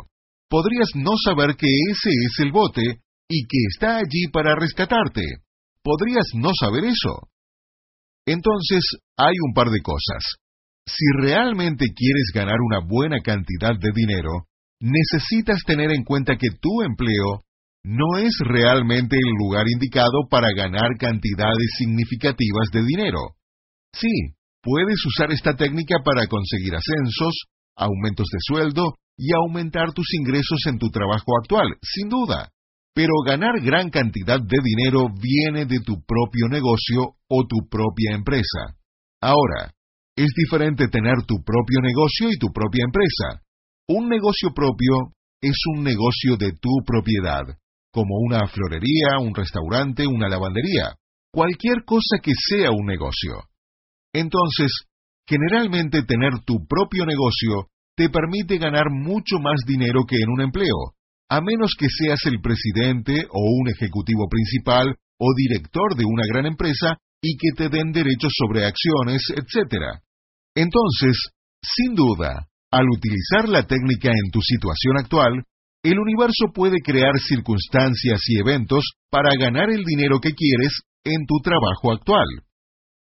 Podrías 0.49 0.89
no 0.95 1.13
saber 1.23 1.57
que 1.57 1.69
ese 1.91 2.11
es 2.11 2.39
el 2.41 2.53
bote 2.53 2.83
y 3.29 3.47
que 3.47 3.59
está 3.71 3.99
allí 3.99 4.29
para 4.33 4.55
rescatarte. 4.55 5.23
¿podrías 5.89 6.29
no 6.35 6.51
saber 6.53 6.85
eso? 6.85 7.31
Entonces, 8.27 8.85
hay 9.17 9.35
un 9.47 9.55
par 9.55 9.69
de 9.71 9.81
cosas. 9.81 10.23
Si 10.87 11.05
realmente 11.19 11.87
quieres 11.95 12.31
ganar 12.35 12.57
una 12.61 12.81
buena 12.87 13.21
cantidad 13.21 13.73
de 13.79 13.91
dinero, 13.95 14.49
necesitas 14.81 15.63
tener 15.67 15.91
en 15.91 16.05
cuenta 16.05 16.37
que 16.37 16.51
tu 16.61 16.83
empleo 16.83 17.45
no 17.89 18.19
es 18.19 18.37
realmente 18.45 19.17
el 19.17 19.33
lugar 19.33 19.65
indicado 19.67 20.29
para 20.29 20.53
ganar 20.55 20.91
cantidades 20.99 21.71
significativas 21.79 22.69
de 22.71 22.83
dinero. 22.85 23.37
Sí, 23.95 24.13
puedes 24.63 25.01
usar 25.07 25.33
esta 25.33 25.57
técnica 25.57 25.97
para 26.05 26.27
conseguir 26.27 26.75
ascensos, 26.75 27.33
aumentos 27.75 28.27
de 28.31 28.39
sueldo 28.43 28.93
y 29.17 29.33
aumentar 29.33 29.95
tus 29.95 30.07
ingresos 30.21 30.61
en 30.67 30.79
tu 30.79 30.91
trabajo 30.91 31.33
actual, 31.41 31.79
sin 31.81 32.11
duda. 32.11 32.51
Pero 32.95 33.15
ganar 33.25 33.55
gran 33.63 33.89
cantidad 33.89 34.39
de 34.39 34.59
dinero 34.63 35.07
viene 35.09 35.65
de 35.65 35.81
tu 35.81 35.95
propio 36.05 36.49
negocio 36.51 37.17
o 37.27 37.47
tu 37.49 37.71
propia 37.71 38.15
empresa. 38.15 38.77
Ahora, 39.23 39.73
es 40.15 40.29
diferente 40.37 40.89
tener 40.89 41.25
tu 41.27 41.37
propio 41.43 41.81
negocio 41.81 42.29
y 42.29 42.39
tu 42.39 42.49
propia 42.53 42.85
empresa. 42.85 43.43
Un 43.89 44.11
negocio 44.11 44.53
propio 44.55 45.15
es 45.41 45.57
un 45.75 45.85
negocio 45.85 46.37
de 46.37 46.53
tu 46.53 46.85
propiedad, 46.85 47.45
como 47.93 48.17
una 48.19 48.47
florería, 48.47 49.19
un 49.21 49.35
restaurante, 49.35 50.07
una 50.07 50.29
lavandería, 50.29 50.95
cualquier 51.33 51.85
cosa 51.85 52.19
que 52.23 52.33
sea 52.35 52.71
un 52.71 52.87
negocio. 52.87 53.45
Entonces, 54.13 54.71
generalmente 55.27 56.03
tener 56.03 56.41
tu 56.45 56.67
propio 56.67 57.05
negocio 57.07 57.69
te 57.97 58.09
permite 58.09 58.59
ganar 58.59 58.87
mucho 58.91 59.39
más 59.41 59.61
dinero 59.67 60.05
que 60.07 60.17
en 60.17 60.31
un 60.31 60.41
empleo, 60.41 60.95
a 61.29 61.41
menos 61.41 61.73
que 61.79 61.89
seas 61.89 62.21
el 62.27 62.41
presidente 62.41 63.27
o 63.31 63.41
un 63.61 63.69
ejecutivo 63.69 64.29
principal 64.29 64.97
o 65.19 65.27
director 65.37 65.97
de 65.97 66.05
una 66.05 66.23
gran 66.27 66.47
empresa 66.47 66.97
y 67.21 67.37
que 67.37 67.51
te 67.57 67.69
den 67.69 67.93
derechos 67.93 68.33
sobre 68.37 68.65
acciones, 68.65 69.23
etc. 69.35 70.01
Entonces, 70.55 71.19
sin 71.63 71.95
duda, 71.95 72.47
al 72.71 72.87
utilizar 72.89 73.49
la 73.49 73.67
técnica 73.67 74.11
en 74.11 74.31
tu 74.31 74.41
situación 74.41 74.99
actual, 74.99 75.45
el 75.83 75.99
universo 75.99 76.47
puede 76.53 76.79
crear 76.85 77.19
circunstancias 77.19 78.21
y 78.27 78.41
eventos 78.41 78.85
para 79.11 79.31
ganar 79.39 79.71
el 79.71 79.85
dinero 79.85 80.21
que 80.21 80.35
quieres 80.35 80.73
en 81.05 81.27
tu 81.27 81.37
trabajo 81.43 81.93
actual. 81.93 82.27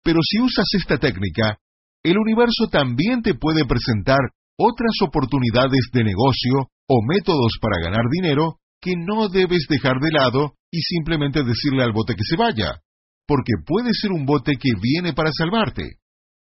Pero 0.03 0.21
si 0.23 0.41
usas 0.41 0.67
esta 0.79 0.99
técnica, 0.99 1.59
el 2.03 2.19
universo 2.19 2.67
también 2.71 3.23
te 3.23 3.35
puede 3.35 3.65
presentar 3.65 4.19
otras 4.59 4.95
oportunidades 5.03 5.91
de 5.93 6.05
negocio 6.05 6.71
o 6.89 7.03
métodos 7.07 7.53
para 7.61 7.81
ganar 7.83 8.05
dinero 8.11 8.57
que 8.81 8.93
no 8.97 9.29
debes 9.29 9.67
dejar 9.69 10.01
de 10.01 10.11
lado 10.11 10.55
y 10.71 10.81
simplemente 10.81 11.45
decirle 11.45 11.85
al 11.85 11.93
bote 11.93 12.15
que 12.15 12.25
se 12.25 12.37
vaya, 12.37 12.81
porque 13.27 13.53
puede 13.65 13.91
ser 13.93 14.11
un 14.11 14.27
bote 14.27 14.53
que 14.59 14.71
viene 14.81 15.13
para 15.13 15.31
salvarte. 15.33 15.99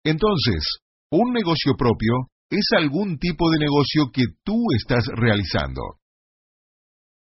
Entonces, 0.05 0.63
un 1.11 1.33
negocio 1.33 1.73
propio 1.77 2.31
es 2.51 2.67
algún 2.77 3.19
tipo 3.19 3.51
de 3.51 3.59
negocio 3.59 4.11
que 4.13 4.23
tú 4.45 4.57
estás 4.77 5.05
realizando. 5.17 5.83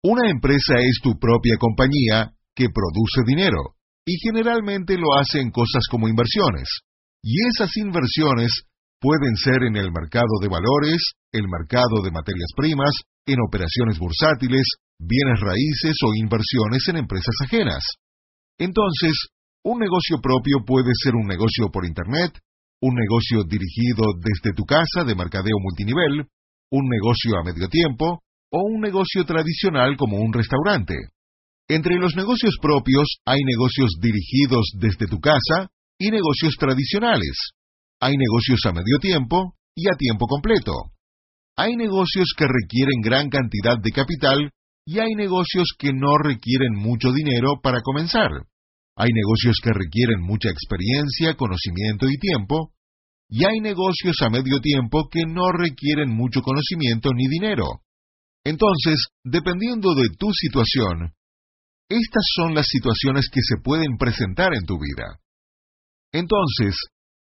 Una 0.02 0.30
empresa 0.30 0.80
es 0.80 0.96
tu 1.02 1.18
propia 1.18 1.56
compañía 1.60 2.32
que 2.56 2.72
produce 2.72 3.20
dinero 3.26 3.76
y 4.06 4.16
generalmente 4.16 4.96
lo 4.96 5.12
hace 5.12 5.40
en 5.40 5.50
cosas 5.50 5.84
como 5.90 6.08
inversiones. 6.08 6.68
Y 7.22 7.36
esas 7.52 7.76
inversiones 7.76 8.64
pueden 8.98 9.36
ser 9.36 9.62
en 9.68 9.76
el 9.76 9.92
mercado 9.92 10.40
de 10.40 10.48
valores, 10.48 11.04
el 11.32 11.44
mercado 11.48 12.00
de 12.02 12.10
materias 12.10 12.48
primas, 12.56 12.96
en 13.26 13.36
operaciones 13.46 13.98
bursátiles, 13.98 14.64
bienes 14.98 15.38
raíces 15.40 15.96
o 16.00 16.14
inversiones 16.16 16.88
en 16.88 16.96
empresas 16.96 17.34
ajenas. 17.44 17.84
Entonces, 18.56 19.12
un 19.64 19.80
negocio 19.80 20.16
propio 20.22 20.64
puede 20.64 20.92
ser 20.96 21.14
un 21.14 21.26
negocio 21.26 21.68
por 21.70 21.84
Internet, 21.84 22.40
un 22.80 22.94
negocio 22.94 23.44
dirigido 23.44 24.16
desde 24.16 24.56
tu 24.56 24.64
casa 24.64 25.04
de 25.04 25.14
mercadeo 25.14 25.60
multinivel, 25.60 26.24
un 26.72 26.88
negocio 26.88 27.36
a 27.36 27.44
medio 27.44 27.68
tiempo 27.68 28.22
o 28.50 28.62
un 28.62 28.80
negocio 28.80 29.24
tradicional 29.24 29.96
como 29.96 30.18
un 30.18 30.32
restaurante. 30.32 30.94
Entre 31.68 31.96
los 31.96 32.16
negocios 32.16 32.56
propios 32.60 33.06
hay 33.24 33.42
negocios 33.44 33.90
dirigidos 34.00 34.72
desde 34.78 35.06
tu 35.06 35.20
casa 35.20 35.70
y 35.98 36.10
negocios 36.10 36.54
tradicionales. 36.58 37.52
Hay 38.00 38.16
negocios 38.16 38.60
a 38.66 38.72
medio 38.72 38.98
tiempo 39.00 39.54
y 39.74 39.88
a 39.88 39.96
tiempo 39.96 40.26
completo. 40.26 40.72
Hay 41.56 41.76
negocios 41.76 42.32
que 42.36 42.46
requieren 42.46 43.00
gran 43.02 43.28
cantidad 43.28 43.76
de 43.80 43.90
capital 43.92 44.50
y 44.84 44.98
hay 44.98 45.14
negocios 45.14 45.68
que 45.78 45.92
no 45.92 46.16
requieren 46.18 46.74
mucho 46.74 47.12
dinero 47.12 47.60
para 47.62 47.82
comenzar. 47.82 48.30
Hay 48.96 49.10
negocios 49.12 49.56
que 49.62 49.72
requieren 49.72 50.20
mucha 50.20 50.50
experiencia, 50.50 51.36
conocimiento 51.36 52.06
y 52.08 52.16
tiempo, 52.18 52.72
y 53.28 53.44
hay 53.44 53.60
negocios 53.60 54.16
a 54.22 54.30
medio 54.30 54.58
tiempo 54.60 55.08
que 55.08 55.24
no 55.26 55.52
requieren 55.52 56.10
mucho 56.10 56.42
conocimiento 56.42 57.10
ni 57.14 57.28
dinero. 57.28 57.82
Entonces, 58.44 58.98
dependiendo 59.24 59.94
de 59.94 60.08
tu 60.18 60.28
situación, 60.32 61.12
estas 61.88 62.24
son 62.36 62.54
las 62.54 62.66
situaciones 62.66 63.28
que 63.32 63.40
se 63.42 63.60
pueden 63.62 63.96
presentar 63.98 64.54
en 64.54 64.64
tu 64.64 64.74
vida. 64.74 65.18
Entonces, 66.12 66.76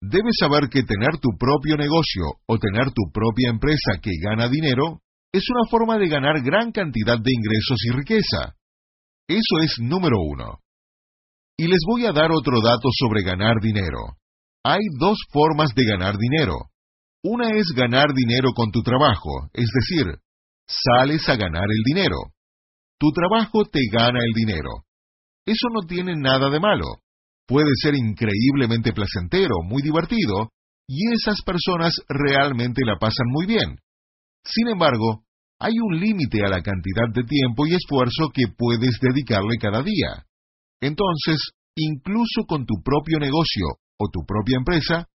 debes 0.00 0.36
saber 0.38 0.68
que 0.70 0.82
tener 0.82 1.18
tu 1.20 1.30
propio 1.38 1.76
negocio 1.76 2.24
o 2.46 2.58
tener 2.58 2.90
tu 2.92 3.10
propia 3.12 3.50
empresa 3.50 4.00
que 4.00 4.10
gana 4.22 4.48
dinero 4.48 5.00
es 5.32 5.44
una 5.50 5.68
forma 5.70 5.98
de 5.98 6.08
ganar 6.08 6.42
gran 6.42 6.72
cantidad 6.72 7.18
de 7.18 7.32
ingresos 7.32 7.78
y 7.84 7.90
riqueza. 7.90 8.54
Eso 9.28 9.62
es 9.62 9.78
número 9.80 10.16
uno. 10.20 10.60
Y 11.56 11.66
les 11.66 11.80
voy 11.86 12.06
a 12.06 12.12
dar 12.12 12.30
otro 12.32 12.60
dato 12.60 12.88
sobre 12.90 13.22
ganar 13.22 13.56
dinero. 13.60 14.16
Hay 14.64 14.82
dos 14.98 15.18
formas 15.32 15.74
de 15.74 15.84
ganar 15.84 16.16
dinero. 16.18 16.56
Una 17.24 17.50
es 17.50 17.68
ganar 17.74 18.12
dinero 18.14 18.52
con 18.54 18.70
tu 18.70 18.82
trabajo, 18.82 19.48
es 19.52 19.68
decir, 19.72 20.18
sales 20.72 21.28
a 21.28 21.36
ganar 21.36 21.64
el 21.68 21.82
dinero. 21.84 22.16
Tu 22.98 23.10
trabajo 23.12 23.64
te 23.64 23.80
gana 23.92 24.20
el 24.24 24.32
dinero. 24.32 24.84
Eso 25.44 25.68
no 25.72 25.86
tiene 25.86 26.14
nada 26.16 26.50
de 26.50 26.60
malo. 26.60 26.86
Puede 27.46 27.72
ser 27.82 27.94
increíblemente 27.94 28.92
placentero, 28.92 29.56
muy 29.64 29.82
divertido, 29.82 30.50
y 30.86 31.12
esas 31.12 31.42
personas 31.44 31.92
realmente 32.08 32.82
la 32.84 32.96
pasan 32.98 33.26
muy 33.28 33.46
bien. 33.46 33.78
Sin 34.44 34.68
embargo, 34.68 35.24
hay 35.58 35.74
un 35.78 35.98
límite 36.00 36.44
a 36.44 36.48
la 36.48 36.62
cantidad 36.62 37.08
de 37.14 37.24
tiempo 37.24 37.66
y 37.66 37.74
esfuerzo 37.74 38.30
que 38.32 38.44
puedes 38.56 38.98
dedicarle 39.00 39.56
cada 39.60 39.82
día. 39.82 40.26
Entonces, 40.80 41.38
incluso 41.76 42.44
con 42.48 42.66
tu 42.66 42.82
propio 42.82 43.18
negocio 43.18 43.66
o 43.98 44.08
tu 44.12 44.24
propia 44.26 44.56
empresa, 44.58 45.08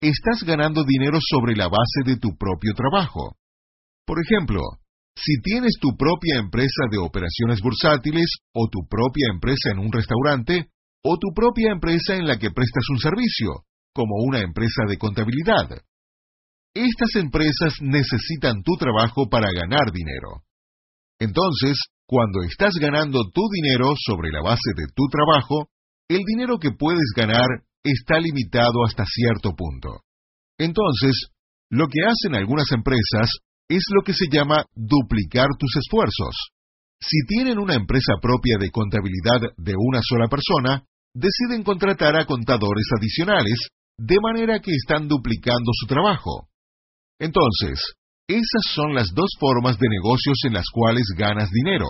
estás 0.00 0.42
ganando 0.44 0.84
dinero 0.84 1.18
sobre 1.20 1.54
la 1.54 1.68
base 1.68 2.02
de 2.04 2.16
tu 2.16 2.36
propio 2.36 2.74
trabajo. 2.74 3.36
Por 4.04 4.18
ejemplo, 4.20 4.60
si 5.16 5.40
tienes 5.42 5.74
tu 5.80 5.96
propia 5.96 6.38
empresa 6.38 6.88
de 6.90 6.98
operaciones 6.98 7.60
bursátiles 7.62 8.26
o 8.54 8.68
tu 8.70 8.86
propia 8.88 9.26
empresa 9.32 9.70
en 9.70 9.78
un 9.78 9.92
restaurante 9.92 10.68
o 11.04 11.18
tu 11.18 11.28
propia 11.34 11.72
empresa 11.72 12.16
en 12.16 12.26
la 12.26 12.38
que 12.38 12.50
prestas 12.50 12.84
un 12.90 12.98
servicio, 12.98 13.64
como 13.92 14.16
una 14.24 14.40
empresa 14.40 14.84
de 14.88 14.96
contabilidad. 14.96 15.82
Estas 16.74 17.16
empresas 17.16 17.74
necesitan 17.80 18.62
tu 18.62 18.76
trabajo 18.76 19.28
para 19.28 19.52
ganar 19.52 19.92
dinero. 19.92 20.44
Entonces, 21.20 21.76
cuando 22.06 22.42
estás 22.42 22.74
ganando 22.80 23.30
tu 23.30 23.42
dinero 23.52 23.92
sobre 23.96 24.30
la 24.30 24.42
base 24.42 24.72
de 24.74 24.86
tu 24.94 25.04
trabajo, 25.08 25.68
el 26.08 26.20
dinero 26.26 26.58
que 26.58 26.70
puedes 26.70 27.12
ganar 27.14 27.46
está 27.84 28.18
limitado 28.18 28.84
hasta 28.86 29.04
cierto 29.04 29.54
punto. 29.54 30.00
Entonces, 30.58 31.28
lo 31.70 31.86
que 31.88 32.00
hacen 32.04 32.34
algunas 32.34 32.70
empresas 32.72 33.30
es 33.68 33.82
lo 33.94 34.02
que 34.02 34.12
se 34.12 34.26
llama 34.30 34.64
duplicar 34.74 35.48
tus 35.58 35.76
esfuerzos. 35.76 36.34
Si 37.00 37.18
tienen 37.26 37.58
una 37.58 37.74
empresa 37.74 38.14
propia 38.20 38.58
de 38.58 38.70
contabilidad 38.70 39.54
de 39.56 39.74
una 39.76 40.00
sola 40.02 40.28
persona, 40.28 40.84
deciden 41.14 41.62
contratar 41.62 42.16
a 42.16 42.26
contadores 42.26 42.86
adicionales, 42.96 43.58
de 43.98 44.16
manera 44.22 44.60
que 44.60 44.72
están 44.72 45.08
duplicando 45.08 45.70
su 45.74 45.86
trabajo. 45.86 46.48
Entonces, 47.18 47.80
esas 48.28 48.64
son 48.74 48.94
las 48.94 49.08
dos 49.14 49.30
formas 49.38 49.78
de 49.78 49.88
negocios 49.88 50.38
en 50.46 50.54
las 50.54 50.66
cuales 50.72 51.04
ganas 51.16 51.50
dinero. 51.50 51.86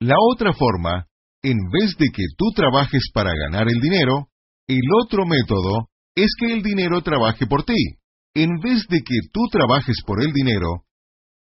La 0.00 0.16
otra 0.32 0.52
forma, 0.52 1.06
en 1.42 1.56
vez 1.70 1.96
de 1.98 2.08
que 2.08 2.24
tú 2.36 2.46
trabajes 2.54 3.10
para 3.12 3.30
ganar 3.34 3.68
el 3.68 3.80
dinero, 3.80 4.28
el 4.66 4.82
otro 5.02 5.24
método 5.26 5.88
es 6.14 6.28
que 6.38 6.52
el 6.52 6.62
dinero 6.62 7.02
trabaje 7.02 7.46
por 7.46 7.64
ti. 7.64 7.97
En 8.38 8.60
vez 8.62 8.86
de 8.88 8.98
que 8.98 9.18
tú 9.32 9.40
trabajes 9.50 9.96
por 10.06 10.22
el 10.22 10.32
dinero, 10.32 10.84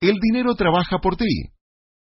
el 0.00 0.14
dinero 0.22 0.54
trabaja 0.54 0.98
por 1.02 1.16
ti. 1.16 1.50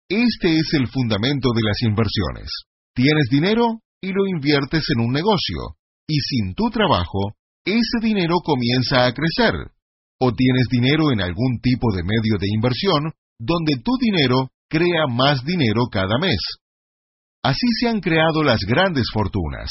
Este 0.08 0.58
es 0.58 0.74
el 0.74 0.88
fundamento 0.88 1.50
de 1.54 1.62
las 1.62 1.80
inversiones. 1.82 2.50
Tienes 2.92 3.28
dinero 3.30 3.82
y 4.02 4.08
lo 4.08 4.26
inviertes 4.26 4.82
en 4.92 5.04
un 5.04 5.12
negocio, 5.12 5.78
y 6.08 6.18
sin 6.18 6.54
tu 6.54 6.70
trabajo, 6.70 7.36
ese 7.64 8.00
dinero 8.02 8.38
comienza 8.42 9.06
a 9.06 9.12
crecer 9.12 9.54
o 10.18 10.32
tienes 10.32 10.66
dinero 10.68 11.12
en 11.12 11.20
algún 11.20 11.60
tipo 11.62 11.86
de 11.94 12.02
medio 12.02 12.36
de 12.40 12.48
inversión 12.52 13.12
donde 13.38 13.74
tu 13.84 13.92
dinero 14.00 14.48
crea 14.68 15.06
más 15.08 15.44
dinero 15.44 15.82
cada 15.88 16.18
mes. 16.18 16.40
Así 17.44 17.66
se 17.78 17.88
han 17.88 18.00
creado 18.00 18.42
las 18.42 18.58
grandes 18.66 19.06
fortunas. 19.14 19.70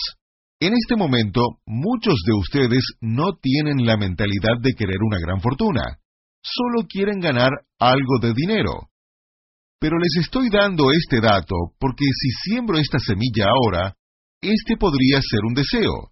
En 0.61 0.73
este 0.73 0.97
momento, 0.97 1.61
muchos 1.65 2.15
de 2.27 2.33
ustedes 2.37 2.83
no 2.99 3.37
tienen 3.41 3.85
la 3.85 3.95
mentalidad 3.95 4.59
de 4.61 4.73
querer 4.73 4.97
una 5.01 5.17
gran 5.17 5.39
fortuna. 5.39 5.99
Solo 6.43 6.85
quieren 6.85 7.21
ganar 7.21 7.49
algo 7.79 8.19
de 8.21 8.33
dinero. 8.33 8.89
Pero 9.79 9.97
les 9.97 10.17
estoy 10.19 10.49
dando 10.49 10.91
este 10.91 11.21
dato 11.21 11.55
porque 11.79 12.03
si 12.03 12.51
siembro 12.51 12.77
esta 12.77 12.99
semilla 12.99 13.45
ahora, 13.47 13.95
este 14.41 14.75
podría 14.75 15.21
ser 15.21 15.39
un 15.47 15.53
deseo. 15.53 16.11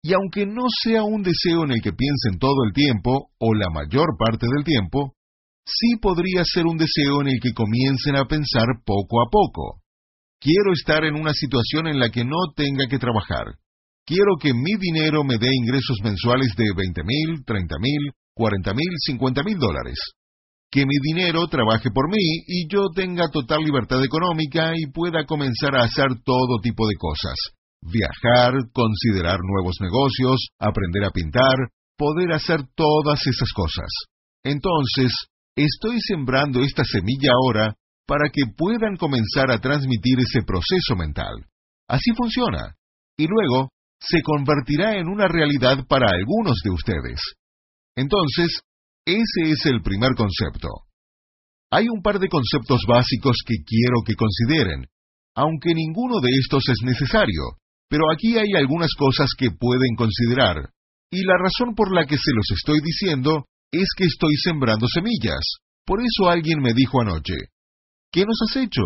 Y 0.00 0.12
aunque 0.12 0.46
no 0.46 0.66
sea 0.80 1.02
un 1.02 1.24
deseo 1.24 1.64
en 1.64 1.72
el 1.72 1.82
que 1.82 1.92
piensen 1.92 2.38
todo 2.38 2.64
el 2.68 2.72
tiempo 2.72 3.32
o 3.40 3.52
la 3.52 3.68
mayor 3.68 4.16
parte 4.16 4.46
del 4.46 4.62
tiempo, 4.62 5.14
sí 5.66 5.96
podría 6.00 6.44
ser 6.44 6.66
un 6.66 6.78
deseo 6.78 7.20
en 7.22 7.28
el 7.34 7.40
que 7.42 7.52
comiencen 7.52 8.14
a 8.14 8.26
pensar 8.26 8.66
poco 8.86 9.20
a 9.20 9.28
poco. 9.28 9.82
Quiero 10.40 10.72
estar 10.72 11.02
en 11.04 11.16
una 11.16 11.32
situación 11.34 11.88
en 11.88 11.98
la 11.98 12.10
que 12.10 12.24
no 12.24 12.54
tenga 12.54 12.86
que 12.88 13.00
trabajar. 13.00 13.58
Quiero 14.08 14.40
que 14.40 14.54
mi 14.54 14.72
dinero 14.80 15.22
me 15.22 15.36
dé 15.36 15.48
ingresos 15.52 15.98
mensuales 16.02 16.56
de 16.56 16.64
20 16.74 17.02
mil, 17.04 17.44
30 17.44 17.76
mil, 17.78 18.10
40 18.32 18.72
mil, 18.72 18.88
50 19.04 19.42
mil 19.42 19.58
dólares. 19.58 19.98
Que 20.70 20.86
mi 20.86 20.96
dinero 21.02 21.46
trabaje 21.48 21.90
por 21.90 22.08
mí 22.08 22.24
y 22.46 22.72
yo 22.72 22.88
tenga 22.94 23.28
total 23.28 23.62
libertad 23.62 24.02
económica 24.02 24.72
y 24.74 24.90
pueda 24.90 25.26
comenzar 25.26 25.76
a 25.76 25.84
hacer 25.84 26.06
todo 26.24 26.56
tipo 26.62 26.88
de 26.88 26.94
cosas. 26.96 27.36
Viajar, 27.82 28.54
considerar 28.72 29.40
nuevos 29.42 29.76
negocios, 29.78 30.40
aprender 30.58 31.04
a 31.04 31.10
pintar, 31.10 31.68
poder 31.98 32.32
hacer 32.32 32.60
todas 32.74 33.20
esas 33.26 33.52
cosas. 33.52 33.90
Entonces, 34.42 35.12
estoy 35.54 36.00
sembrando 36.00 36.62
esta 36.62 36.82
semilla 36.82 37.32
ahora 37.44 37.74
para 38.06 38.30
que 38.32 38.44
puedan 38.56 38.96
comenzar 38.96 39.50
a 39.50 39.60
transmitir 39.60 40.18
ese 40.20 40.40
proceso 40.46 40.96
mental. 40.96 41.44
Así 41.86 42.12
funciona. 42.16 42.74
Y 43.18 43.26
luego 43.26 43.68
se 44.00 44.22
convertirá 44.22 44.96
en 44.96 45.08
una 45.08 45.28
realidad 45.28 45.86
para 45.88 46.08
algunos 46.10 46.56
de 46.64 46.70
ustedes. 46.70 47.20
Entonces, 47.96 48.60
ese 49.04 49.50
es 49.50 49.66
el 49.66 49.82
primer 49.82 50.14
concepto. 50.14 50.68
Hay 51.70 51.88
un 51.88 52.00
par 52.02 52.18
de 52.18 52.28
conceptos 52.28 52.82
básicos 52.86 53.36
que 53.44 53.56
quiero 53.66 54.02
que 54.06 54.14
consideren, 54.14 54.86
aunque 55.34 55.74
ninguno 55.74 56.20
de 56.20 56.30
estos 56.40 56.62
es 56.68 56.78
necesario, 56.84 57.58
pero 57.88 58.04
aquí 58.12 58.38
hay 58.38 58.54
algunas 58.56 58.94
cosas 58.96 59.28
que 59.36 59.50
pueden 59.50 59.94
considerar, 59.96 60.70
y 61.10 61.24
la 61.24 61.34
razón 61.38 61.74
por 61.74 61.94
la 61.94 62.06
que 62.06 62.16
se 62.16 62.32
los 62.34 62.46
estoy 62.56 62.80
diciendo 62.82 63.46
es 63.72 63.88
que 63.96 64.04
estoy 64.04 64.34
sembrando 64.42 64.86
semillas. 64.88 65.42
Por 65.84 66.00
eso 66.00 66.30
alguien 66.30 66.60
me 66.60 66.74
dijo 66.74 67.00
anoche, 67.00 67.34
¿Qué 68.10 68.24
nos 68.24 68.38
has 68.48 68.56
hecho? 68.56 68.82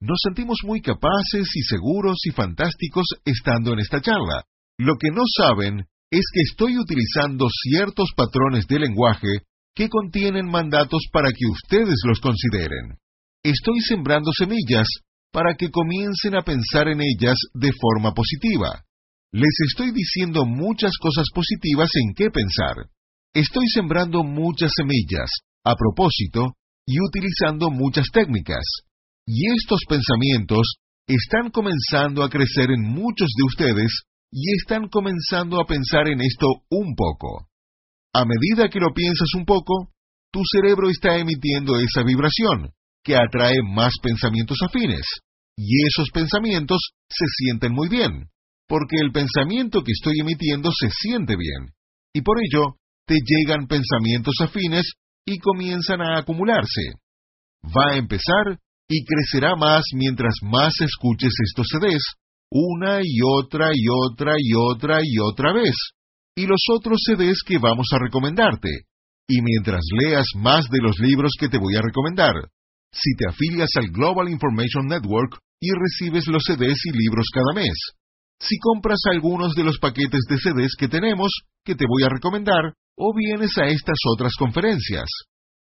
Nos 0.00 0.18
sentimos 0.22 0.58
muy 0.64 0.80
capaces 0.80 1.48
y 1.54 1.62
seguros 1.62 2.16
y 2.24 2.30
fantásticos 2.30 3.04
estando 3.24 3.72
en 3.72 3.80
esta 3.80 4.00
charla. 4.00 4.44
Lo 4.78 4.94
que 4.98 5.10
no 5.10 5.22
saben 5.36 5.80
es 6.10 6.24
que 6.32 6.40
estoy 6.40 6.78
utilizando 6.78 7.46
ciertos 7.50 8.10
patrones 8.16 8.66
de 8.66 8.78
lenguaje 8.78 9.44
que 9.74 9.88
contienen 9.88 10.46
mandatos 10.46 11.02
para 11.12 11.30
que 11.30 11.46
ustedes 11.50 11.96
los 12.04 12.20
consideren. 12.20 12.98
Estoy 13.42 13.80
sembrando 13.80 14.30
semillas 14.36 14.86
para 15.32 15.54
que 15.54 15.70
comiencen 15.70 16.36
a 16.36 16.42
pensar 16.42 16.88
en 16.88 17.00
ellas 17.00 17.36
de 17.54 17.70
forma 17.72 18.12
positiva. 18.12 18.84
Les 19.32 19.54
estoy 19.70 19.92
diciendo 19.92 20.44
muchas 20.44 20.92
cosas 21.00 21.24
positivas 21.34 21.88
en 21.94 22.12
qué 22.14 22.30
pensar. 22.30 22.76
Estoy 23.32 23.66
sembrando 23.72 24.22
muchas 24.22 24.70
semillas, 24.76 25.30
a 25.64 25.74
propósito, 25.74 26.52
y 26.86 27.00
utilizando 27.00 27.70
muchas 27.70 28.08
técnicas. 28.12 28.62
Y 29.26 29.50
estos 29.56 29.80
pensamientos 29.88 30.74
están 31.06 31.50
comenzando 31.50 32.22
a 32.22 32.28
crecer 32.28 32.70
en 32.70 32.82
muchos 32.82 33.28
de 33.34 33.44
ustedes 33.44 34.02
y 34.32 34.54
están 34.56 34.88
comenzando 34.88 35.60
a 35.60 35.66
pensar 35.66 36.08
en 36.08 36.20
esto 36.22 36.46
un 36.70 36.94
poco. 36.96 37.48
A 38.14 38.24
medida 38.24 38.68
que 38.68 38.80
lo 38.80 38.92
piensas 38.94 39.28
un 39.36 39.44
poco, 39.44 39.92
tu 40.32 40.40
cerebro 40.50 40.88
está 40.88 41.18
emitiendo 41.18 41.78
esa 41.78 42.02
vibración, 42.02 42.72
que 43.04 43.16
atrae 43.16 43.56
más 43.62 43.92
pensamientos 44.02 44.56
afines. 44.64 45.04
Y 45.56 45.86
esos 45.86 46.08
pensamientos 46.10 46.78
se 47.08 47.26
sienten 47.36 47.72
muy 47.72 47.88
bien, 47.88 48.30
porque 48.66 48.96
el 49.00 49.12
pensamiento 49.12 49.82
que 49.82 49.92
estoy 49.92 50.20
emitiendo 50.20 50.70
se 50.72 50.88
siente 50.90 51.36
bien. 51.36 51.74
Y 52.14 52.22
por 52.22 52.38
ello, 52.38 52.76
te 53.06 53.16
llegan 53.22 53.66
pensamientos 53.66 54.34
afines 54.40 54.92
y 55.26 55.38
comienzan 55.38 56.00
a 56.00 56.18
acumularse. 56.18 56.94
Va 57.64 57.92
a 57.92 57.96
empezar 57.96 58.58
y 58.88 59.04
crecerá 59.04 59.56
más 59.56 59.84
mientras 59.94 60.34
más 60.42 60.72
escuches 60.80 61.32
estos 61.48 61.66
CDs, 61.68 62.02
una 62.54 63.00
y 63.02 63.20
otra 63.24 63.70
y 63.72 63.86
otra 63.88 64.34
y 64.36 64.52
otra 64.54 64.98
y 65.02 65.18
otra 65.18 65.54
vez, 65.54 65.74
y 66.36 66.46
los 66.46 66.60
otros 66.70 67.00
CDs 67.02 67.40
que 67.46 67.58
vamos 67.58 67.86
a 67.94 67.98
recomendarte, 67.98 68.68
y 69.26 69.40
mientras 69.40 69.80
leas 70.02 70.26
más 70.36 70.68
de 70.68 70.78
los 70.82 70.98
libros 70.98 71.32
que 71.38 71.48
te 71.48 71.58
voy 71.58 71.76
a 71.76 71.82
recomendar. 71.82 72.34
Si 72.92 73.16
te 73.16 73.26
afilias 73.26 73.70
al 73.76 73.88
Global 73.88 74.28
Information 74.28 74.86
Network 74.86 75.38
y 75.60 75.70
recibes 75.70 76.26
los 76.26 76.42
CDs 76.44 76.78
y 76.84 76.92
libros 76.92 77.26
cada 77.32 77.54
mes. 77.54 77.74
Si 78.38 78.58
compras 78.58 79.00
algunos 79.10 79.54
de 79.54 79.64
los 79.64 79.78
paquetes 79.78 80.20
de 80.28 80.36
CDs 80.36 80.74
que 80.78 80.88
tenemos, 80.88 81.30
que 81.64 81.74
te 81.74 81.86
voy 81.88 82.02
a 82.02 82.10
recomendar, 82.10 82.74
o 82.98 83.14
vienes 83.16 83.56
a 83.56 83.64
estas 83.64 83.96
otras 84.12 84.32
conferencias. 84.38 85.06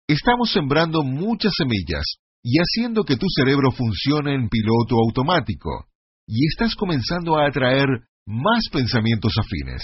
Estamos 0.08 0.50
sembrando 0.50 1.02
muchas 1.02 1.52
semillas 1.54 2.04
y 2.42 2.58
haciendo 2.58 3.04
que 3.04 3.16
tu 3.16 3.26
cerebro 3.28 3.72
funcione 3.72 4.34
en 4.34 4.48
piloto 4.48 4.96
automático, 4.96 5.86
y 6.26 6.46
estás 6.46 6.74
comenzando 6.74 7.36
a 7.36 7.46
atraer 7.46 7.88
más 8.26 8.68
pensamientos 8.72 9.32
afines. 9.38 9.82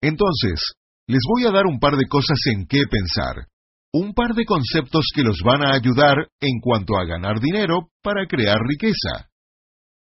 Entonces, 0.00 0.60
les 1.06 1.20
voy 1.28 1.46
a 1.46 1.52
dar 1.52 1.66
un 1.66 1.78
par 1.78 1.96
de 1.96 2.06
cosas 2.08 2.38
en 2.46 2.66
qué 2.66 2.82
pensar, 2.90 3.46
un 3.92 4.12
par 4.12 4.34
de 4.34 4.44
conceptos 4.44 5.06
que 5.14 5.22
los 5.22 5.38
van 5.44 5.64
a 5.64 5.74
ayudar 5.74 6.16
en 6.40 6.60
cuanto 6.60 6.96
a 6.98 7.06
ganar 7.06 7.40
dinero 7.40 7.88
para 8.02 8.26
crear 8.26 8.58
riqueza. 8.66 9.30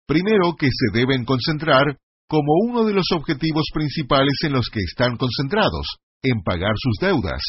Primero, 0.07 0.55
que 0.57 0.67
se 0.67 0.97
deben 0.97 1.25
concentrar 1.25 1.97
como 2.27 2.53
uno 2.67 2.85
de 2.85 2.93
los 2.93 3.05
objetivos 3.13 3.65
principales 3.73 4.33
en 4.43 4.53
los 4.53 4.67
que 4.71 4.79
están 4.79 5.17
concentrados, 5.17 5.85
en 6.23 6.41
pagar 6.41 6.73
sus 6.75 6.97
deudas. 6.99 7.41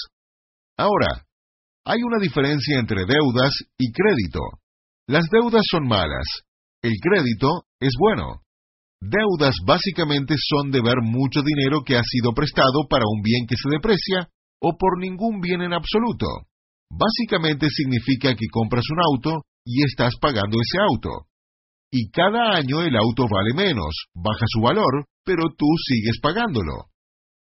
Ahora, 0.76 1.24
hay 1.86 2.02
una 2.02 2.18
diferencia 2.18 2.78
entre 2.78 3.06
deudas 3.06 3.54
y 3.78 3.92
crédito. 3.92 4.40
Las 5.06 5.24
deudas 5.30 5.62
son 5.70 5.86
malas, 5.86 6.26
el 6.84 6.92
crédito 7.00 7.64
es 7.80 7.92
bueno. 7.98 8.42
Deudas 9.00 9.56
básicamente 9.66 10.34
son 10.38 10.70
deber 10.70 11.02
mucho 11.02 11.40
dinero 11.42 11.82
que 11.84 11.96
ha 11.96 12.02
sido 12.04 12.32
prestado 12.32 12.86
para 12.88 13.04
un 13.04 13.22
bien 13.22 13.46
que 13.48 13.56
se 13.56 13.68
deprecia 13.68 14.28
o 14.60 14.76
por 14.78 14.98
ningún 14.98 15.40
bien 15.40 15.62
en 15.62 15.72
absoluto. 15.72 16.26
Básicamente 16.90 17.68
significa 17.68 18.34
que 18.34 18.46
compras 18.52 18.84
un 18.90 19.00
auto 19.00 19.42
y 19.64 19.82
estás 19.84 20.14
pagando 20.20 20.56
ese 20.60 20.78
auto. 20.80 21.26
Y 21.90 22.10
cada 22.10 22.56
año 22.56 22.82
el 22.82 22.96
auto 22.96 23.24
vale 23.30 23.54
menos, 23.54 24.06
baja 24.14 24.46
su 24.46 24.60
valor, 24.60 25.06
pero 25.24 25.44
tú 25.56 25.66
sigues 25.88 26.18
pagándolo. 26.20 26.86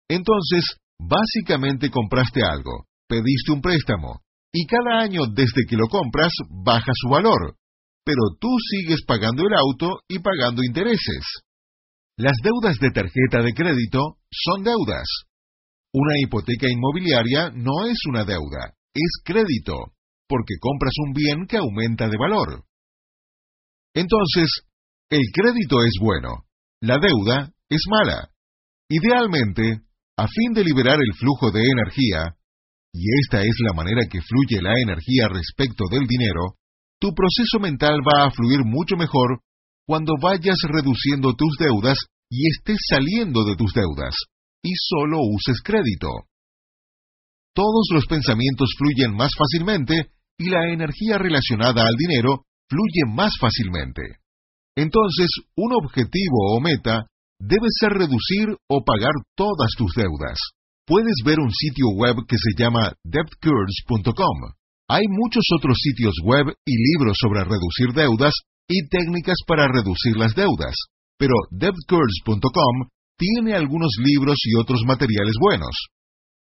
Entonces, 0.09 0.81
Básicamente 1.01 1.91
compraste 1.91 2.43
algo, 2.43 2.85
pediste 3.09 3.53
un 3.53 3.63
préstamo, 3.63 4.21
y 4.53 4.67
cada 4.67 5.01
año 5.01 5.23
desde 5.33 5.65
que 5.67 5.77
lo 5.77 5.87
compras 5.89 6.33
baja 6.51 6.93
su 6.95 7.09
valor, 7.09 7.57
pero 8.11 8.35
tú 8.41 8.49
sigues 8.73 9.03
pagando 9.07 9.45
el 9.47 9.55
auto 9.55 10.03
y 10.09 10.19
pagando 10.19 10.65
intereses. 10.65 11.23
Las 12.17 12.35
deudas 12.43 12.77
de 12.81 12.91
tarjeta 12.91 13.41
de 13.41 13.55
crédito 13.55 14.19
son 14.33 14.65
deudas. 14.65 15.07
Una 15.95 16.19
hipoteca 16.19 16.67
inmobiliaria 16.69 17.51
no 17.55 17.87
es 17.87 17.99
una 18.09 18.25
deuda, 18.25 18.75
es 18.93 19.11
crédito, 19.25 19.95
porque 20.29 20.55
compras 20.61 20.93
un 21.07 21.13
bien 21.13 21.47
que 21.47 21.59
aumenta 21.59 22.09
de 22.09 22.17
valor. 22.19 22.65
Entonces, 23.95 24.51
el 25.09 25.23
crédito 25.33 25.85
es 25.85 25.95
bueno, 26.03 26.47
la 26.81 26.99
deuda 26.99 27.53
es 27.69 27.83
mala. 27.89 28.29
Idealmente, 28.89 29.83
a 30.17 30.27
fin 30.27 30.53
de 30.53 30.65
liberar 30.65 30.99
el 30.99 31.15
flujo 31.15 31.53
de 31.53 31.63
energía, 31.63 32.35
y 32.93 33.07
esta 33.23 33.43
es 33.43 33.55
la 33.61 33.73
manera 33.73 34.03
que 34.11 34.21
fluye 34.21 34.61
la 34.61 34.75
energía 34.83 35.29
respecto 35.29 35.85
del 35.89 36.09
dinero, 36.09 36.59
tu 37.01 37.15
proceso 37.15 37.59
mental 37.59 38.01
va 38.07 38.27
a 38.27 38.31
fluir 38.31 38.61
mucho 38.65 38.97
mejor 38.97 39.41
cuando 39.87 40.15
vayas 40.21 40.59
reduciendo 40.69 41.35
tus 41.35 41.57
deudas 41.59 41.99
y 42.31 42.49
estés 42.49 42.79
saliendo 42.89 43.45
de 43.45 43.57
tus 43.57 43.73
deudas, 43.73 44.15
y 44.63 44.71
solo 44.77 45.19
uses 45.35 45.61
crédito. 45.65 46.09
Todos 47.55 47.89
los 47.93 48.07
pensamientos 48.07 48.71
fluyen 48.79 49.17
más 49.17 49.31
fácilmente 49.37 50.13
y 50.39 50.51
la 50.51 50.73
energía 50.73 51.19
relacionada 51.19 51.83
al 51.83 51.97
dinero 51.97 52.45
fluye 52.69 53.03
más 53.09 53.33
fácilmente. 53.41 54.03
Entonces, 54.77 55.29
un 55.57 55.73
objetivo 55.73 56.55
o 56.57 56.61
meta 56.61 57.07
debe 57.41 57.67
ser 57.81 57.91
reducir 57.91 58.55
o 58.69 58.85
pagar 58.85 59.13
todas 59.35 59.71
tus 59.77 59.93
deudas. 59.95 60.39
Puedes 60.87 61.17
ver 61.25 61.41
un 61.41 61.51
sitio 61.51 61.87
web 61.97 62.17
que 62.29 62.37
se 62.37 62.63
llama 62.63 62.93
debtcurs.com. 63.05 64.60
Hay 64.91 65.07
muchos 65.07 65.45
otros 65.55 65.79
sitios 65.81 66.15
web 66.25 66.47
y 66.67 66.75
libros 66.75 67.17
sobre 67.21 67.45
reducir 67.45 67.95
deudas 67.95 68.35
y 68.67 68.89
técnicas 68.89 69.37
para 69.47 69.69
reducir 69.69 70.17
las 70.17 70.35
deudas, 70.35 70.75
pero 71.17 71.35
debtcurse.com 71.53 72.91
tiene 73.17 73.55
algunos 73.55 73.93
libros 74.03 74.39
y 74.43 74.57
otros 74.59 74.83
materiales 74.85 75.35
buenos. 75.41 75.77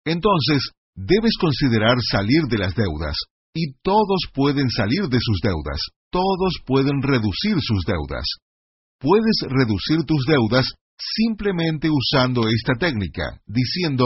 Entonces, 0.06 0.64
debes 0.96 1.36
considerar 1.38 1.98
salir 2.10 2.44
de 2.50 2.60
las 2.60 2.74
deudas, 2.74 3.18
y 3.54 3.74
todos 3.84 4.22
pueden 4.34 4.70
salir 4.70 5.10
de 5.10 5.20
sus 5.20 5.42
deudas, 5.44 5.82
todos 6.10 6.54
pueden 6.66 7.02
reducir 7.02 7.58
sus 7.60 7.84
deudas. 7.84 8.24
Puedes 8.98 9.44
reducir 9.50 10.06
tus 10.06 10.24
deudas 10.26 10.72
simplemente 10.98 11.90
usando 11.92 12.48
esta 12.48 12.76
técnica, 12.80 13.42
diciendo, 13.46 14.06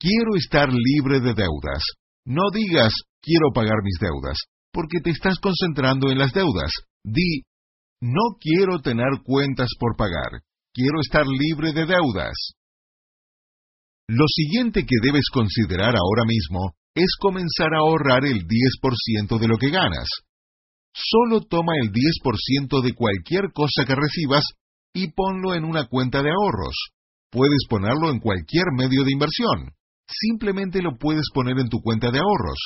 quiero 0.00 0.34
estar 0.34 0.72
libre 0.72 1.20
de 1.20 1.34
deudas. 1.34 1.84
No 2.26 2.50
digas, 2.52 2.92
quiero 3.22 3.52
pagar 3.54 3.82
mis 3.82 3.98
deudas, 4.00 4.38
porque 4.72 5.00
te 5.02 5.10
estás 5.10 5.38
concentrando 5.38 6.10
en 6.10 6.18
las 6.18 6.32
deudas. 6.32 6.72
Di, 7.04 7.42
no 8.00 8.36
quiero 8.40 8.80
tener 8.80 9.22
cuentas 9.24 9.68
por 9.78 9.96
pagar, 9.96 10.42
quiero 10.72 11.00
estar 11.00 11.26
libre 11.26 11.72
de 11.72 11.86
deudas. 11.86 12.54
Lo 14.08 14.26
siguiente 14.26 14.84
que 14.84 14.96
debes 15.02 15.28
considerar 15.32 15.94
ahora 15.94 16.24
mismo 16.26 16.74
es 16.94 17.14
comenzar 17.20 17.74
a 17.74 17.78
ahorrar 17.78 18.24
el 18.24 18.44
10% 18.44 19.38
de 19.38 19.48
lo 19.48 19.56
que 19.56 19.70
ganas. 19.70 20.08
Solo 20.92 21.42
toma 21.42 21.74
el 21.80 21.92
10% 21.92 22.82
de 22.82 22.94
cualquier 22.94 23.52
cosa 23.52 23.84
que 23.86 23.94
recibas 23.94 24.44
y 24.92 25.12
ponlo 25.12 25.54
en 25.54 25.64
una 25.64 25.86
cuenta 25.86 26.22
de 26.22 26.30
ahorros. 26.30 26.74
Puedes 27.30 27.66
ponerlo 27.68 28.10
en 28.10 28.18
cualquier 28.18 28.64
medio 28.76 29.04
de 29.04 29.12
inversión. 29.12 29.72
Simplemente 30.08 30.82
lo 30.82 30.98
puedes 30.98 31.30
poner 31.32 31.60
en 31.60 31.68
tu 31.68 31.80
cuenta 31.80 32.10
de 32.10 32.18
ahorros. 32.18 32.58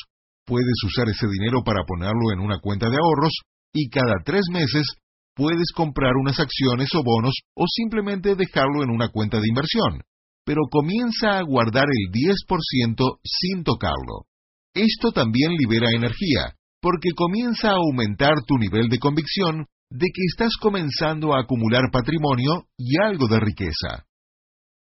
Puedes 0.47 0.76
usar 0.86 1.09
ese 1.09 1.26
dinero 1.26 1.62
para 1.64 1.84
ponerlo 1.86 2.32
en 2.32 2.40
una 2.40 2.59
cuenta 2.61 2.88
de 2.88 2.97
ahorros 2.97 3.32
y 3.72 3.88
cada 3.88 4.14
tres 4.24 4.42
meses 4.53 4.86
puedes 5.34 5.72
comprar 5.74 6.12
unas 6.20 6.38
acciones 6.38 6.88
o 6.95 7.03
bonos 7.03 7.34
o 7.55 7.64
simplemente 7.66 8.36
dejarlo 8.36 8.82
en 8.82 8.90
una 8.90 9.09
cuenta 9.09 9.38
de 9.38 9.49
inversión. 9.49 10.03
Pero 10.45 10.61
comienza 10.70 11.38
a 11.38 11.42
guardar 11.42 11.86
el 11.88 12.12
10% 12.12 13.18
sin 13.24 13.64
tocarlo. 13.64 14.26
Esto 14.74 15.12
también 15.12 15.53
libera 15.53 15.86
energía, 15.95 16.55
porque 16.80 17.11
comienza 17.16 17.70
a 17.70 17.76
aumentar 17.76 18.34
tu 18.47 18.59
nivel 18.59 18.88
de 18.88 18.99
convicción 18.99 19.66
de 19.90 20.07
que 20.12 20.22
estás 20.26 20.53
comenzando 20.61 21.32
a 21.32 21.40
acumular 21.40 21.84
patrimonio 21.90 22.66
y 22.76 23.01
algo 23.03 23.28
de 23.28 23.40
riqueza. 23.40 24.05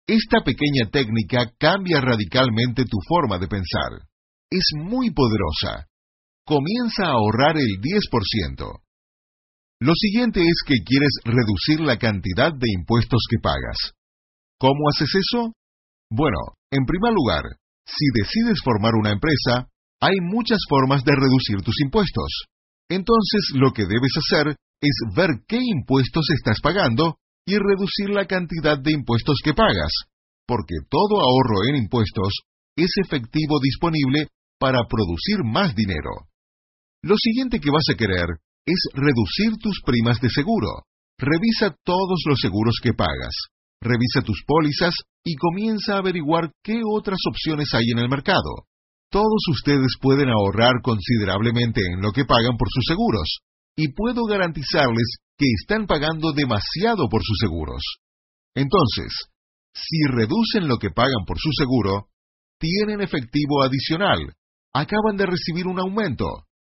Esta 0.07 0.41
pequeña 0.41 0.89
técnica 0.91 1.51
cambia 1.59 1.99
radicalmente 1.99 2.83
tu 2.83 2.97
forma 3.07 3.37
de 3.37 3.47
pensar. 3.47 4.08
Es 4.51 4.65
muy 4.75 5.11
poderosa. 5.11 5.85
Comienza 6.43 7.05
a 7.05 7.13
ahorrar 7.13 7.55
el 7.57 7.79
10%. 7.79 8.81
Lo 9.81 9.93
siguiente 9.93 10.41
es 10.41 10.57
que 10.65 10.83
quieres 10.83 11.13
reducir 11.23 11.79
la 11.85 11.97
cantidad 11.97 12.51
de 12.51 12.67
impuestos 12.73 13.21
que 13.29 13.37
pagas. 13.41 13.93
¿Cómo 14.59 14.89
haces 14.89 15.09
eso? 15.13 15.53
Bueno, 16.09 16.57
en 16.71 16.85
primer 16.85 17.13
lugar, 17.13 17.43
si 17.85 18.05
decides 18.13 18.59
formar 18.63 18.93
una 18.95 19.11
empresa, 19.11 19.69
hay 20.01 20.17
muchas 20.21 20.59
formas 20.67 21.03
de 21.03 21.13
reducir 21.15 21.61
tus 21.63 21.79
impuestos. 21.81 22.45
Entonces 22.89 23.53
lo 23.53 23.71
que 23.71 23.83
debes 23.83 24.13
hacer 24.17 24.55
es 24.81 24.95
ver 25.15 25.29
qué 25.47 25.59
impuestos 25.61 26.25
estás 26.35 26.59
pagando 26.61 27.17
y 27.45 27.55
reducir 27.55 28.09
la 28.09 28.25
cantidad 28.25 28.79
de 28.79 28.93
impuestos 28.93 29.37
que 29.43 29.53
pagas, 29.53 29.91
porque 30.47 30.75
todo 30.89 31.21
ahorro 31.21 31.69
en 31.69 31.83
impuestos 31.83 32.33
es 32.75 32.91
efectivo 33.05 33.59
disponible 33.61 34.27
para 34.59 34.83
producir 34.87 35.43
más 35.43 35.73
dinero. 35.73 36.27
Lo 37.01 37.15
siguiente 37.17 37.59
que 37.59 37.71
vas 37.71 37.85
a 37.91 37.95
querer 37.95 38.27
es 38.65 38.79
reducir 38.93 39.57
tus 39.61 39.81
primas 39.85 40.19
de 40.19 40.29
seguro. 40.29 40.83
Revisa 41.17 41.75
todos 41.83 42.21
los 42.27 42.39
seguros 42.39 42.75
que 42.81 42.93
pagas, 42.93 43.35
revisa 43.81 44.21
tus 44.21 44.43
pólizas 44.45 44.93
y 45.23 45.35
comienza 45.35 45.95
a 45.95 45.99
averiguar 45.99 46.51
qué 46.63 46.81
otras 46.85 47.19
opciones 47.29 47.73
hay 47.73 47.91
en 47.91 47.99
el 47.99 48.09
mercado. 48.09 48.67
Todos 49.11 49.41
ustedes 49.49 49.97
pueden 49.99 50.29
ahorrar 50.29 50.81
considerablemente 50.83 51.81
en 51.81 52.01
lo 52.01 52.11
que 52.11 52.25
pagan 52.25 52.57
por 52.57 52.69
sus 52.69 52.85
seguros, 52.87 53.39
y 53.75 53.91
puedo 53.93 54.25
garantizarles 54.25 55.17
que 55.37 55.47
están 55.59 55.87
pagando 55.87 56.31
demasiado 56.33 57.07
por 57.09 57.21
sus 57.23 57.37
seguros. 57.39 57.81
Entonces, 58.55 59.11
si 59.73 59.97
reducen 60.11 60.67
lo 60.67 60.77
que 60.77 60.91
pagan 60.91 61.25
por 61.25 61.37
su 61.39 61.49
seguro, 61.57 62.09
tienen 62.59 63.01
efectivo 63.01 63.63
adicional, 63.63 64.33
acaban 64.73 65.17
de 65.17 65.25
recibir 65.25 65.67
un 65.67 65.79
aumento, 65.79 66.25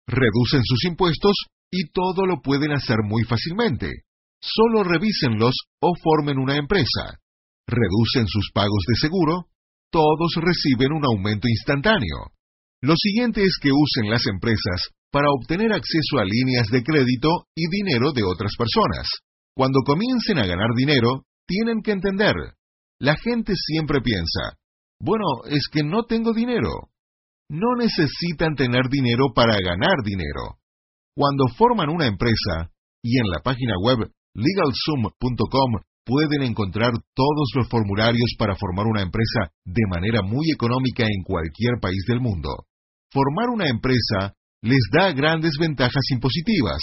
reducen 0.08 0.62
sus 0.64 0.84
impuestos 0.86 1.36
y 1.72 1.92
todo 1.92 2.26
lo 2.26 2.42
pueden 2.42 2.72
hacer 2.72 2.98
muy 3.04 3.24
fácilmente. 3.24 3.90
Solo 4.42 4.84
revísenlos 4.84 5.56
o 5.82 5.94
formen 6.02 6.38
una 6.38 6.58
empresa. 6.58 7.20
Reducen 7.68 8.28
sus 8.28 8.52
pagos 8.54 8.84
de 8.88 8.96
seguro, 8.96 9.46
todos 9.90 10.34
reciben 10.36 10.92
un 10.92 11.06
aumento 11.06 11.48
instantáneo. 11.48 12.34
Lo 12.82 12.96
siguiente 12.98 13.44
es 13.44 13.58
que 13.62 13.72
usen 13.72 14.10
las 14.10 14.26
empresas 14.28 14.90
para 15.12 15.28
obtener 15.30 15.72
acceso 15.72 16.20
a 16.20 16.26
líneas 16.26 16.68
de 16.68 16.84
crédito 16.84 17.30
y 17.56 17.70
dinero 17.70 18.12
de 18.12 18.24
otras 18.24 18.54
personas. 18.58 19.08
Cuando 19.56 19.80
comiencen 19.86 20.40
a 20.40 20.48
ganar 20.48 20.70
dinero, 20.76 21.24
tienen 21.48 21.82
que 21.82 21.92
entender, 21.92 22.34
la 23.00 23.16
gente 23.16 23.54
siempre 23.56 24.02
piensa, 24.02 24.58
bueno, 25.00 25.26
es 25.50 25.68
que 25.72 25.84
no 25.84 26.04
tengo 26.04 26.34
dinero. 26.34 26.90
No 27.54 27.76
necesitan 27.78 28.56
tener 28.56 28.90
dinero 28.90 29.32
para 29.36 29.54
ganar 29.54 30.02
dinero. 30.04 30.58
Cuando 31.16 31.46
forman 31.56 31.90
una 31.90 32.08
empresa, 32.08 32.74
y 33.04 33.20
en 33.20 33.30
la 33.30 33.44
página 33.44 33.74
web 33.80 34.10
legalsum.com 34.34 35.72
pueden 36.04 36.42
encontrar 36.50 36.94
todos 37.14 37.52
los 37.54 37.70
formularios 37.70 38.34
para 38.40 38.56
formar 38.56 38.88
una 38.88 39.04
empresa 39.04 39.54
de 39.66 39.84
manera 39.88 40.24
muy 40.24 40.50
económica 40.52 41.04
en 41.04 41.22
cualquier 41.24 41.74
país 41.80 42.04
del 42.08 42.22
mundo. 42.22 42.66
Formar 43.12 43.50
una 43.54 43.70
empresa 43.70 44.34
les 44.64 44.82
da 44.92 45.12
grandes 45.12 45.54
ventajas 45.60 46.04
impositivas. 46.10 46.82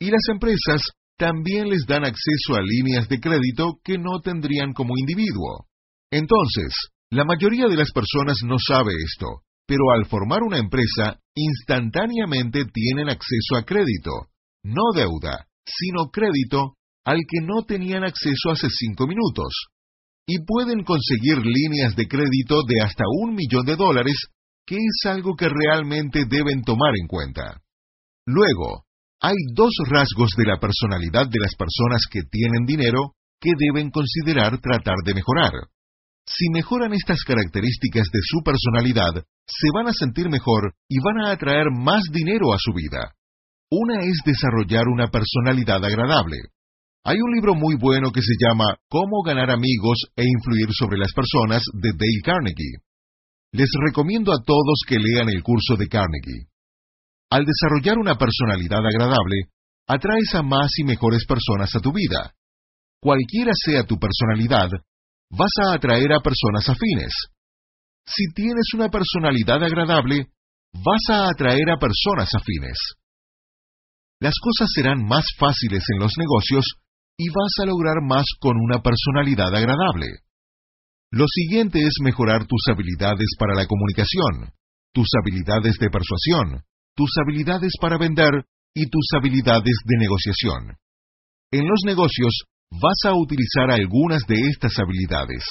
Y 0.00 0.10
las 0.10 0.26
empresas 0.28 0.90
también 1.16 1.68
les 1.68 1.86
dan 1.86 2.02
acceso 2.02 2.56
a 2.56 2.62
líneas 2.62 3.08
de 3.08 3.20
crédito 3.20 3.78
que 3.84 3.96
no 3.96 4.18
tendrían 4.18 4.72
como 4.72 4.98
individuo. 4.98 5.68
Entonces, 6.10 6.74
la 7.10 7.24
mayoría 7.24 7.68
de 7.68 7.76
las 7.76 7.92
personas 7.92 8.38
no 8.44 8.56
sabe 8.58 8.90
esto, 9.06 9.44
pero 9.66 9.90
al 9.96 10.06
formar 10.06 10.42
una 10.42 10.58
empresa, 10.58 11.20
instantáneamente 11.34 12.64
tienen 12.66 13.08
acceso 13.08 13.56
a 13.56 13.64
crédito, 13.64 14.28
no 14.62 14.92
deuda, 14.94 15.46
sino 15.64 16.10
crédito 16.10 16.74
al 17.04 17.18
que 17.28 17.44
no 17.44 17.62
tenían 17.66 18.04
acceso 18.04 18.50
hace 18.50 18.68
cinco 18.70 19.06
minutos. 19.06 19.52
Y 20.26 20.44
pueden 20.44 20.84
conseguir 20.84 21.44
líneas 21.44 21.96
de 21.96 22.08
crédito 22.08 22.62
de 22.66 22.82
hasta 22.82 23.04
un 23.20 23.34
millón 23.34 23.66
de 23.66 23.76
dólares 23.76 24.16
que 24.66 24.76
es 24.76 25.06
algo 25.06 25.34
que 25.36 25.48
realmente 25.48 26.24
deben 26.26 26.62
tomar 26.62 26.92
en 26.98 27.06
cuenta. 27.06 27.60
Luego, 28.26 28.84
hay 29.20 29.36
dos 29.54 29.72
rasgos 29.90 30.30
de 30.36 30.44
la 30.44 30.58
personalidad 30.58 31.28
de 31.28 31.38
las 31.40 31.54
personas 31.54 32.02
que 32.10 32.22
tienen 32.30 32.64
dinero 32.64 33.12
que 33.40 33.50
deben 33.58 33.90
considerar 33.90 34.58
tratar 34.58 34.96
de 35.04 35.14
mejorar. 35.14 35.52
Si 36.26 36.48
mejoran 36.50 36.92
estas 36.94 37.22
características 37.26 38.08
de 38.10 38.20
su 38.22 38.42
personalidad, 38.42 39.24
se 39.46 39.68
van 39.74 39.88
a 39.88 39.92
sentir 39.92 40.30
mejor 40.30 40.74
y 40.88 40.98
van 41.00 41.20
a 41.20 41.32
atraer 41.32 41.66
más 41.70 42.02
dinero 42.10 42.52
a 42.54 42.56
su 42.58 42.72
vida. 42.72 43.14
Una 43.70 44.00
es 44.00 44.20
desarrollar 44.24 44.86
una 44.88 45.08
personalidad 45.08 45.84
agradable. 45.84 46.36
Hay 47.04 47.18
un 47.20 47.34
libro 47.34 47.54
muy 47.54 47.76
bueno 47.76 48.10
que 48.10 48.22
se 48.22 48.34
llama 48.40 48.76
Cómo 48.88 49.22
ganar 49.22 49.50
amigos 49.50 49.98
e 50.16 50.24
influir 50.24 50.68
sobre 50.72 50.96
las 50.96 51.12
personas 51.12 51.62
de 51.74 51.90
Dale 51.92 52.22
Carnegie. 52.24 52.78
Les 53.52 53.68
recomiendo 53.86 54.32
a 54.32 54.42
todos 54.42 54.80
que 54.88 54.98
lean 54.98 55.28
el 55.28 55.42
curso 55.42 55.76
de 55.76 55.88
Carnegie. 55.88 56.48
Al 57.30 57.44
desarrollar 57.44 57.98
una 57.98 58.16
personalidad 58.16 58.80
agradable, 58.80 59.50
atraes 59.86 60.34
a 60.34 60.42
más 60.42 60.70
y 60.78 60.84
mejores 60.84 61.26
personas 61.26 61.74
a 61.74 61.80
tu 61.80 61.92
vida. 61.92 62.32
Cualquiera 63.00 63.52
sea 63.54 63.84
tu 63.84 63.98
personalidad, 63.98 64.70
vas 65.30 65.50
a 65.64 65.74
atraer 65.74 66.12
a 66.12 66.20
personas 66.20 66.68
afines. 66.68 67.12
Si 68.06 68.24
tienes 68.34 68.66
una 68.74 68.88
personalidad 68.88 69.62
agradable, 69.62 70.28
vas 70.72 71.02
a 71.10 71.28
atraer 71.28 71.70
a 71.70 71.78
personas 71.78 72.28
afines. 72.34 72.78
Las 74.20 74.34
cosas 74.40 74.70
serán 74.74 75.04
más 75.04 75.24
fáciles 75.38 75.84
en 75.92 76.00
los 76.00 76.12
negocios 76.18 76.64
y 77.16 77.28
vas 77.28 77.52
a 77.62 77.66
lograr 77.66 78.02
más 78.02 78.24
con 78.40 78.56
una 78.56 78.82
personalidad 78.82 79.54
agradable. 79.54 80.06
Lo 81.10 81.26
siguiente 81.28 81.80
es 81.80 81.94
mejorar 82.02 82.46
tus 82.46 82.62
habilidades 82.70 83.36
para 83.38 83.54
la 83.54 83.66
comunicación, 83.66 84.50
tus 84.92 85.06
habilidades 85.20 85.76
de 85.78 85.90
persuasión, 85.90 86.62
tus 86.96 87.10
habilidades 87.22 87.72
para 87.80 87.98
vender 87.98 88.46
y 88.74 88.88
tus 88.90 89.06
habilidades 89.16 89.76
de 89.84 89.96
negociación. 89.98 90.76
En 91.52 91.68
los 91.68 91.80
negocios 91.84 92.44
vas 92.80 92.98
a 93.06 93.14
utilizar 93.14 93.70
algunas 93.70 94.22
de 94.26 94.36
estas 94.50 94.78
habilidades. 94.78 95.44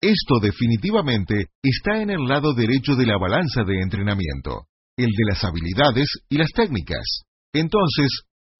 Esto 0.00 0.38
definitivamente 0.40 1.46
está 1.62 2.00
en 2.00 2.10
el 2.10 2.26
lado 2.26 2.54
derecho 2.54 2.94
de 2.94 3.06
la 3.06 3.18
balanza 3.18 3.62
de 3.64 3.80
entrenamiento, 3.80 4.66
el 4.96 5.06
de 5.10 5.24
las 5.28 5.42
habilidades 5.44 6.08
y 6.28 6.38
las 6.38 6.50
técnicas. 6.54 7.22
Entonces, 7.52 8.08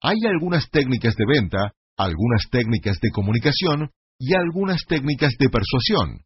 hay 0.01 0.17
algunas 0.25 0.69
técnicas 0.69 1.15
de 1.15 1.25
venta, 1.25 1.71
algunas 1.97 2.43
técnicas 2.51 2.99
de 3.01 3.09
comunicación 3.11 3.89
y 4.19 4.33
algunas 4.35 4.81
técnicas 4.87 5.33
de 5.39 5.49
persuasión. 5.49 6.21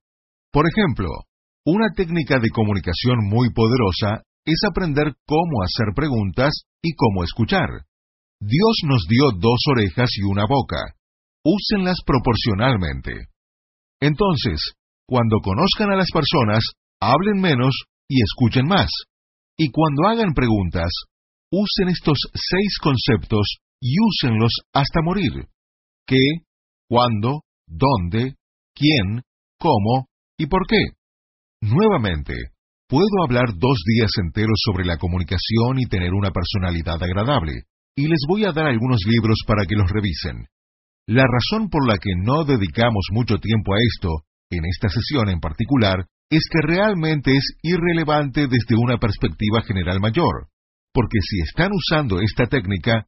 Por 0.51 0.65
ejemplo, 0.67 1.09
una 1.65 1.89
técnica 1.95 2.39
de 2.39 2.49
comunicación 2.49 3.17
muy 3.30 3.49
poderosa 3.53 4.24
es 4.45 4.59
aprender 4.67 5.15
cómo 5.26 5.63
hacer 5.63 5.93
preguntas 5.95 6.51
y 6.82 6.93
cómo 6.93 7.24
escuchar. 7.24 7.69
Dios 8.39 8.76
nos 8.86 9.05
dio 9.07 9.32
dos 9.39 9.59
orejas 9.71 10.09
y 10.17 10.24
una 10.24 10.45
boca. 10.45 10.95
Úsenlas 11.45 11.97
proporcionalmente. 12.05 13.27
Entonces, 13.99 14.73
cuando 15.07 15.39
conozcan 15.39 15.91
a 15.91 15.97
las 15.97 16.09
personas, 16.11 16.63
hablen 17.01 17.41
menos 17.41 17.75
y 18.07 18.21
escuchen 18.21 18.65
más. 18.65 18.89
Y 19.57 19.69
cuando 19.69 20.07
hagan 20.07 20.33
preguntas, 20.33 20.89
usen 21.51 21.89
estos 21.89 22.17
seis 22.33 22.77
conceptos 22.81 23.57
y 23.81 23.95
úsenlos 23.99 24.53
hasta 24.73 25.01
morir. 25.03 25.47
¿Qué? 26.07 26.45
¿Cuándo? 26.87 27.41
¿Dónde? 27.67 28.35
¿Quién? 28.73 29.21
¿Cómo? 29.59 30.07
¿Y 30.37 30.47
por 30.47 30.65
qué? 30.67 30.79
Nuevamente, 31.61 32.33
puedo 32.87 33.23
hablar 33.25 33.53
dos 33.57 33.77
días 33.85 34.11
enteros 34.23 34.59
sobre 34.65 34.85
la 34.85 34.97
comunicación 34.97 35.79
y 35.79 35.85
tener 35.85 36.13
una 36.13 36.31
personalidad 36.31 37.01
agradable, 37.01 37.63
y 37.95 38.07
les 38.07 38.19
voy 38.27 38.45
a 38.45 38.51
dar 38.51 38.67
algunos 38.67 38.99
libros 39.05 39.39
para 39.45 39.65
que 39.65 39.75
los 39.75 39.89
revisen. 39.89 40.47
La 41.07 41.23
razón 41.23 41.69
por 41.69 41.85
la 41.85 41.97
que 41.97 42.11
no 42.15 42.45
dedicamos 42.45 43.07
mucho 43.11 43.37
tiempo 43.37 43.73
a 43.73 43.77
esto, 43.77 44.09
en 44.49 44.63
esta 44.65 44.87
sesión 44.87 45.29
en 45.29 45.39
particular, 45.41 46.07
es 46.29 46.47
que 46.49 46.65
realmente 46.65 47.35
es 47.35 47.57
irrelevante 47.61 48.47
desde 48.47 48.75
una 48.77 48.97
perspectiva 48.97 49.61
general 49.63 49.99
mayor, 49.99 50.47
porque 50.93 51.19
si 51.21 51.41
están 51.41 51.71
usando 51.73 52.21
esta 52.21 52.45
técnica, 52.45 53.07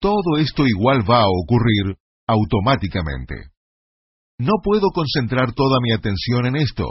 todo 0.00 0.38
esto 0.38 0.66
igual 0.66 1.02
va 1.08 1.22
a 1.22 1.28
ocurrir 1.28 1.96
automáticamente. 2.28 3.34
No 4.38 4.54
puedo 4.62 4.90
concentrar 4.90 5.52
toda 5.52 5.78
mi 5.82 5.92
atención 5.92 6.46
en 6.46 6.56
esto. 6.56 6.84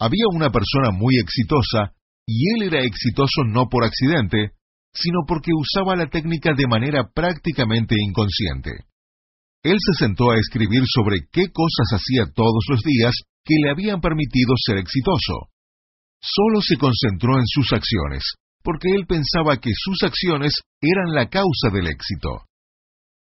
Había 0.00 0.26
una 0.32 0.50
persona 0.50 0.90
muy 0.92 1.18
exitosa, 1.18 1.94
y 2.26 2.50
él 2.54 2.68
era 2.68 2.82
exitoso 2.82 3.44
no 3.46 3.68
por 3.68 3.84
accidente, 3.84 4.52
sino 4.92 5.20
porque 5.26 5.52
usaba 5.54 5.96
la 5.96 6.08
técnica 6.08 6.52
de 6.56 6.66
manera 6.66 7.10
prácticamente 7.14 7.94
inconsciente. 7.98 8.86
Él 9.64 9.78
se 9.80 10.04
sentó 10.04 10.30
a 10.30 10.36
escribir 10.36 10.82
sobre 10.86 11.26
qué 11.32 11.48
cosas 11.50 11.88
hacía 11.96 12.30
todos 12.34 12.64
los 12.68 12.82
días 12.82 13.14
que 13.44 13.54
le 13.62 13.70
habían 13.70 14.00
permitido 14.00 14.52
ser 14.56 14.76
exitoso. 14.76 15.48
Solo 16.20 16.60
se 16.60 16.76
concentró 16.76 17.38
en 17.38 17.46
sus 17.46 17.72
acciones, 17.72 18.24
porque 18.62 18.88
él 18.94 19.06
pensaba 19.06 19.56
que 19.56 19.70
sus 19.74 20.02
acciones 20.02 20.52
eran 20.80 21.14
la 21.14 21.28
causa 21.28 21.70
del 21.72 21.86
éxito. 21.86 22.44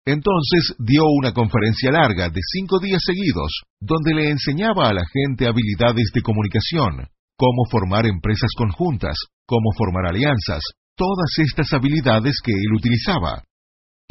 Entonces 0.05 0.73
dio 0.79 1.03
una 1.05 1.33
conferencia 1.33 1.91
larga 1.91 2.29
de 2.29 2.39
cinco 2.41 2.79
días 2.79 3.01
seguidos, 3.05 3.61
donde 3.79 4.13
le 4.13 4.29
enseñaba 4.29 4.89
a 4.89 4.93
la 4.93 5.03
gente 5.11 5.47
habilidades 5.47 6.11
de 6.13 6.21
comunicación, 6.21 7.07
cómo 7.37 7.65
formar 7.69 8.05
empresas 8.05 8.49
conjuntas, 8.57 9.17
cómo 9.45 9.71
formar 9.77 10.07
alianzas, 10.07 10.63
todas 10.95 11.31
estas 11.37 11.71
habilidades 11.73 12.37
que 12.43 12.51
él 12.51 12.73
utilizaba. 12.75 13.43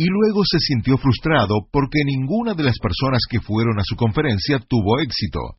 Y 0.01 0.07
luego 0.09 0.41
se 0.51 0.59
sintió 0.61 0.97
frustrado 0.97 1.69
porque 1.71 1.99
ninguna 2.07 2.55
de 2.55 2.63
las 2.63 2.79
personas 2.79 3.21
que 3.29 3.39
fueron 3.39 3.79
a 3.79 3.85
su 3.85 3.97
conferencia 3.97 4.59
tuvo 4.59 4.99
éxito, 4.99 5.59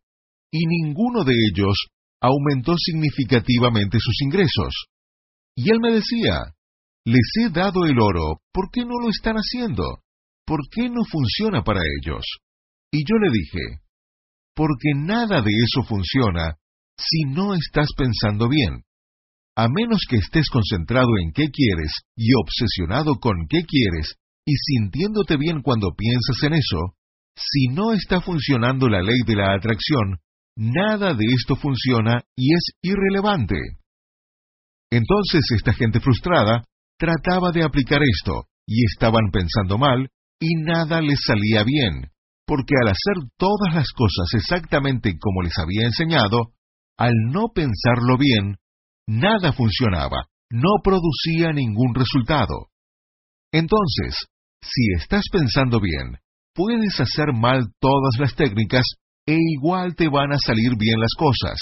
y 0.52 0.66
ninguno 0.66 1.24
de 1.24 1.34
ellos 1.34 1.78
aumentó 2.20 2.74
significativamente 2.76 4.00
sus 4.00 4.20
ingresos. 4.24 4.74
Y 5.56 5.70
él 5.70 5.78
me 5.80 5.94
decía, 5.94 6.56
les 7.06 7.32
he 7.40 7.52
dado 7.52 7.86
el 7.86 8.00
oro, 8.00 8.42
¿por 8.52 8.72
qué 8.72 8.82
no 8.82 9.00
lo 9.00 9.12
están 9.12 9.36
haciendo? 9.36 10.02
¿Por 10.44 10.62
qué 10.72 10.90
no 10.90 11.04
funciona 11.06 11.64
para 11.64 11.82
ellos? 12.02 12.26
Y 12.92 13.04
yo 13.08 13.20
le 13.20 13.30
dije, 13.30 13.84
porque 14.56 14.96
nada 14.96 15.44
de 15.44 15.52
eso 15.52 15.84
funciona 15.88 16.56
si 16.98 17.26
no 17.26 17.54
estás 17.54 17.90
pensando 17.96 18.50
bien. 18.50 18.82
A 19.56 19.68
menos 19.68 20.02
que 20.10 20.16
estés 20.16 20.50
concentrado 20.50 21.10
en 21.24 21.32
qué 21.32 21.52
quieres 21.52 21.92
y 22.16 22.32
obsesionado 22.34 23.20
con 23.20 23.46
qué 23.48 23.66
quieres 23.68 24.16
y 24.46 24.54
sintiéndote 24.56 25.38
bien 25.38 25.62
cuando 25.62 25.94
piensas 25.96 26.44
en 26.44 26.54
eso, 26.54 26.96
si 27.36 27.68
no 27.68 27.94
está 27.94 28.22
funcionando 28.22 28.88
la 28.88 29.02
ley 29.02 29.22
de 29.26 29.36
la 29.36 29.54
atracción, 29.54 30.20
nada 30.56 31.14
de 31.14 31.26
esto 31.26 31.56
funciona 31.56 32.24
y 32.36 32.54
es 32.54 32.64
irrelevante. 32.82 33.56
Entonces 34.92 35.42
esta 35.56 35.74
gente 35.74 36.00
frustrada 36.00 36.66
trataba 36.98 37.52
de 37.52 37.64
aplicar 37.64 38.02
esto, 38.04 38.46
y 38.68 38.86
estaban 38.86 39.32
pensando 39.32 39.78
mal, 39.78 40.10
y 40.40 40.56
nada 40.64 41.02
les 41.02 41.20
salía 41.26 41.64
bien, 41.64 42.12
porque 42.46 42.76
al 42.82 42.90
hacer 42.90 43.30
todas 43.38 43.74
las 43.74 43.88
cosas 43.92 44.28
exactamente 44.34 45.18
como 45.20 45.42
les 45.42 45.58
había 45.58 45.86
enseñado, 45.86 46.54
al 46.98 47.14
no 47.32 47.48
pensarlo 47.54 48.18
bien, 48.18 48.58
nada 49.08 49.54
funcionaba, 49.54 50.28
no 50.52 50.82
producía 50.84 51.54
ningún 51.54 51.96
resultado. 51.96 52.68
Entonces, 53.52 54.28
si 54.64 54.94
estás 54.98 55.24
pensando 55.32 55.80
bien, 55.80 56.18
puedes 56.54 57.00
hacer 57.00 57.34
mal 57.34 57.72
todas 57.80 58.16
las 58.20 58.36
técnicas 58.36 58.86
e 59.26 59.36
igual 59.38 59.96
te 59.96 60.08
van 60.08 60.32
a 60.32 60.38
salir 60.38 60.76
bien 60.78 61.00
las 61.00 61.14
cosas. 61.18 61.58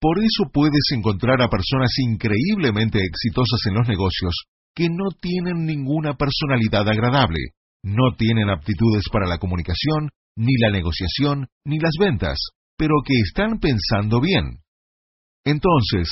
Por 0.00 0.18
eso 0.18 0.50
puedes 0.52 0.84
encontrar 0.94 1.40
a 1.40 1.48
personas 1.48 1.90
increíblemente 1.98 2.98
exitosas 2.98 3.60
en 3.66 3.74
los 3.74 3.88
negocios 3.88 4.34
que 4.74 4.88
no 4.88 5.10
tienen 5.20 5.64
ninguna 5.64 6.14
personalidad 6.14 6.88
agradable, 6.88 7.38
no 7.82 8.14
tienen 8.16 8.50
aptitudes 8.50 9.04
para 9.12 9.26
la 9.26 9.38
comunicación, 9.38 10.10
ni 10.36 10.56
la 10.58 10.70
negociación, 10.70 11.46
ni 11.64 11.78
las 11.78 11.92
ventas, 11.98 12.38
pero 12.76 12.94
que 13.06 13.14
están 13.14 13.60
pensando 13.60 14.20
bien. 14.20 14.58
Entonces, 15.44 16.08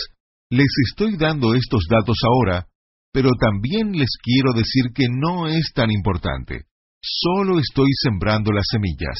les 0.48 0.68
estoy 0.88 1.16
dando 1.16 1.54
estos 1.54 1.84
datos 1.88 2.16
ahora, 2.24 2.68
pero 3.12 3.30
también 3.38 3.92
les 3.92 4.10
quiero 4.22 4.52
decir 4.54 4.92
que 4.94 5.06
no 5.08 5.46
es 5.46 5.72
tan 5.74 5.90
importante. 5.90 6.64
Solo 7.02 7.58
estoy 7.58 7.88
sembrando 8.02 8.52
las 8.52 8.64
semillas. 8.70 9.18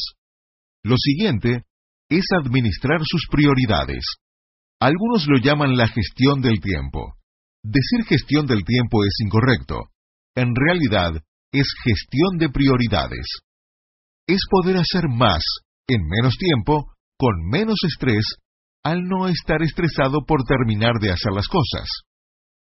Lo 0.82 0.97
siguiente 0.97 1.64
es 2.09 2.24
administrar 2.36 3.01
sus 3.05 3.26
prioridades. 3.30 4.05
Algunos 4.80 5.26
lo 5.28 5.38
llaman 5.38 5.76
la 5.76 5.88
gestión 5.88 6.40
del 6.40 6.61
tiempo. 6.61 7.14
Decir 7.62 8.05
gestión 8.09 8.47
del 8.47 8.64
tiempo 8.64 9.05
es 9.05 9.14
incorrecto. 9.24 9.90
En 10.34 10.55
realidad, 10.55 11.12
es 11.53 11.66
gestión 11.84 12.38
de 12.38 12.49
prioridades. 12.49 13.26
Es 14.26 14.40
poder 14.51 14.78
hacer 14.78 15.09
más, 15.09 15.45
en 15.86 16.01
menos 16.09 16.34
tiempo, 16.38 16.93
con 17.18 17.34
menos 17.51 17.78
estrés, 17.86 18.24
al 18.82 19.03
no 19.03 19.28
estar 19.28 19.62
estresado 19.62 20.24
por 20.26 20.43
terminar 20.45 20.95
de 21.01 21.11
hacer 21.11 21.32
las 21.32 21.47
cosas. 21.47 21.88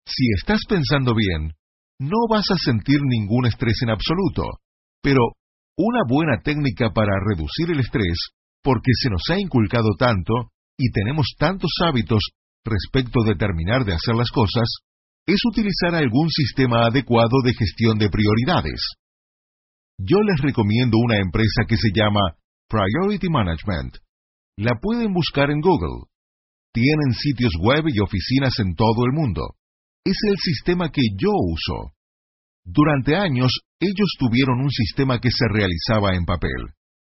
Si 0.09 0.25
estás 0.41 0.61
pensando 0.67 1.15
bien, 1.15 1.53
no 2.01 2.17
vas 2.31 2.47
a 2.51 2.57
sentir 2.57 3.01
ningún 3.03 3.45
estrés 3.45 3.77
en 3.83 3.91
absoluto, 3.91 4.43
pero 5.03 5.21
una 5.77 6.01
buena 6.09 6.41
técnica 6.43 6.91
para 6.95 7.13
reducir 7.29 7.71
el 7.71 7.81
estrés, 7.81 8.17
porque 8.63 8.91
se 8.95 9.11
nos 9.11 9.23
ha 9.31 9.39
inculcado 9.39 9.91
tanto 9.99 10.33
y 10.79 10.91
tenemos 10.93 11.27
tantos 11.39 11.71
hábitos 11.85 12.23
respecto 12.65 13.23
de 13.23 13.35
terminar 13.35 13.85
de 13.85 13.93
hacer 13.93 14.15
las 14.15 14.31
cosas, 14.31 14.65
es 15.27 15.41
utilizar 15.51 15.95
algún 15.95 16.31
sistema 16.31 16.87
adecuado 16.87 17.43
de 17.45 17.53
gestión 17.53 17.99
de 17.99 18.09
prioridades. 18.09 18.81
Yo 19.99 20.23
les 20.23 20.41
recomiendo 20.41 20.97
una 20.97 21.19
empresa 21.19 21.65
que 21.69 21.77
se 21.77 21.91
llama 21.95 22.21
Priority 22.69 23.29
Management. 23.29 23.99
La 24.57 24.73
pueden 24.81 25.13
buscar 25.13 25.51
en 25.51 25.61
Google. 25.61 26.07
Tienen 26.73 27.13
sitios 27.13 27.53
web 27.61 27.85
y 27.89 28.01
oficinas 28.01 28.59
en 28.59 28.75
todo 28.75 29.05
el 29.05 29.13
mundo. 29.13 29.58
Es 30.09 30.17
el 30.27 30.37
sistema 30.39 30.91
que 30.91 31.03
yo 31.21 31.31
uso. 31.33 31.93
Durante 32.65 33.17
años, 33.17 33.53
ellos 33.81 34.11
tuvieron 34.19 34.61
un 34.61 34.71
sistema 34.71 35.21
que 35.21 35.31
se 35.31 35.47
realizaba 35.49 36.15
en 36.15 36.25
papel. 36.25 36.73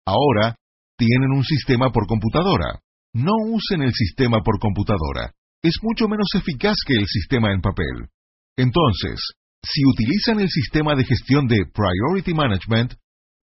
Ahora, 0.06 0.56
tienen 0.98 1.32
un 1.32 1.44
sistema 1.44 1.92
por 1.92 2.06
computadora. 2.08 2.80
No 3.14 3.34
usen 3.46 3.82
el 3.82 3.94
sistema 3.94 4.42
por 4.44 4.60
computadora 4.60 5.34
es 5.64 5.76
mucho 5.84 6.08
menos 6.08 6.28
eficaz 6.36 6.76
que 6.86 6.96
el 6.96 7.06
sistema 7.06 7.54
en 7.54 7.62
papel. 7.62 8.10
Entonces, 8.58 9.20
si 9.64 9.82
utilizan 9.86 10.40
el 10.40 10.50
sistema 10.50 10.96
de 10.96 11.06
gestión 11.06 11.48
de 11.48 11.66
Priority 11.72 12.34
Management, 12.34 12.94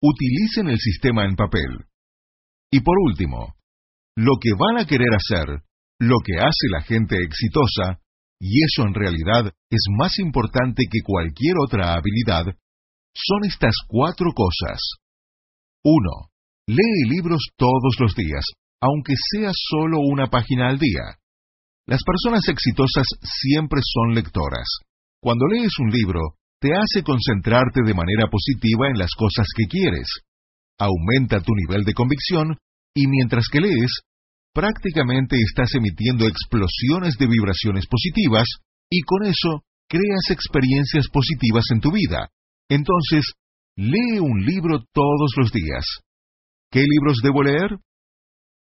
utilicen 0.01 0.69
el 0.69 0.79
sistema 0.79 1.25
en 1.25 1.35
papel. 1.35 1.85
Y 2.71 2.79
por 2.81 2.95
último, 3.09 3.55
lo 4.15 4.33
que 4.41 4.51
van 4.57 4.81
a 4.81 4.87
querer 4.87 5.09
hacer, 5.13 5.61
lo 5.99 6.15
que 6.23 6.39
hace 6.39 6.67
la 6.71 6.81
gente 6.81 7.21
exitosa, 7.21 7.99
y 8.39 8.63
eso 8.63 8.87
en 8.87 8.93
realidad 8.93 9.53
es 9.69 9.85
más 9.97 10.19
importante 10.19 10.83
que 10.91 10.99
cualquier 11.03 11.55
otra 11.63 11.93
habilidad, 11.93 12.45
son 13.13 13.45
estas 13.45 13.75
cuatro 13.87 14.31
cosas. 14.33 14.79
1. 15.83 15.95
Lee 16.67 17.09
libros 17.09 17.41
todos 17.57 17.95
los 17.99 18.15
días, 18.15 18.43
aunque 18.81 19.13
sea 19.31 19.51
solo 19.53 19.99
una 19.99 20.27
página 20.27 20.69
al 20.69 20.79
día. 20.79 21.17
Las 21.87 22.01
personas 22.03 22.41
exitosas 22.49 23.05
siempre 23.21 23.79
son 23.83 24.15
lectoras. 24.15 24.67
Cuando 25.21 25.47
lees 25.47 25.73
un 25.79 25.91
libro, 25.91 26.19
te 26.59 26.69
hace 26.73 27.03
concentrarte 27.03 27.81
de 27.85 27.93
manera 27.93 28.27
positiva 28.29 28.87
en 28.89 28.97
las 28.97 29.11
cosas 29.15 29.47
que 29.55 29.65
quieres, 29.65 30.07
aumenta 30.79 31.41
tu 31.41 31.53
nivel 31.53 31.83
de 31.83 31.93
convicción 31.93 32.57
y 32.95 33.07
mientras 33.07 33.45
que 33.51 33.61
lees, 33.61 33.91
prácticamente 34.55 35.35
estás 35.35 35.75
emitiendo 35.75 36.25
explosiones 36.25 37.15
de 37.19 37.27
vibraciones 37.27 37.85
positivas 37.87 38.47
y 38.89 39.01
con 39.01 39.27
eso 39.27 39.67
creas 39.89 40.31
experiencias 40.31 41.07
positivas 41.11 41.65
en 41.73 41.81
tu 41.81 41.91
vida. 41.91 42.29
Entonces, 42.69 43.33
lee 43.75 44.19
un 44.19 44.45
libro 44.45 44.79
todos 44.93 45.31
los 45.35 45.51
días. 45.51 45.83
¿Qué 46.71 46.79
libros 46.79 47.17
debo 47.21 47.43
leer? 47.43 47.77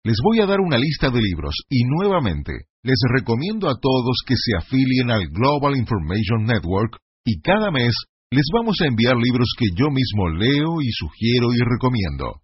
Les 0.05 0.16
voy 0.22 0.41
a 0.41 0.47
dar 0.47 0.61
una 0.61 0.78
lista 0.78 1.11
de 1.11 1.20
libros 1.20 1.55
y 1.68 1.84
nuevamente 1.84 2.53
les 2.82 2.99
recomiendo 3.12 3.68
a 3.68 3.78
todos 3.78 4.22
que 4.24 4.34
se 4.36 4.57
afilien 4.57 5.11
al 5.11 5.26
Global 5.28 5.76
Information 5.76 6.45
Network 6.45 6.99
y 7.26 7.41
cada 7.43 7.70
mes 7.70 7.93
les 8.30 8.47
vamos 8.55 8.76
a 8.80 8.86
enviar 8.86 9.16
libros 9.16 9.49
que 9.59 9.66
yo 9.76 9.86
mismo 9.91 10.28
leo 10.28 10.80
y 10.80 10.88
sugiero 10.93 11.49
y 11.53 11.59
recomiendo. 11.59 12.41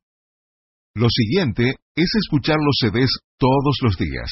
Lo 0.97 1.09
siguiente 1.11 1.75
es 1.95 2.09
escuchar 2.25 2.57
los 2.57 2.77
CDs 2.81 3.11
todos 3.37 3.77
los 3.83 3.99
días. 3.99 4.31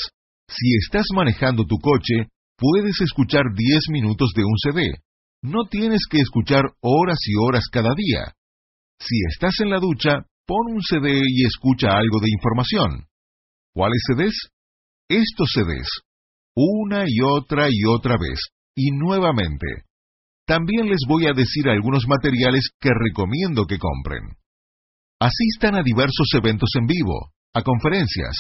Si 0.49 0.75
estás 0.83 1.05
manejando 1.15 1.67
tu 1.67 1.77
coche, 1.77 2.31
puedes 2.57 3.03
escuchar 3.03 3.43
10 3.55 3.81
minutos 3.91 4.31
de 4.35 4.45
un 4.45 4.57
CD. 4.57 4.97
No 5.43 5.67
tienes 5.69 6.07
que 6.09 6.21
escuchar 6.21 6.62
horas 6.81 7.19
y 7.27 7.35
horas 7.37 7.65
cada 7.71 7.91
día. 7.95 8.33
Si 8.99 9.15
estás 9.29 9.61
en 9.61 9.69
la 9.69 9.79
ducha, 9.79 10.25
pon 10.47 10.73
un 10.73 10.81
CD 10.81 11.21
y 11.29 11.45
escucha 11.45 11.89
algo 11.99 12.19
de 12.19 12.31
información. 12.33 13.09
¿Cuáles 13.75 14.01
CDs? 14.09 14.49
Estos 15.11 15.51
CDs. 15.53 15.89
Una 16.57 17.05
y 17.07 17.21
otra 17.21 17.69
y 17.69 17.85
otra 17.87 18.17
vez. 18.17 18.41
Y 18.75 18.91
nuevamente. 18.93 19.67
También 20.47 20.89
les 20.89 21.01
voy 21.07 21.27
a 21.27 21.35
decir 21.37 21.69
algunos 21.69 22.07
materiales 22.09 22.71
que 22.81 22.89
recomiendo 22.89 23.67
que 23.67 23.77
compren. 23.79 24.39
Asistan 25.21 25.77
a 25.77 25.83
diversos 25.83 26.29
eventos 26.35 26.71
en 26.79 26.87
vivo, 26.87 27.31
a 27.55 27.62
conferencias. 27.62 28.37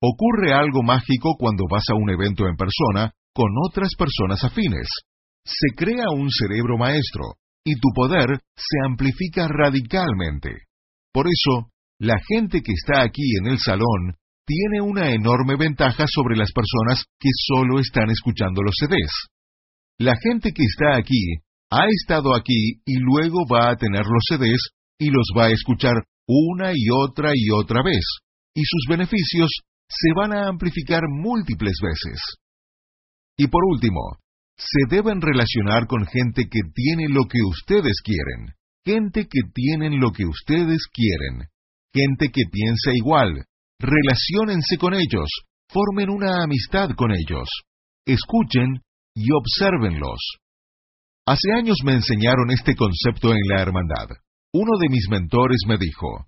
Ocurre 0.00 0.52
algo 0.52 0.82
mágico 0.82 1.36
cuando 1.38 1.64
vas 1.70 1.84
a 1.90 1.94
un 1.94 2.10
evento 2.10 2.46
en 2.46 2.56
persona 2.56 3.12
con 3.34 3.50
otras 3.68 3.90
personas 3.98 4.44
afines. 4.44 4.88
Se 5.44 5.74
crea 5.76 6.10
un 6.12 6.28
cerebro 6.30 6.78
maestro 6.78 7.36
y 7.64 7.74
tu 7.74 7.88
poder 7.94 8.40
se 8.54 8.76
amplifica 8.86 9.48
radicalmente. 9.48 10.50
Por 11.12 11.26
eso, 11.26 11.70
la 11.98 12.16
gente 12.28 12.60
que 12.62 12.72
está 12.72 13.02
aquí 13.02 13.36
en 13.40 13.48
el 13.48 13.58
salón 13.58 14.16
tiene 14.46 14.80
una 14.80 15.10
enorme 15.10 15.56
ventaja 15.56 16.04
sobre 16.06 16.36
las 16.36 16.52
personas 16.52 17.04
que 17.18 17.30
solo 17.32 17.80
están 17.80 18.10
escuchando 18.10 18.62
los 18.62 18.74
CDs. 18.78 19.12
La 19.98 20.14
gente 20.22 20.52
que 20.52 20.62
está 20.62 20.96
aquí 20.96 21.40
ha 21.70 21.86
estado 21.88 22.34
aquí 22.34 22.80
y 22.84 22.98
luego 23.00 23.44
va 23.52 23.70
a 23.70 23.76
tener 23.76 24.04
los 24.04 24.24
CDs 24.28 24.70
y 24.98 25.10
los 25.10 25.26
va 25.36 25.46
a 25.46 25.52
escuchar 25.52 25.94
una 26.26 26.72
y 26.74 26.88
otra 26.90 27.32
y 27.34 27.50
otra 27.50 27.82
vez, 27.82 28.04
y 28.54 28.62
sus 28.64 28.86
beneficios 28.88 29.50
se 29.88 30.08
van 30.16 30.32
a 30.32 30.48
amplificar 30.48 31.02
múltiples 31.08 31.76
veces. 31.82 32.20
Y 33.36 33.48
por 33.48 33.62
último, 33.70 34.18
se 34.56 34.88
deben 34.88 35.20
relacionar 35.20 35.86
con 35.86 36.06
gente 36.06 36.44
que 36.50 36.60
tiene 36.74 37.08
lo 37.08 37.24
que 37.24 37.38
ustedes 37.46 38.00
quieren, 38.02 38.54
gente 38.84 39.26
que 39.28 39.40
tienen 39.52 40.00
lo 40.00 40.10
que 40.12 40.24
ustedes 40.24 40.86
quieren, 40.92 41.48
gente 41.92 42.30
que 42.30 42.42
piensa 42.50 42.90
igual. 42.94 43.44
Relaciónense 43.78 44.78
con 44.78 44.94
ellos, 44.94 45.28
formen 45.68 46.08
una 46.08 46.42
amistad 46.42 46.90
con 46.96 47.12
ellos, 47.12 47.48
escuchen 48.06 48.80
y 49.14 49.26
obsérvenlos. 49.32 50.18
Hace 51.26 51.52
años 51.52 51.76
me 51.84 51.92
enseñaron 51.92 52.50
este 52.50 52.74
concepto 52.74 53.32
en 53.32 53.40
la 53.48 53.60
hermandad. 53.60 54.08
Uno 54.52 54.78
de 54.80 54.88
mis 54.88 55.08
mentores 55.10 55.58
me 55.66 55.76
dijo, 55.78 56.26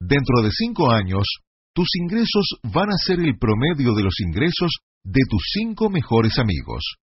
dentro 0.00 0.42
de 0.42 0.50
cinco 0.50 0.90
años, 0.90 1.24
tus 1.74 1.88
ingresos 2.00 2.46
van 2.62 2.90
a 2.90 2.96
ser 3.04 3.20
el 3.20 3.36
promedio 3.38 3.94
de 3.94 4.02
los 4.04 4.14
ingresos 4.20 4.70
de 5.02 5.20
tus 5.28 5.42
cinco 5.52 5.90
mejores 5.90 6.38
amigos. 6.38 6.96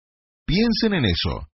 Piensen 0.46 0.94
en 0.94 1.06
eso. 1.06 1.48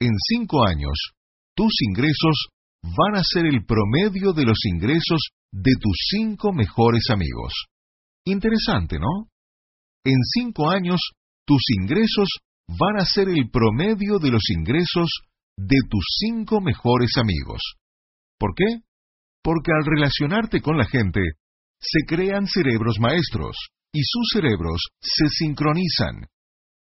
En 0.00 0.12
cinco 0.28 0.64
años, 0.64 1.12
tus 1.54 1.72
ingresos 1.82 2.48
van 2.82 3.16
a 3.16 3.22
ser 3.24 3.46
el 3.46 3.64
promedio 3.66 4.32
de 4.32 4.44
los 4.44 4.58
ingresos 4.64 5.20
de 5.52 5.72
tus 5.80 5.96
cinco 6.10 6.52
mejores 6.52 7.04
amigos. 7.10 7.52
Interesante, 8.24 8.98
¿no? 8.98 9.28
En 10.04 10.22
cinco 10.22 10.70
años, 10.70 11.00
tus 11.46 11.62
ingresos 11.80 12.28
van 12.68 13.00
a 13.00 13.04
ser 13.04 13.28
el 13.28 13.50
promedio 13.50 14.18
de 14.18 14.30
los 14.30 14.48
ingresos 14.50 15.10
de 15.56 15.76
tus 15.90 16.04
cinco 16.20 16.60
mejores 16.60 17.10
amigos. 17.16 17.60
¿Por 18.40 18.54
qué? 18.56 18.80
Porque 19.44 19.70
al 19.70 19.84
relacionarte 19.84 20.62
con 20.62 20.78
la 20.78 20.86
gente, 20.86 21.20
se 21.78 22.06
crean 22.06 22.46
cerebros 22.46 22.96
maestros 22.98 23.56
y 23.92 24.00
sus 24.02 24.30
cerebros 24.32 24.80
se 25.00 25.28
sincronizan. 25.28 26.26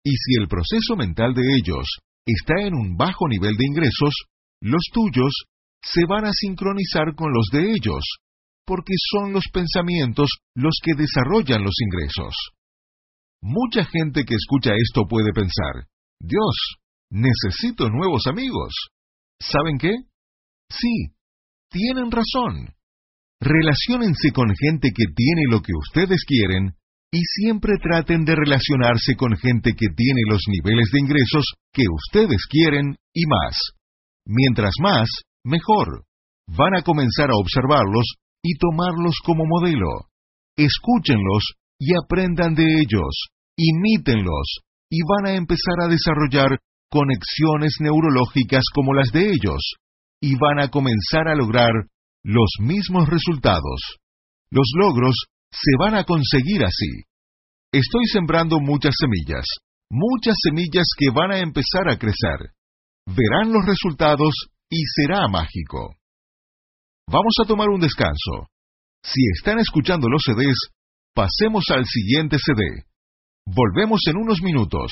Y 0.03 0.11
si 0.11 0.41
el 0.41 0.47
proceso 0.47 0.95
mental 0.97 1.33
de 1.35 1.43
ellos 1.57 1.85
está 2.25 2.55
en 2.61 2.73
un 2.73 2.97
bajo 2.97 3.27
nivel 3.27 3.55
de 3.55 3.65
ingresos, 3.65 4.13
los 4.61 4.81
tuyos 4.91 5.33
se 5.83 6.05
van 6.07 6.25
a 6.25 6.33
sincronizar 6.33 7.13
con 7.15 7.31
los 7.31 7.47
de 7.51 7.71
ellos, 7.71 8.03
porque 8.65 8.93
son 9.11 9.33
los 9.33 9.45
pensamientos 9.53 10.29
los 10.55 10.79
que 10.81 10.93
desarrollan 10.97 11.63
los 11.63 11.75
ingresos. 11.79 12.33
Mucha 13.41 13.85
gente 13.85 14.23
que 14.25 14.35
escucha 14.35 14.71
esto 14.75 15.03
puede 15.07 15.31
pensar, 15.33 15.87
Dios, 16.19 16.55
necesito 17.11 17.89
nuevos 17.89 18.25
amigos. 18.25 18.73
¿Saben 19.39 19.77
qué? 19.77 19.93
Sí, 20.69 21.14
tienen 21.69 22.11
razón. 22.11 22.73
Relaciónense 23.41 24.31
con 24.33 24.49
gente 24.55 24.89
que 24.95 25.05
tiene 25.13 25.43
lo 25.49 25.61
que 25.61 25.73
ustedes 25.73 26.23
quieren 26.25 26.75
y 27.11 27.19
siempre 27.23 27.73
traten 27.81 28.25
de 28.25 28.35
relacionarse 28.35 29.15
con 29.15 29.35
gente 29.37 29.73
que 29.73 29.87
tiene 29.95 30.21
los 30.29 30.41
niveles 30.47 30.89
de 30.91 30.99
ingresos 30.99 31.45
que 31.71 31.83
ustedes 31.89 32.45
quieren 32.49 32.95
y 33.13 33.25
más. 33.27 33.57
Mientras 34.25 34.73
más, 34.81 35.09
mejor. 35.43 36.05
Van 36.47 36.75
a 36.75 36.81
comenzar 36.81 37.29
a 37.31 37.37
observarlos 37.37 38.05
y 38.43 38.57
tomarlos 38.57 39.15
como 39.23 39.43
modelo. 39.45 40.09
Escúchenlos 40.57 41.53
y 41.79 41.95
aprendan 41.95 42.55
de 42.55 42.63
ellos 42.63 43.29
imítenlos 43.57 44.59
y 44.89 44.99
van 45.07 45.31
a 45.31 45.35
empezar 45.35 45.79
a 45.81 45.87
desarrollar 45.87 46.59
conexiones 46.89 47.75
neurológicas 47.79 48.63
como 48.73 48.93
las 48.93 49.11
de 49.11 49.27
ellos 49.29 49.75
y 50.25 50.33
van 50.39 50.59
a 50.59 50.69
comenzar 50.69 51.27
a 51.27 51.35
lograr 51.35 51.71
los 52.23 52.49
mismos 52.59 53.07
resultados. 53.07 53.79
Los 54.49 54.65
logros 54.75 55.15
se 55.51 55.71
van 55.77 55.93
a 55.93 56.03
conseguir 56.03 56.65
así. 56.65 57.03
Estoy 57.71 58.05
sembrando 58.11 58.59
muchas 58.59 58.95
semillas, 58.97 59.45
muchas 59.91 60.35
semillas 60.41 60.87
que 60.97 61.11
van 61.13 61.31
a 61.31 61.39
empezar 61.39 61.87
a 61.89 61.99
crecer. 61.99 62.53
Verán 63.05 63.53
los 63.53 63.63
resultados 63.67 64.33
y 64.67 64.81
será 64.95 65.27
mágico. 65.27 65.95
Vamos 67.07 67.35
a 67.43 67.47
tomar 67.47 67.69
un 67.69 67.81
descanso. 67.81 68.49
Si 69.03 69.21
están 69.37 69.59
escuchando 69.59 70.09
los 70.09 70.23
CDs, 70.23 70.57
pasemos 71.13 71.65
al 71.69 71.85
siguiente 71.85 72.37
CD. 72.39 72.85
Volvemos 73.45 73.99
en 74.09 74.17
unos 74.17 74.41
minutos. 74.41 74.91